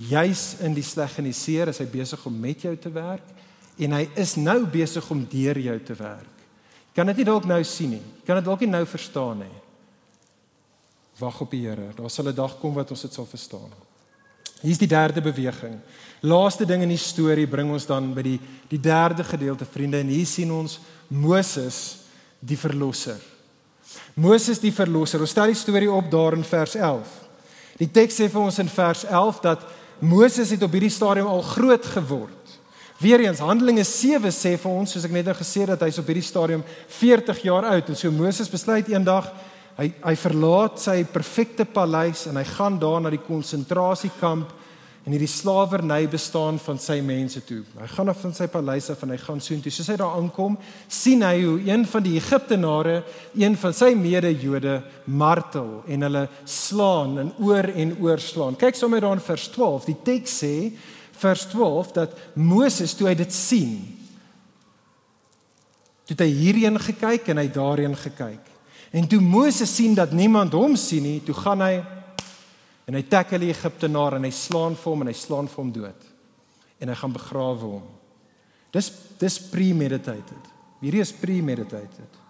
Juis 0.00 0.44
in 0.64 0.72
die 0.72 0.86
sleg 0.86 1.18
en 1.20 1.28
die 1.28 1.36
seer 1.36 1.68
is 1.68 1.82
hy 1.82 1.86
besig 1.92 2.22
om 2.24 2.38
met 2.40 2.64
jou 2.64 2.72
te 2.80 2.92
werk 2.94 3.28
en 3.76 3.98
hy 3.98 4.06
is 4.20 4.38
nou 4.40 4.62
besig 4.64 5.04
om 5.12 5.26
deur 5.28 5.60
jou 5.60 5.76
te 5.84 5.96
werk. 5.98 6.40
Kan 6.96 7.08
dit 7.12 7.20
nie 7.20 7.28
dalk 7.28 7.44
nou 7.48 7.60
sien 7.68 7.98
nie? 7.98 8.02
Kan 8.24 8.40
dit 8.40 8.48
dalk 8.48 8.64
nie 8.64 8.72
nou 8.72 8.84
verstaan 8.88 9.44
nie? 9.44 9.60
Wag 11.20 11.40
op 11.44 11.52
die 11.52 11.66
Here. 11.66 11.92
Daar 11.96 12.10
sal 12.10 12.28
'n 12.28 12.34
dag 12.34 12.58
kom 12.60 12.74
wat 12.74 12.90
ons 12.90 13.02
dit 13.02 13.12
sal 13.12 13.26
verstaan. 13.26 13.72
Hier's 14.62 14.78
die 14.78 14.88
derde 14.88 15.20
beweging. 15.20 15.80
Laaste 16.22 16.64
ding 16.64 16.82
in 16.82 16.88
die 16.88 16.96
storie 16.96 17.46
bring 17.46 17.70
ons 17.70 17.86
dan 17.86 18.14
by 18.14 18.22
die 18.22 18.40
die 18.68 18.80
derde 18.80 19.24
gedeelte 19.24 19.64
vriende 19.64 19.98
en 19.98 20.08
hier 20.08 20.26
sien 20.26 20.52
ons 20.52 20.80
Moses 21.08 22.01
die 22.42 22.58
verlosser. 22.58 23.20
Moses 24.18 24.60
die 24.60 24.72
verlosser. 24.74 25.22
Ons 25.22 25.32
stel 25.34 25.52
die 25.52 25.58
storie 25.58 25.90
op 25.90 26.10
daar 26.10 26.36
in 26.36 26.44
vers 26.46 26.74
11. 26.74 27.08
Die 27.78 27.88
teks 27.90 28.18
sê 28.20 28.28
vir 28.30 28.42
ons 28.42 28.58
in 28.62 28.70
vers 28.70 29.04
11 29.08 29.40
dat 29.44 29.64
Moses 30.02 30.50
het 30.50 30.62
op 30.66 30.74
hierdie 30.74 30.92
stadium 30.92 31.30
al 31.30 31.44
groot 31.46 31.86
geword. 31.94 32.56
Weereens 33.02 33.42
Handelinge 33.42 33.84
7 33.86 34.30
sê 34.34 34.56
vir 34.60 34.70
ons 34.70 34.92
soos 34.94 35.06
ek 35.06 35.14
net 35.14 35.26
nou 35.26 35.34
gesê 35.34 35.64
het 35.64 35.72
dat 35.74 35.86
hy's 35.86 35.98
op 35.98 36.10
hierdie 36.10 36.26
stadium 36.26 36.62
40 37.00 37.40
jaar 37.46 37.66
oud 37.72 37.88
en 37.90 37.98
so 37.98 38.10
Moses 38.14 38.50
besluit 38.50 38.90
eendag 38.92 39.30
hy 39.78 39.88
hy 40.04 40.12
verlaat 40.20 40.78
sy 40.82 41.00
perfekte 41.10 41.64
paleis 41.66 42.26
en 42.30 42.38
hy 42.38 42.44
gaan 42.46 42.76
daar 42.78 43.00
na 43.02 43.10
die 43.10 43.22
konsentrasiekamp 43.24 44.52
en 45.02 45.10
hierdie 45.10 45.30
slawerny 45.30 46.04
bestaan 46.10 46.60
van 46.62 46.78
sy 46.78 47.00
mense 47.02 47.40
toe. 47.42 47.60
Hy 47.80 47.88
gaan 47.90 48.10
af 48.12 48.20
van 48.22 48.34
sy 48.36 48.46
paleis 48.50 48.86
af 48.92 49.00
en 49.02 49.10
hy 49.10 49.18
gaan 49.18 49.40
soontoe. 49.42 49.72
Soos 49.74 49.90
hy 49.90 49.96
daar 49.98 50.14
aankom, 50.14 50.54
sien 50.86 51.24
hy 51.26 51.40
hoe 51.42 51.56
een 51.66 51.86
van 51.90 52.04
die 52.06 52.14
Egiptenare 52.20 53.00
een 53.34 53.56
van 53.58 53.74
sy 53.74 53.90
mede-Jode 53.98 54.76
martel 55.10 55.80
en 55.90 56.06
hulle 56.06 56.26
slaan 56.46 57.18
en 57.24 57.32
oor 57.42 57.66
en 57.74 57.96
oor 57.98 58.22
slaan. 58.22 58.58
Kyk 58.60 58.78
sommer 58.78 59.02
daar 59.02 59.18
in 59.18 59.24
vers 59.26 59.48
12. 59.56 59.90
Die 59.90 59.98
teks 60.06 60.38
sê 60.44 60.54
vers 61.22 61.48
12 61.50 61.92
dat 61.98 62.14
Moses 62.38 62.94
toe 62.94 63.10
hy 63.10 63.18
dit 63.18 63.34
sien 63.34 63.74
toe 66.06 66.26
hy 66.26 66.32
hierheen 66.34 66.78
gekyk 66.82 67.28
en 67.32 67.40
hy 67.40 67.48
daarheen 67.52 67.94
gekyk. 67.96 68.48
En 68.92 69.06
toe 69.08 69.20
Moses 69.24 69.70
sien 69.72 69.94
dat 69.96 70.12
niemand 70.12 70.52
hom 70.52 70.74
sien 70.76 71.04
nie, 71.06 71.20
toe 71.24 71.34
gaan 71.36 71.62
hy 71.64 71.76
en 72.86 72.94
hy 72.98 73.02
tackle 73.08 73.38
die 73.38 73.52
Egiptenaar 73.52 74.16
en 74.18 74.24
hy 74.26 74.32
slaan 74.34 74.74
vir 74.78 74.90
hom 74.90 75.04
en 75.04 75.10
hy 75.12 75.16
slaan 75.16 75.50
vir 75.50 75.62
hom 75.62 75.72
dood. 75.74 76.08
En 76.82 76.90
hy 76.90 76.96
gaan 76.98 77.14
begrawe 77.14 77.68
hom. 77.76 77.84
Dis 78.74 78.90
dis 79.20 79.38
premeditated. 79.52 80.50
Hierdie 80.82 81.04
is 81.04 81.12
premeditated. 81.14 82.22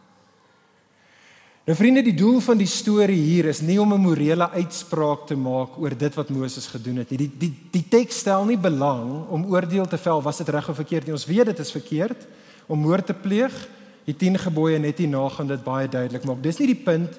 Nou 1.63 1.77
vriende, 1.79 2.03
die 2.03 2.17
doel 2.19 2.41
van 2.43 2.59
die 2.59 2.67
storie 2.67 3.21
hier 3.23 3.47
is 3.53 3.61
nie 3.63 3.79
om 3.81 3.93
'n 3.95 4.03
morele 4.03 4.51
uitspraak 4.51 5.27
te 5.27 5.37
maak 5.37 5.79
oor 5.79 5.97
dit 5.97 6.15
wat 6.15 6.29
Moses 6.29 6.67
gedoen 6.67 6.97
het 6.97 7.11
nie. 7.11 7.19
Die 7.19 7.33
die 7.39 7.55
die 7.71 7.89
teks 7.89 8.19
stel 8.19 8.45
nie 8.45 8.59
belang 8.59 9.29
om 9.31 9.47
oordeel 9.47 9.87
te 9.87 9.99
vel 9.99 10.23
was 10.23 10.39
dit 10.39 10.49
reg 10.49 10.69
of 10.69 10.77
verkeerd 10.77 11.07
nie. 11.07 11.13
Ons 11.13 11.27
weet 11.27 11.47
dit 11.47 11.59
is 11.59 11.71
verkeerd 11.71 12.27
om 12.67 12.79
moord 12.79 13.07
te 13.07 13.15
pleeg. 13.15 13.69
Die 14.05 14.17
10 14.17 14.39
gebooie 14.39 14.79
net 14.79 14.99
hier 14.99 15.09
na 15.09 15.29
gaan 15.29 15.47
dit 15.47 15.65
baie 15.65 15.89
duidelik 15.89 16.25
maak. 16.25 16.43
Dis 16.43 16.59
nie 16.59 16.67
die 16.67 16.83
punt 16.85 17.19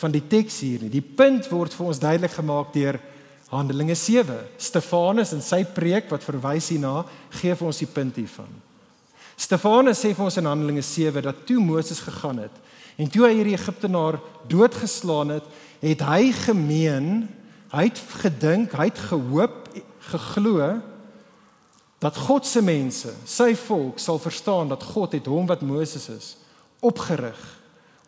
van 0.00 0.12
die 0.14 0.24
teks 0.24 0.60
hier 0.64 0.82
nie. 0.82 0.92
Die 0.92 1.04
punt 1.04 1.48
word 1.52 1.74
vir 1.76 1.88
ons 1.92 2.00
duidelik 2.02 2.34
gemaak 2.36 2.72
deur 2.74 2.98
Handelinge 3.52 3.94
7. 3.98 4.38
Stefanus 4.56 5.34
in 5.36 5.42
sy 5.44 5.60
preek 5.68 6.08
wat 6.12 6.24
verwys 6.24 6.70
hierna, 6.72 7.02
gee 7.36 7.52
vir 7.52 7.68
ons 7.68 7.82
die 7.82 7.90
punt 7.90 8.16
hiervan. 8.16 8.48
Stefanus 9.36 10.00
sê 10.00 10.12
vir 10.16 10.24
ons 10.24 10.38
in 10.40 10.48
Handelinge 10.48 10.84
7 10.86 11.24
dat 11.24 11.44
toe 11.48 11.60
Moses 11.60 12.00
gegaan 12.04 12.44
het 12.46 12.60
en 13.00 13.08
toe 13.08 13.24
hy 13.26 13.32
hierdie 13.38 13.56
Egiptenaar 13.56 14.18
doodgeslaan 14.48 15.32
het, 15.38 15.46
het 15.80 16.02
hy 16.04 16.28
gemeen, 16.44 17.06
hy 17.72 17.86
het 17.88 18.00
gedink, 18.20 18.76
hy 18.76 18.90
het 18.90 19.00
gehoop, 19.08 19.70
geglo 20.12 20.68
dat 22.02 22.18
God 22.18 22.46
se 22.46 22.60
mense, 22.64 23.12
sy 23.24 23.52
volk 23.56 24.00
sal 24.02 24.20
verstaan 24.20 24.72
dat 24.72 24.84
God 24.92 25.14
het 25.16 25.28
hom 25.30 25.48
wat 25.48 25.64
Moses 25.64 26.08
is 26.12 26.32
opgerig 26.82 27.38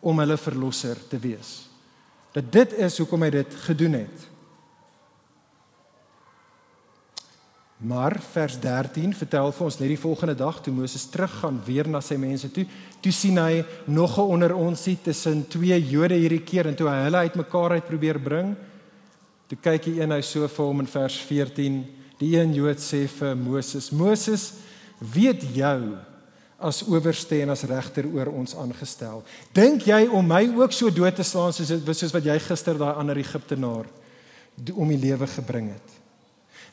om 0.05 0.19
hulle 0.19 0.37
verlosser 0.37 0.99
te 1.09 1.17
wees. 1.21 1.65
Dat 2.35 2.51
dit 2.51 2.73
is 2.83 2.97
hoekom 2.99 3.23
hy 3.23 3.31
dit 3.37 3.57
gedoen 3.65 3.99
het. 4.01 4.23
Maar 7.85 8.17
vers 8.31 8.59
13 8.59 9.13
vertel 9.15 9.51
vir 9.55 9.65
ons 9.65 9.79
net 9.79 9.91
die 9.91 9.99
volgende 9.99 10.35
dag 10.35 10.61
toe 10.63 10.73
Moses 10.73 11.07
teruggaan 11.11 11.59
weer 11.65 11.87
na 11.91 11.99
sy 12.03 12.15
mense 12.19 12.49
toe, 12.51 12.63
toe 13.03 13.11
sien 13.11 13.37
hy 13.39 13.65
nog 13.85 14.17
'n 14.19 14.31
onder 14.35 14.55
ons 14.55 14.83
sit 14.83 15.03
tussen 15.03 15.47
twee 15.47 15.79
Jode 15.89 16.15
hierdie 16.15 16.43
keer 16.43 16.67
en 16.67 16.75
toe 16.75 16.87
hy 16.89 17.03
hulle 17.03 17.23
uitmekaar 17.27 17.71
uit 17.71 17.87
probeer 17.87 18.19
bring. 18.19 18.55
Toe 19.47 19.57
kyk 19.61 19.85
hy 19.85 19.99
een 19.99 20.11
hy 20.11 20.21
so 20.21 20.47
vir 20.47 20.65
hom 20.65 20.79
in 20.79 20.87
vers 20.87 21.17
14 21.17 21.85
Die 22.21 22.37
een 22.37 22.53
Jood 22.55 22.79
sê 22.79 23.05
vir 23.11 23.35
Moses: 23.35 23.91
"Moses, 23.91 24.53
weet 24.99 25.43
jou 25.53 25.97
as 26.65 26.81
owerste 26.89 27.37
en 27.43 27.53
as 27.53 27.63
regter 27.69 28.07
oor 28.09 28.31
ons 28.33 28.55
aangestel. 28.57 29.21
Dink 29.53 29.85
jy 29.87 30.05
om 30.09 30.25
my 30.27 30.43
ook 30.57 30.73
so 30.73 30.89
dood 30.93 31.15
te 31.15 31.25
slaan 31.25 31.53
soos 31.53 31.71
soos 31.99 32.15
wat 32.15 32.25
jy 32.25 32.39
gister 32.47 32.79
daai 32.79 32.95
ander 32.95 33.21
Egiptenaar 33.21 33.85
om 34.73 34.89
die 34.89 35.01
lewe 35.07 35.27
gebring 35.27 35.69
het?" 35.75 35.95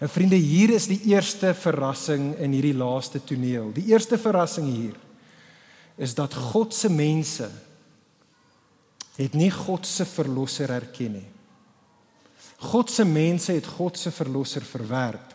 En 0.03 0.11
vriende, 0.11 0.36
hier 0.36 0.72
is 0.74 0.88
die 0.90 0.99
eerste 1.12 1.53
verrassing 1.55 2.32
in 2.43 2.55
hierdie 2.57 2.74
laaste 2.74 3.20
toneel. 3.22 3.68
Die 3.70 3.93
eerste 3.93 4.18
verrassing 4.18 4.66
hier 4.66 4.97
is 5.97 6.14
dat 6.18 6.34
God 6.34 6.74
se 6.74 6.90
mense 6.90 7.47
het 9.14 9.36
nie 9.38 9.51
God 9.55 9.86
se 9.86 10.07
verlosser 10.09 10.72
erken 10.74 11.20
nie. 11.20 11.28
God 12.62 12.90
se 12.90 13.05
mense 13.05 13.53
het 13.53 13.66
God 13.66 13.99
se 13.99 14.11
verlosser 14.11 14.64
verwerp. 14.66 15.31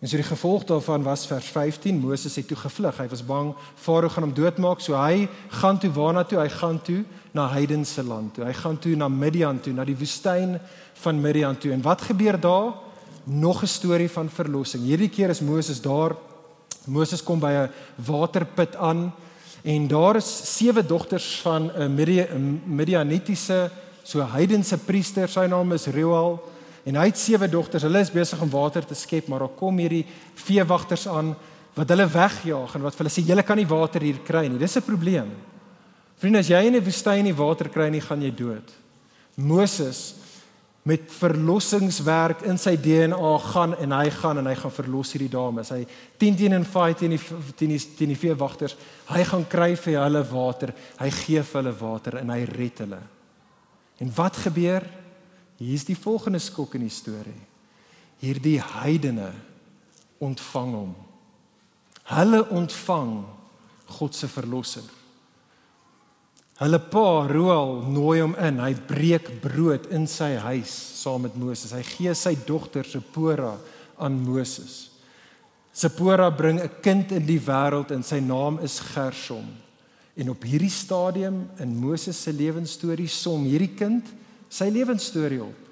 En 0.00 0.08
so 0.08 0.16
die 0.16 0.24
gevolg 0.24 0.64
daarvan 0.64 1.02
was 1.04 1.26
vers 1.28 1.46
15 1.52 1.98
Moses 2.00 2.36
het 2.36 2.46
toe 2.48 2.56
gevlug. 2.56 2.96
Hy 2.96 3.04
was 3.12 3.20
bang 3.24 3.50
Farao 3.76 4.08
gaan 4.08 4.24
hom 4.24 4.32
doodmaak, 4.32 4.80
so 4.80 4.96
hy 4.96 5.26
gaan 5.60 5.78
toe 5.78 5.90
waarna 5.92 6.22
toe? 6.24 6.38
Hy 6.40 6.48
gaan 6.48 6.78
toe 6.80 7.02
na 7.36 7.44
heidense 7.52 8.02
land 8.02 8.32
toe. 8.34 8.46
Hy 8.48 8.54
gaan 8.62 8.78
toe 8.80 8.94
na 8.96 9.10
Midian 9.12 9.60
toe, 9.60 9.74
na 9.76 9.84
die 9.84 9.96
woestyn 10.00 10.56
van 11.02 11.20
Midian 11.20 11.58
toe. 11.60 11.74
En 11.76 11.84
wat 11.84 12.06
gebeur 12.08 12.40
daar? 12.40 12.72
Nog 13.24 13.62
'n 13.62 13.66
storie 13.66 14.08
van 14.08 14.30
verlossing. 14.30 14.82
Hierdie 14.82 15.10
keer 15.10 15.28
is 15.28 15.40
Moses 15.40 15.80
daar. 15.80 16.16
Moses 16.86 17.22
kom 17.22 17.38
by 17.38 17.52
'n 17.52 17.70
waterput 17.96 18.76
aan 18.76 19.12
en 19.62 19.88
daar 19.88 20.16
is 20.16 20.56
sewe 20.56 20.86
dogters 20.86 21.40
van 21.40 21.70
'n 21.76 21.94
Midianitiese 22.64 23.70
so 24.02 24.20
heidense 24.20 24.78
priester. 24.78 25.28
Sy 25.28 25.46
naam 25.46 25.72
is 25.72 25.86
Reuel. 25.86 26.40
En 26.84 26.96
hy 26.96 27.06
het 27.10 27.18
sewe 27.18 27.48
dogters. 27.48 27.82
Hulle 27.82 28.00
is 28.00 28.12
besig 28.12 28.40
om 28.40 28.50
water 28.50 28.84
te 28.86 28.94
skep, 28.94 29.28
maar 29.28 29.44
daar 29.44 29.56
kom 29.58 29.78
hierdie 29.78 30.06
veewagters 30.34 31.06
aan 31.08 31.34
wat 31.76 31.88
hulle 31.92 32.06
wegjaag 32.10 32.74
en 32.74 32.82
wat 32.82 32.96
hulle 32.98 33.12
sê 33.12 33.22
julle 33.24 33.44
kan 33.46 33.58
nie 33.60 33.68
water 33.68 34.02
hier 34.02 34.18
kry 34.26 34.46
nie. 34.48 34.58
Dis 34.58 34.76
'n 34.76 34.82
probleem. 34.82 35.30
Vriende, 36.18 36.38
as 36.38 36.48
jy 36.48 36.66
in 36.66 36.76
'n 36.76 36.84
woestyn 36.84 37.24
nie 37.24 37.34
water 37.34 37.68
kry 37.68 37.88
nie, 37.88 38.00
gaan 38.00 38.22
jy 38.22 38.30
dood. 38.34 38.72
Moses 39.36 40.14
met 40.82 41.00
verlossingswerk 41.12 42.42
in 42.48 42.58
sy 42.58 42.76
DNA 42.76 43.38
gaan 43.52 43.74
en 43.76 43.92
hy 43.92 44.10
gaan 44.10 44.38
en 44.38 44.46
hy 44.46 44.54
gaan 44.54 44.72
verlos 44.72 45.12
hierdie 45.12 45.30
dames. 45.30 45.68
Hy 45.68 45.86
10 46.18 46.36
teen 46.36 46.52
en 46.56 46.64
fight 46.64 46.98
teen 46.98 47.10
die 47.10 47.20
teen 47.56 47.74
die 47.74 47.80
teen 47.96 48.08
die 48.08 48.16
veewagters. 48.16 48.76
Hy 49.06 49.24
gaan 49.24 49.44
kry 49.48 49.76
vir 49.76 50.00
hulle 50.00 50.24
water. 50.24 50.72
Hy 50.98 51.10
gee 51.10 51.42
vir 51.42 51.62
hulle 51.62 51.74
water 51.76 52.18
en 52.22 52.30
hy 52.30 52.44
red 52.44 52.78
hulle. 52.78 53.00
En 54.00 54.12
wat 54.16 54.36
gebeur? 54.36 54.86
Hier's 55.60 55.84
die 55.84 55.98
volgende 55.98 56.40
skok 56.40 56.78
in 56.78 56.86
die 56.86 56.92
storie. 56.92 57.36
Hierdie 58.20 58.58
heidene 58.60 59.28
ontvang 60.20 60.72
hom. 60.76 60.94
Hulle 62.10 62.40
ontvang 62.48 63.12
God 63.90 64.16
se 64.16 64.28
verlosser. 64.30 64.86
Hulle 66.60 66.80
pa 66.92 67.04
Roel 67.28 67.78
nooi 67.88 68.20
hom 68.20 68.34
in. 68.40 68.60
Hy 68.60 68.72
breek 68.88 69.30
brood 69.40 69.88
in 69.94 70.06
sy 70.08 70.34
huis 70.40 70.72
saam 71.00 71.24
met 71.24 71.36
Moses. 71.40 71.72
Hy 71.76 71.84
gee 71.84 72.14
sy 72.16 72.34
dogter 72.46 72.88
Sipora 72.88 73.54
aan 74.00 74.18
Moses. 74.24 74.90
Sipora 75.72 76.30
bring 76.30 76.60
'n 76.60 76.70
kind 76.82 77.12
in 77.12 77.26
die 77.26 77.40
wêreld 77.40 77.90
en 77.90 78.02
sy 78.02 78.20
naam 78.20 78.58
is 78.58 78.80
Gershom. 78.80 79.46
En 80.16 80.30
op 80.30 80.42
hierdie 80.42 80.70
stadium 80.70 81.48
in 81.58 81.76
Moses 81.76 82.22
se 82.22 82.32
lewensstorie 82.32 83.08
som 83.08 83.44
hierdie 83.44 83.74
kind 83.76 84.04
sy 84.50 84.68
lewensstorie 84.74 85.40
op. 85.44 85.68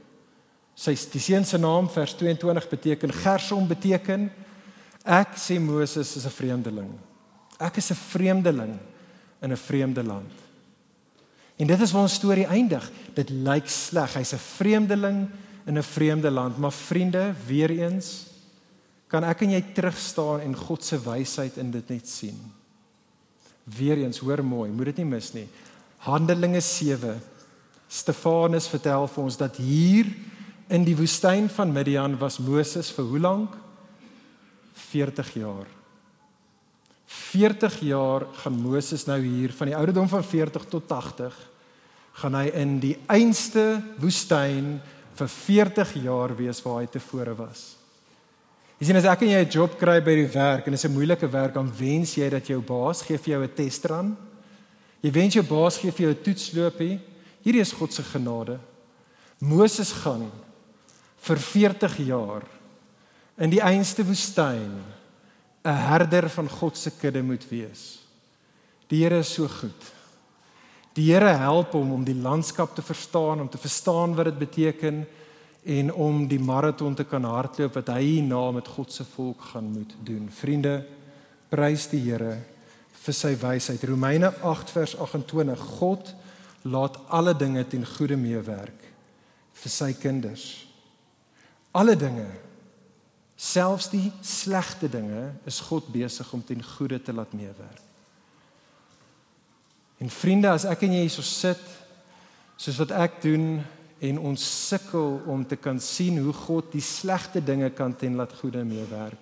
Sy 0.78 0.94
die 1.12 1.22
seun 1.22 1.44
se 1.44 1.58
naam 1.58 1.88
vers 1.90 2.14
22 2.14 2.68
beteken 2.70 3.14
Gersom 3.24 3.66
beteken 3.66 4.28
ek 5.02 5.34
sê 5.40 5.58
Moses 5.58 6.16
is 6.16 6.26
'n 6.26 6.30
vreemdeling. 6.30 6.92
Ek 7.58 7.76
is 7.76 7.90
'n 7.90 7.94
vreemdeling 7.94 8.78
in 9.42 9.52
'n 9.52 9.56
vreemde 9.56 10.02
land. 10.02 10.32
En 11.58 11.66
dit 11.66 11.80
is 11.80 11.92
waar 11.92 12.02
ons 12.02 12.14
storie 12.14 12.46
eindig. 12.46 12.90
Dit 13.14 13.30
lyk 13.30 13.68
sleg. 13.68 14.14
Hy's 14.14 14.32
'n 14.32 14.38
vreemdeling 14.38 15.28
in 15.66 15.78
'n 15.78 15.82
vreemde 15.82 16.30
land, 16.30 16.58
maar 16.58 16.72
vriende, 16.72 17.34
weer 17.46 17.70
eens 17.70 18.26
kan 19.08 19.24
ek 19.24 19.42
en 19.42 19.50
jy 19.50 19.62
terug 19.74 19.96
staan 19.98 20.40
en 20.40 20.56
God 20.56 20.84
se 20.84 20.98
wysheid 21.00 21.56
in 21.56 21.70
dit 21.70 21.88
net 21.88 22.08
sien. 22.08 22.36
Weer 23.64 23.96
eens, 23.96 24.18
hoor 24.18 24.44
mooi, 24.44 24.70
moet 24.70 24.84
dit 24.84 24.96
nie 24.96 25.04
mis 25.04 25.32
nie. 25.32 25.48
Handelinge 26.04 26.60
7 26.60 27.20
Stefanus 27.88 28.68
vertel 28.68 29.06
vir 29.08 29.24
ons 29.24 29.36
dat 29.36 29.56
hier 29.56 30.06
in 30.68 30.84
die 30.84 30.96
woestyn 30.96 31.48
van 31.48 31.72
Midian 31.72 32.18
was 32.20 32.38
Moses 32.38 32.90
vir 32.92 33.04
hoe 33.04 33.18
lank? 33.18 33.56
40 34.90 35.32
jaar. 35.40 35.66
40 37.08 37.80
jaar 37.88 38.26
gaan 38.42 38.60
Moses 38.60 39.06
nou 39.08 39.18
hier 39.20 39.52
van 39.56 39.70
die 39.70 39.76
ouderdom 39.76 40.08
van 40.08 40.24
40 40.24 40.68
tot 40.68 40.92
80 40.92 41.34
gaan 42.18 42.34
hy 42.34 42.48
in 42.58 42.76
die 42.82 42.96
einste 43.08 43.78
woestyn 44.02 44.78
vir 45.18 45.28
40 45.32 45.92
jaar 46.04 46.34
wees 46.36 46.60
waar 46.64 46.82
hy 46.82 46.88
tevore 46.90 47.34
was. 47.38 47.78
Jy 48.78 48.88
sien 48.88 48.98
as 49.00 49.08
ek 49.10 49.24
en 49.26 49.32
jy 49.32 49.42
'n 49.42 49.50
job 49.50 49.78
kry 49.78 49.98
by 50.00 50.14
die 50.14 50.30
werk 50.30 50.66
en 50.66 50.72
dit 50.72 50.78
is 50.78 50.84
'n 50.84 50.94
moeilike 50.94 51.26
werk, 51.26 51.54
dan 51.54 51.72
wens 51.78 52.14
jy 52.14 52.28
dat 52.30 52.46
jou 52.46 52.60
baas 52.60 53.02
gee 53.02 53.18
vir 53.18 53.34
jou 53.34 53.42
'n 53.42 53.54
testran. 53.54 54.16
Jy 55.02 55.10
wens 55.10 55.34
jou 55.34 55.42
baas 55.42 55.78
gee 55.78 55.90
vir 55.90 56.06
jou 56.06 56.14
'n 56.14 56.22
toetsloopie. 56.22 57.00
Hierdie 57.48 57.64
is 57.64 57.72
God 57.72 57.94
se 57.96 58.02
genade. 58.04 58.58
Moses 59.40 59.88
gaan 60.02 60.26
vir 61.24 61.38
40 61.40 61.94
jaar 62.04 62.44
in 63.40 63.48
die 63.48 63.62
einste 63.64 64.04
woestyn 64.04 64.84
'n 65.64 65.80
herder 65.88 66.28
van 66.28 66.48
God 66.48 66.76
se 66.76 66.90
kudde 66.90 67.22
moet 67.22 67.48
wees. 67.48 68.04
Die 68.88 69.02
Here 69.02 69.18
is 69.18 69.32
so 69.32 69.48
goed. 69.48 69.80
Die 70.92 71.12
Here 71.12 71.38
help 71.38 71.72
hom 71.72 71.92
om 71.92 72.04
die 72.04 72.14
landskap 72.14 72.74
te 72.74 72.82
verstaan, 72.82 73.40
om 73.40 73.48
te 73.48 73.58
verstaan 73.58 74.14
wat 74.14 74.24
dit 74.24 74.38
beteken 74.38 75.06
en 75.64 75.92
om 75.92 76.28
die 76.28 76.40
maraton 76.40 76.94
te 76.94 77.04
kan 77.04 77.24
hardloop 77.24 77.74
wat 77.74 77.88
hy 77.88 78.02
hierna 78.02 78.50
met 78.50 78.68
God 78.68 78.92
se 78.92 79.04
volk 79.04 79.40
gaan 79.40 79.72
moet 79.72 79.96
doen. 80.04 80.28
Vriende, 80.30 80.84
prys 81.48 81.88
die 81.88 82.00
Here 82.10 82.44
vir 82.92 83.14
sy 83.14 83.36
wysheid. 83.40 83.84
Romeine 83.84 84.34
8 84.42 84.70
vers 84.70 84.96
28. 84.96 85.58
God 85.78 86.14
laat 86.62 86.98
alle 87.08 87.34
dinge 87.36 87.64
ten 87.68 87.86
goeie 87.86 88.16
meewerk 88.18 88.86
vir 89.58 89.72
sy 89.72 89.92
kinders. 89.98 90.46
Alle 91.74 91.96
dinge, 91.98 92.26
selfs 93.38 93.90
die 93.92 94.08
slegte 94.24 94.88
dinge, 94.90 95.32
is 95.46 95.60
God 95.68 95.90
besig 95.94 96.30
om 96.34 96.42
ten 96.42 96.62
goeie 96.64 96.98
te 97.02 97.14
laat 97.14 97.34
meewerk. 97.36 97.84
En 99.98 100.10
vriende, 100.10 100.50
as 100.50 100.66
ek 100.68 100.84
en 100.86 100.94
jy 100.94 101.02
hierso 101.06 101.24
sit, 101.26 101.62
soos 102.58 102.78
wat 102.78 102.94
ek 102.94 103.18
doen 103.22 103.58
en 104.02 104.20
ons 104.30 104.42
sukkel 104.68 105.18
om 105.30 105.42
te 105.46 105.58
kan 105.58 105.80
sien 105.82 106.20
hoe 106.22 106.34
God 106.34 106.70
die 106.74 106.82
slegte 106.82 107.42
dinge 107.42 107.70
kan 107.74 107.94
ten 107.98 108.14
laat 108.18 108.34
goeie 108.38 108.62
meewerk, 108.66 109.18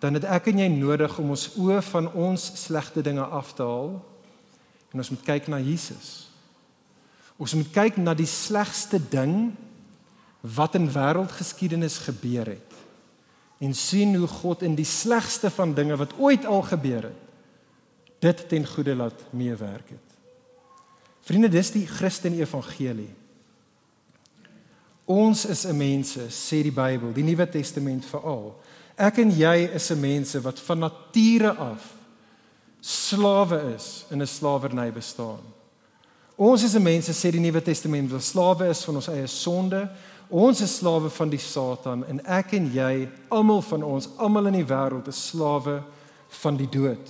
dan 0.00 0.16
het 0.16 0.26
ek 0.28 0.50
en 0.52 0.60
jy 0.60 0.68
nodig 0.72 1.16
om 1.20 1.32
ons 1.32 1.46
oë 1.60 1.80
van 1.90 2.08
ons 2.12 2.42
slegte 2.60 3.04
dinge 3.04 3.24
af 3.24 3.54
te 3.56 3.64
haal 3.64 3.94
en 4.92 4.98
ons 4.98 5.10
moet 5.10 5.22
kyk 5.22 5.48
na 5.48 5.58
Jesus. 5.60 6.28
Ons 7.36 7.54
moet 7.54 7.70
kyk 7.72 7.96
na 7.96 8.14
die 8.14 8.28
slegste 8.28 9.00
ding 9.10 9.52
wat 10.40 10.74
in 10.74 10.88
wêreldgeskiedenis 10.92 11.98
gebeur 12.06 12.46
het 12.46 12.72
en 13.58 13.72
sien 13.74 14.14
hoe 14.14 14.28
God 14.28 14.62
in 14.62 14.74
die 14.76 14.88
slegste 14.88 15.50
van 15.50 15.72
dinge 15.74 15.96
wat 15.96 16.12
ooit 16.20 16.44
al 16.44 16.62
gebeur 16.62 17.08
het 17.08 17.22
dit 18.20 18.48
ten 18.48 18.66
goeie 18.66 18.94
laat 18.96 19.20
meewerk 19.30 19.88
het. 19.92 20.16
Vriende, 21.26 21.50
dis 21.52 21.72
die 21.74 21.86
Christen 21.86 22.36
evangelie. 22.38 23.10
Ons 25.04 25.44
is 25.44 25.66
'n 25.66 25.76
mense, 25.76 26.20
sê 26.30 26.62
die 26.62 26.72
Bybel, 26.72 27.12
die 27.12 27.22
Nuwe 27.22 27.48
Testament 27.48 28.04
veral. 28.04 28.56
Ek 28.96 29.18
en 29.18 29.30
jy 29.30 29.70
is 29.74 29.90
'n 29.90 30.00
mense 30.00 30.40
wat 30.40 30.60
van 30.60 30.78
nature 30.78 31.52
af 31.52 31.95
slawe 32.86 33.74
is 33.74 34.04
in 34.10 34.22
'n 34.22 34.26
slawerny 34.26 34.92
bestaan. 34.92 35.42
Ons 36.36 36.62
is 36.62 36.74
'n 36.74 36.82
mense 36.82 37.12
sê 37.12 37.30
die 37.30 37.40
Nuwe 37.40 37.62
Testament 37.62 38.10
wat 38.10 38.22
slawe 38.22 38.68
is 38.68 38.84
van 38.84 38.94
ons 38.94 39.08
eie 39.08 39.26
sonde. 39.26 39.90
Ons 40.28 40.60
is 40.60 40.76
slawe 40.76 41.10
van 41.10 41.28
die 41.28 41.38
Satan 41.38 42.04
en 42.06 42.24
ek 42.26 42.52
en 42.52 42.72
jy, 42.72 43.08
almal 43.28 43.62
van 43.62 43.82
ons, 43.82 44.08
almal 44.16 44.46
in 44.46 44.52
die 44.52 44.64
wêreld 44.74 45.08
is 45.08 45.28
slawe 45.28 45.82
van 46.28 46.56
die 46.56 46.68
dood. 46.68 47.08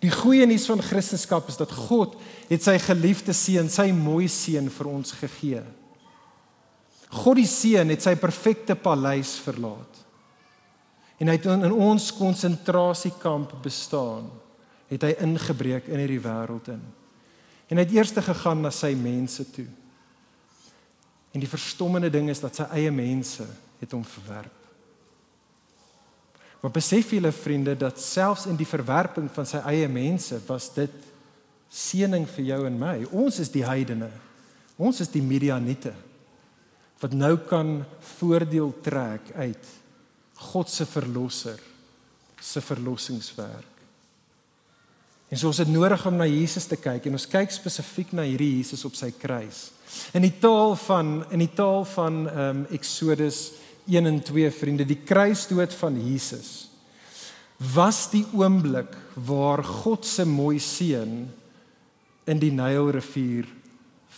Die 0.00 0.10
goeie 0.10 0.46
nuus 0.46 0.66
van 0.66 0.82
Christendom 0.82 1.42
is 1.48 1.56
dat 1.56 1.72
God 1.72 2.16
het 2.48 2.62
sy 2.62 2.78
geliefde 2.78 3.32
seun, 3.32 3.68
sy 3.68 3.92
mooi 3.92 4.28
seun 4.28 4.70
vir 4.70 4.86
ons 4.86 5.12
gegee. 5.12 5.62
God 7.10 7.36
die 7.36 7.46
Seun 7.46 7.90
het 7.90 8.02
sy 8.02 8.14
perfekte 8.14 8.74
paleis 8.74 9.34
verlaat. 9.42 9.98
En 11.18 11.28
hy 11.28 11.34
het 11.36 11.46
in 11.46 11.72
ons 11.72 12.12
konsentrasiekamp 12.16 13.52
bestaan. 13.62 14.30
Het 14.90 15.06
hy 15.06 15.10
ingebreek 15.22 15.88
in 15.88 16.02
hierdie 16.02 16.22
wêreld 16.22 16.70
in. 16.74 16.80
En 17.70 17.78
hy 17.78 17.84
het 17.86 17.92
eers 17.94 18.14
gegaan 18.16 18.64
na 18.64 18.72
sy 18.74 18.92
mense 18.98 19.46
toe. 19.54 19.68
En 21.30 21.42
die 21.42 21.50
verstommende 21.50 22.10
ding 22.10 22.30
is 22.32 22.42
dat 22.42 22.58
sy 22.58 22.66
eie 22.74 22.90
mense 22.90 23.46
het 23.80 23.92
hom 23.94 24.02
verwerp. 24.04 24.56
Maar 26.60 26.74
besef 26.74 27.14
julle 27.14 27.32
vriende 27.32 27.76
dat 27.78 28.00
selfs 28.02 28.48
in 28.50 28.58
die 28.58 28.68
verwerping 28.68 29.30
van 29.32 29.46
sy 29.48 29.62
eie 29.70 29.88
mense 29.88 30.36
was 30.48 30.68
dit 30.74 30.92
seëning 31.70 32.26
vir 32.28 32.44
jou 32.50 32.60
en 32.66 32.76
my. 32.78 32.96
Ons 33.16 33.38
is 33.40 33.52
die 33.54 33.64
heidene. 33.64 34.10
Ons 34.76 35.00
is 35.04 35.12
die 35.12 35.24
Midianiete 35.24 35.94
wat 37.00 37.14
nou 37.16 37.32
kan 37.48 37.78
voordeel 38.18 38.74
trek 38.84 39.30
uit 39.32 39.68
God 40.52 40.68
se 40.68 40.84
verlosser 40.88 41.60
se 42.40 42.60
verlossingswerk. 42.64 43.79
En 45.30 45.38
so 45.38 45.46
ons 45.46 45.60
het 45.62 45.70
nodig 45.70 46.06
om 46.06 46.16
na 46.18 46.26
Jesus 46.26 46.66
te 46.66 46.76
kyk 46.80 47.06
en 47.06 47.14
ons 47.14 47.28
kyk 47.30 47.52
spesifiek 47.54 48.14
na 48.18 48.24
hierdie 48.26 48.56
Jesus 48.56 48.82
op 48.88 48.96
sy 48.98 49.12
kruis. 49.14 49.68
In 50.14 50.26
die 50.26 50.34
taal 50.42 50.74
van 50.88 51.20
in 51.30 51.44
die 51.44 51.52
taal 51.54 51.86
van 51.86 52.24
ehm 52.26 52.64
um, 52.64 52.64
Exodus 52.74 53.52
1 53.90 54.06
en 54.06 54.18
2 54.22 54.50
vriende, 54.54 54.84
die 54.86 55.00
kruisdood 55.06 55.74
van 55.74 55.96
Jesus 55.98 56.68
was 57.74 58.08
die 58.12 58.24
oomblik 58.32 58.92
waar 59.14 59.62
God 59.64 60.06
se 60.06 60.24
mooi 60.24 60.58
seun 60.58 61.28
in 62.26 62.38
die 62.40 62.52
Nylrivier 62.54 63.48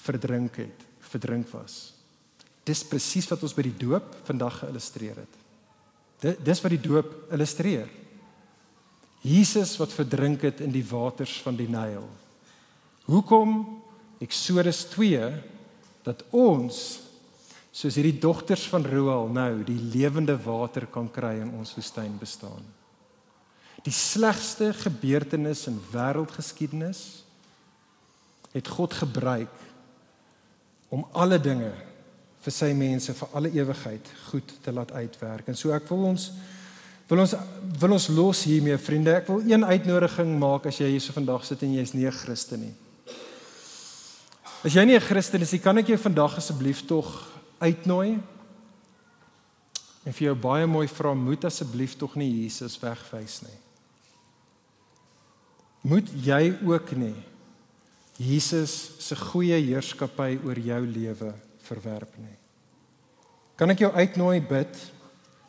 verdrink 0.04 0.60
het, 0.62 0.84
verdrink 1.12 1.48
was. 1.54 1.92
Dis 2.64 2.84
presies 2.86 3.26
wat 3.30 3.42
ons 3.42 3.54
by 3.56 3.64
die 3.66 3.78
doop 3.86 4.14
vandag 4.28 4.60
geïllustreer 4.62 5.18
het. 5.24 6.38
Dis 6.44 6.62
wat 6.62 6.74
die 6.76 6.82
doop 6.82 7.32
illustreer. 7.34 7.88
Jesus 9.22 9.76
wat 9.78 9.94
verdrink 9.94 10.42
het 10.42 10.60
in 10.64 10.72
die 10.74 10.84
waters 10.86 11.36
van 11.44 11.56
die 11.58 11.68
Nyl. 11.70 12.08
Hoekom 13.06 13.62
Eksodus 14.22 14.84
2 14.90 15.30
dat 16.06 16.24
ons 16.34 16.78
soos 17.72 17.96
hierdie 17.96 18.18
dogters 18.20 18.66
van 18.70 18.84
Roel 18.86 19.30
nou 19.32 19.62
die 19.66 19.78
lewende 19.94 20.34
water 20.44 20.88
kan 20.90 21.08
kry 21.10 21.36
in 21.40 21.52
ons 21.56 21.72
woestyn 21.78 22.18
bestaan. 22.20 22.62
Die 23.82 23.94
slegste 23.94 24.70
gebeurtenis 24.76 25.64
in 25.70 25.78
wêreldgeskiedenis 25.92 27.22
het 28.52 28.68
God 28.68 28.94
gebruik 28.94 29.54
om 30.92 31.06
alle 31.16 31.38
dinge 31.40 31.72
vir 32.42 32.54
sy 32.54 32.72
mense 32.76 33.14
vir 33.16 33.38
alle 33.38 33.50
ewigheid 33.54 34.10
goed 34.28 34.54
te 34.62 34.74
laat 34.74 34.92
uitwerk. 34.92 35.48
En 35.48 35.58
so 35.58 35.72
ek 35.74 35.88
wil 35.90 36.10
ons 36.10 36.28
wil 37.12 37.26
ons 37.26 37.34
wil 37.82 37.96
ons 37.96 38.06
los 38.14 38.44
hiermee 38.46 38.78
vriende. 38.78 39.12
Ek 39.18 39.28
wil 39.28 39.42
een 39.44 39.64
uitnodiging 39.64 40.36
maak 40.38 40.68
as 40.70 40.78
jy 40.80 40.92
hierso 40.94 41.12
vandag 41.12 41.44
sit 41.44 41.64
en 41.66 41.74
jy's 41.74 41.92
nie 41.94 42.06
'n 42.06 42.12
Christen 42.12 42.60
nie. 42.60 42.74
As 44.64 44.72
jy 44.72 44.84
nie 44.84 44.96
'n 44.96 45.00
Christen 45.00 45.42
is 45.42 45.52
nie, 45.52 45.60
kan 45.60 45.78
ek 45.78 45.88
jou 45.88 45.98
vandag 45.98 46.36
asseblief 46.36 46.86
tog 46.86 47.28
uitnooi? 47.60 48.18
En 50.04 50.12
vir 50.12 50.26
jou 50.26 50.34
baie 50.34 50.66
mooi 50.66 50.88
vra, 50.88 51.14
moet 51.14 51.44
asseblief 51.44 51.96
tog 51.96 52.16
nie 52.16 52.42
Jesus 52.42 52.78
wegwys 52.78 53.42
nie. 53.42 53.58
Moet 55.82 56.08
jy 56.14 56.58
ook 56.64 56.92
nie 56.96 57.14
Jesus 58.18 58.92
se 58.98 59.16
goeie 59.16 59.56
heerskappy 59.58 60.38
oor 60.44 60.58
jou 60.58 60.86
lewe 60.86 61.34
verwerp 61.66 62.18
nie. 62.18 62.36
Kan 63.56 63.70
ek 63.70 63.78
jou 63.78 63.90
uitnooi 63.92 64.40
bid? 64.40 64.76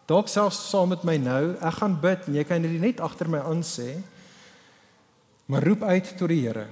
Dalk 0.08 0.28
selfs 0.28 0.60
saam 0.70 0.90
met 0.90 1.04
my 1.08 1.16
nou. 1.18 1.56
Ek 1.64 1.78
gaan 1.80 1.96
bid 2.02 2.28
en 2.28 2.36
jy 2.36 2.44
kan 2.48 2.62
dit 2.62 2.80
net 2.82 3.00
agter 3.04 3.30
my 3.32 3.40
aan 3.40 3.64
sê. 3.64 3.96
Maar 5.48 5.64
roep 5.64 5.84
uit 5.84 6.18
tot 6.18 6.32
die 6.32 6.42
Here. 6.44 6.68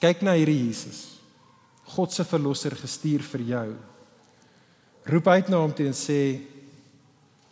Kyk 0.00 0.22
na 0.24 0.34
hierdie 0.36 0.66
Jesus. 0.66 1.20
God 1.96 2.12
se 2.12 2.24
verlosser 2.24 2.76
gestuur 2.76 3.24
vir 3.32 3.44
jou. 3.48 3.66
Roep 5.10 5.28
uit 5.28 5.48
na 5.48 5.60
hom 5.60 5.72
toe 5.74 5.88
en 5.88 5.96
sê 5.96 6.20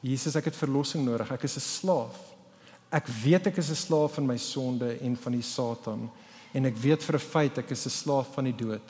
Jesus, 0.05 0.37
ek 0.39 0.53
het 0.53 0.57
verlossing 0.57 1.03
nodig. 1.05 1.33
Ek 1.33 1.45
is 1.45 1.57
'n 1.57 1.61
slaaf. 1.61 2.17
Ek 2.93 3.07
weet 3.25 3.49
ek 3.49 3.59
is 3.59 3.71
'n 3.71 3.75
slaaf 3.75 4.15
van 4.15 4.27
my 4.27 4.37
sonde 4.37 4.99
en 5.01 5.17
van 5.17 5.33
die 5.33 5.43
Satan 5.43 6.11
en 6.55 6.65
ek 6.65 6.77
weet 6.77 7.03
vir 7.03 7.17
'n 7.17 7.31
feit 7.33 7.59
ek 7.59 7.71
is 7.71 7.87
'n 7.87 7.91
slaaf 7.91 8.35
van 8.35 8.45
die 8.45 8.57
dood. 8.57 8.89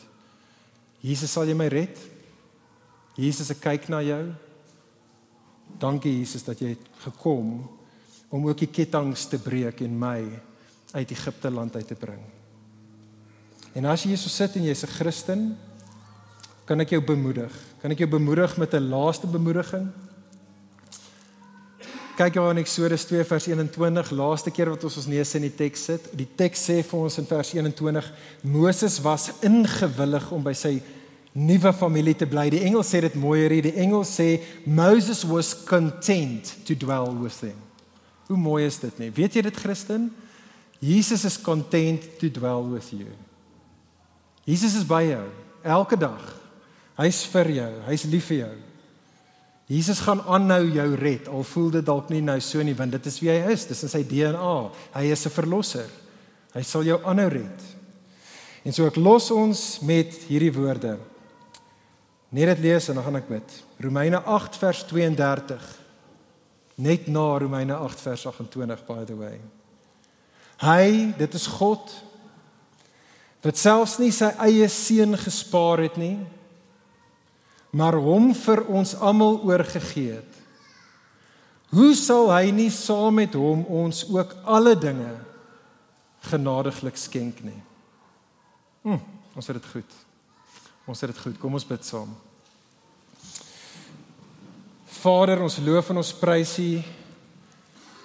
Jesus, 1.01 1.31
sal 1.31 1.47
jy 1.47 1.55
my 1.55 1.69
red? 1.69 1.97
Jesus, 3.17 3.51
ek 3.51 3.61
kyk 3.61 3.89
na 3.89 4.01
jou. 4.03 4.35
Dankie 5.79 6.19
Jesus 6.19 6.45
dat 6.45 6.61
jy 6.61 6.69
het 6.69 6.87
gekom 7.05 7.69
om 8.29 8.49
ook 8.49 8.59
die 8.59 8.73
kettinge 8.73 9.17
te 9.31 9.39
breek 9.39 9.81
en 9.81 9.99
my 9.99 10.21
uit 10.93 11.11
Egipte 11.11 11.51
land 11.51 11.77
uit 11.77 11.87
te 11.87 11.95
bring. 11.95 12.21
En 13.75 13.85
as 13.85 14.03
jy 14.05 14.17
so 14.17 14.29
sit 14.29 14.57
en 14.57 14.65
jy's 14.65 14.85
'n 14.85 14.95
Christen, 14.97 15.57
kan 16.65 16.81
ek 16.81 16.91
jou 16.91 17.01
bemoedig. 17.01 17.53
Kan 17.81 17.91
ek 17.91 17.99
jou 17.99 18.09
bemoedig 18.09 18.57
met 18.57 18.75
'n 18.75 18.89
laaste 18.89 19.27
bemoediging? 19.27 19.89
Kyk 22.19 22.35
jy 22.35 22.43
aan 22.43 22.59
Eksodus 22.59 23.05
2 23.05 23.25
vers 23.25 23.47
21, 23.47 24.11
laaste 24.11 24.51
keer 24.51 24.71
wat 24.71 24.85
ons 24.85 24.97
ons 24.97 25.07
neus 25.07 25.35
in 25.35 25.43
die 25.43 25.55
teks 25.55 25.85
sit. 25.85 26.09
Die 26.19 26.27
teks 26.37 26.65
sê 26.67 26.83
vir 26.83 26.99
ons 26.99 27.19
in 27.19 27.27
vers 27.27 27.53
21, 27.55 28.13
Moses 28.43 29.01
was 29.01 29.31
ingewillig 29.41 30.33
om 30.33 30.43
by 30.43 30.53
sy 30.53 30.83
nuwe 31.39 31.73
familie 31.73 32.17
te 32.19 32.27
bly. 32.27 32.49
Die 32.51 32.65
engel 32.67 32.83
sê 32.87 33.01
dit 33.05 33.17
mooier 33.19 33.53
hier. 33.55 33.69
Die 33.71 33.79
engel 33.79 34.05
sê 34.09 34.41
Moses 34.67 35.23
was 35.29 35.55
content 35.69 36.57
to 36.67 36.75
dwell 36.75 37.13
with 37.23 37.39
them. 37.41 37.57
Hoe 38.29 38.37
mooi 38.37 38.67
is 38.67 38.79
dit 38.83 38.99
nie? 39.01 39.11
Weet 39.15 39.39
jy 39.39 39.47
dit 39.47 39.61
Christen? 39.63 40.11
Jesus 40.85 41.25
is 41.25 41.39
content 41.41 42.05
to 42.21 42.31
dwell 42.31 42.63
with 42.69 42.91
you. 42.93 43.09
Jesus 44.49 44.77
is 44.79 44.87
by 44.89 45.05
jou 45.09 45.27
elke 45.67 45.99
dag. 46.01 46.23
Hy's 46.99 47.23
vir 47.33 47.53
jou. 47.57 47.71
Hy's 47.87 48.05
lief 48.11 48.29
vir 48.31 48.43
jou. 48.43 48.55
Jesus 49.69 50.01
gaan 50.01 50.23
aanhou 50.25 50.65
jou 50.73 50.89
red. 50.97 51.29
Al 51.29 51.45
voel 51.45 51.73
dit 51.77 51.85
dalk 51.85 52.09
nie 52.13 52.23
nou 52.25 52.39
so 52.41 52.63
nie, 52.65 52.77
want 52.77 52.95
dit 52.97 53.09
is 53.11 53.19
wie 53.21 53.31
hy 53.33 53.53
is. 53.53 53.67
Dis 53.69 53.85
in 53.85 53.93
sy 53.93 54.03
DNA. 54.09 54.55
Hy 54.95 55.05
is 55.13 55.27
'n 55.27 55.31
verlosser. 55.31 55.89
Hy 56.55 56.63
sal 56.63 56.85
jou 56.85 56.99
aanhou 57.05 57.29
red. 57.29 57.61
En 58.65 58.73
so 58.73 58.87
ek 58.87 58.97
los 58.97 59.31
ons 59.31 59.81
met 59.81 60.13
hierdie 60.29 60.53
woorde. 60.53 60.99
Net 62.29 62.51
dit 62.53 62.65
lees 62.67 62.89
en 62.89 62.99
dan 62.99 63.07
gaan 63.07 63.21
ek 63.23 63.29
bid. 63.31 63.55
Romeine 63.81 64.21
8 64.21 64.57
vers 64.61 64.83
32. 64.91 65.69
Net 66.85 67.07
na 67.09 67.25
Romeine 67.41 67.75
8 67.75 68.03
vers 68.05 68.27
28 68.27 68.85
by 68.87 69.05
the 69.09 69.17
way. 69.17 69.39
Hy, 70.61 71.15
dit 71.19 71.35
is 71.35 71.47
God 71.59 71.95
wat 73.39 73.57
selfs 73.57 73.95
nie 74.03 74.11
sy 74.13 74.33
eie 74.43 74.67
seun 74.69 75.15
gespaar 75.17 75.79
het 75.85 75.95
nie, 75.97 76.17
maar 77.71 77.95
hom 78.03 78.33
vir 78.35 78.65
ons 78.67 78.97
almal 78.99 79.39
oorgegee 79.47 80.17
het. 80.19 80.39
Hoe 81.71 81.93
sal 81.97 82.33
hy 82.33 82.51
nie 82.51 82.71
saam 82.75 83.21
met 83.21 83.37
hom 83.39 83.63
ons 83.71 84.03
ook 84.11 84.35
alle 84.43 84.75
dinge 84.77 85.15
genadiglik 86.33 86.99
skenk 86.99 87.45
nie? 87.47 87.61
Hm, 88.83 89.01
ons 89.37 89.51
het 89.53 89.61
dit 89.61 89.71
goed. 89.77 89.99
Ons 90.89 91.03
het 91.05 91.11
dit 91.13 91.21
goed. 91.21 91.37
Kom 91.37 91.53
ons 91.53 91.67
bid 91.69 91.85
saam. 91.85 92.15
Vader, 94.99 95.43
ons 95.45 95.59
loof 95.61 95.91
en 95.93 96.01
ons 96.01 96.15
prys 96.17 96.55
U 96.63 96.71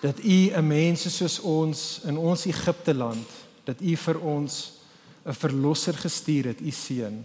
dat 0.04 0.20
U 0.20 0.40
'n 0.52 0.68
mense 0.68 1.10
soos 1.10 1.40
ons 1.40 2.02
in 2.04 2.18
ons 2.18 2.46
Egipte 2.46 2.94
land, 2.94 3.28
dat 3.64 3.80
U 3.82 3.96
vir 3.96 4.20
ons 4.20 4.72
'n 5.26 5.34
verlosser 5.34 5.94
gestuur 5.94 6.46
het, 6.46 6.62
U 6.62 6.72
seun. 6.72 7.24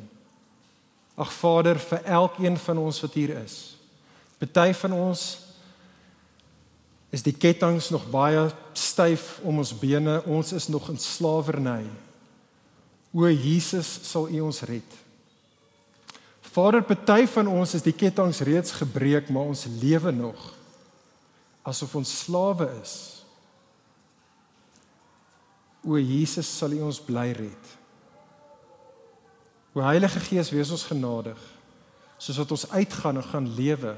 Ag 1.17 1.33
Vader, 1.33 1.79
vir 1.79 2.05
elkeen 2.05 2.57
van 2.57 2.79
ons 2.79 3.01
wat 3.01 3.15
hier 3.15 3.43
is. 3.43 3.77
Party 4.39 4.73
van 4.73 4.93
ons 4.93 5.39
is 7.11 7.23
die 7.23 7.33
kettinge 7.33 7.83
nog 7.91 8.11
baie 8.11 8.51
styf 8.73 9.41
om 9.43 9.59
ons 9.59 9.79
bene. 9.79 10.23
Ons 10.25 10.53
is 10.53 10.69
nog 10.69 10.89
in 10.89 10.99
slawerny. 10.99 11.85
O 13.13 13.27
Jesus, 13.27 13.99
sal 14.03 14.29
U 14.29 14.41
ons 14.41 14.61
red. 14.61 15.08
Vader, 16.59 16.83
party 16.83 17.27
van 17.31 17.47
ons 17.47 17.77
is 17.77 17.85
die 17.87 17.95
ketTINGS 17.95 18.41
reeds 18.49 18.73
gebreek, 18.81 19.29
maar 19.31 19.47
ons 19.53 19.69
lewe 19.79 20.11
nog 20.11 20.55
asof 21.69 21.93
ons 22.01 22.11
slawe 22.25 22.67
is. 22.81 22.95
O 25.85 25.99
Jesus, 26.01 26.49
sal 26.49 26.73
U 26.75 26.81
ons 26.89 26.99
bly 27.05 27.29
red. 27.37 27.75
O 29.77 29.85
Heilige 29.85 30.23
Gees, 30.25 30.51
wees 30.51 30.73
ons 30.75 30.87
genadig 30.89 31.39
soos 32.19 32.41
wat 32.41 32.51
ons 32.57 32.67
uitgaan 32.73 33.21
en 33.21 33.29
gaan 33.29 33.47
lewe 33.55 33.95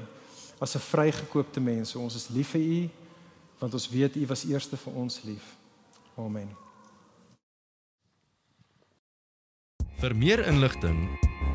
as 0.61 0.75
'n 0.75 0.85
vrygekoopte 0.91 1.59
mense. 1.59 1.97
Ons 1.97 2.15
is 2.15 2.29
lief 2.29 2.53
vir 2.53 2.61
U 2.61 2.89
want 3.59 3.73
ons 3.73 3.89
weet 3.89 4.15
U 4.15 4.25
was 4.27 4.45
eerste 4.45 4.77
vir 4.77 4.93
ons 4.93 5.21
lief. 5.23 5.57
Amen. 6.17 6.49
Vir 9.97 10.15
meer 10.15 10.45
inligting 10.45 11.30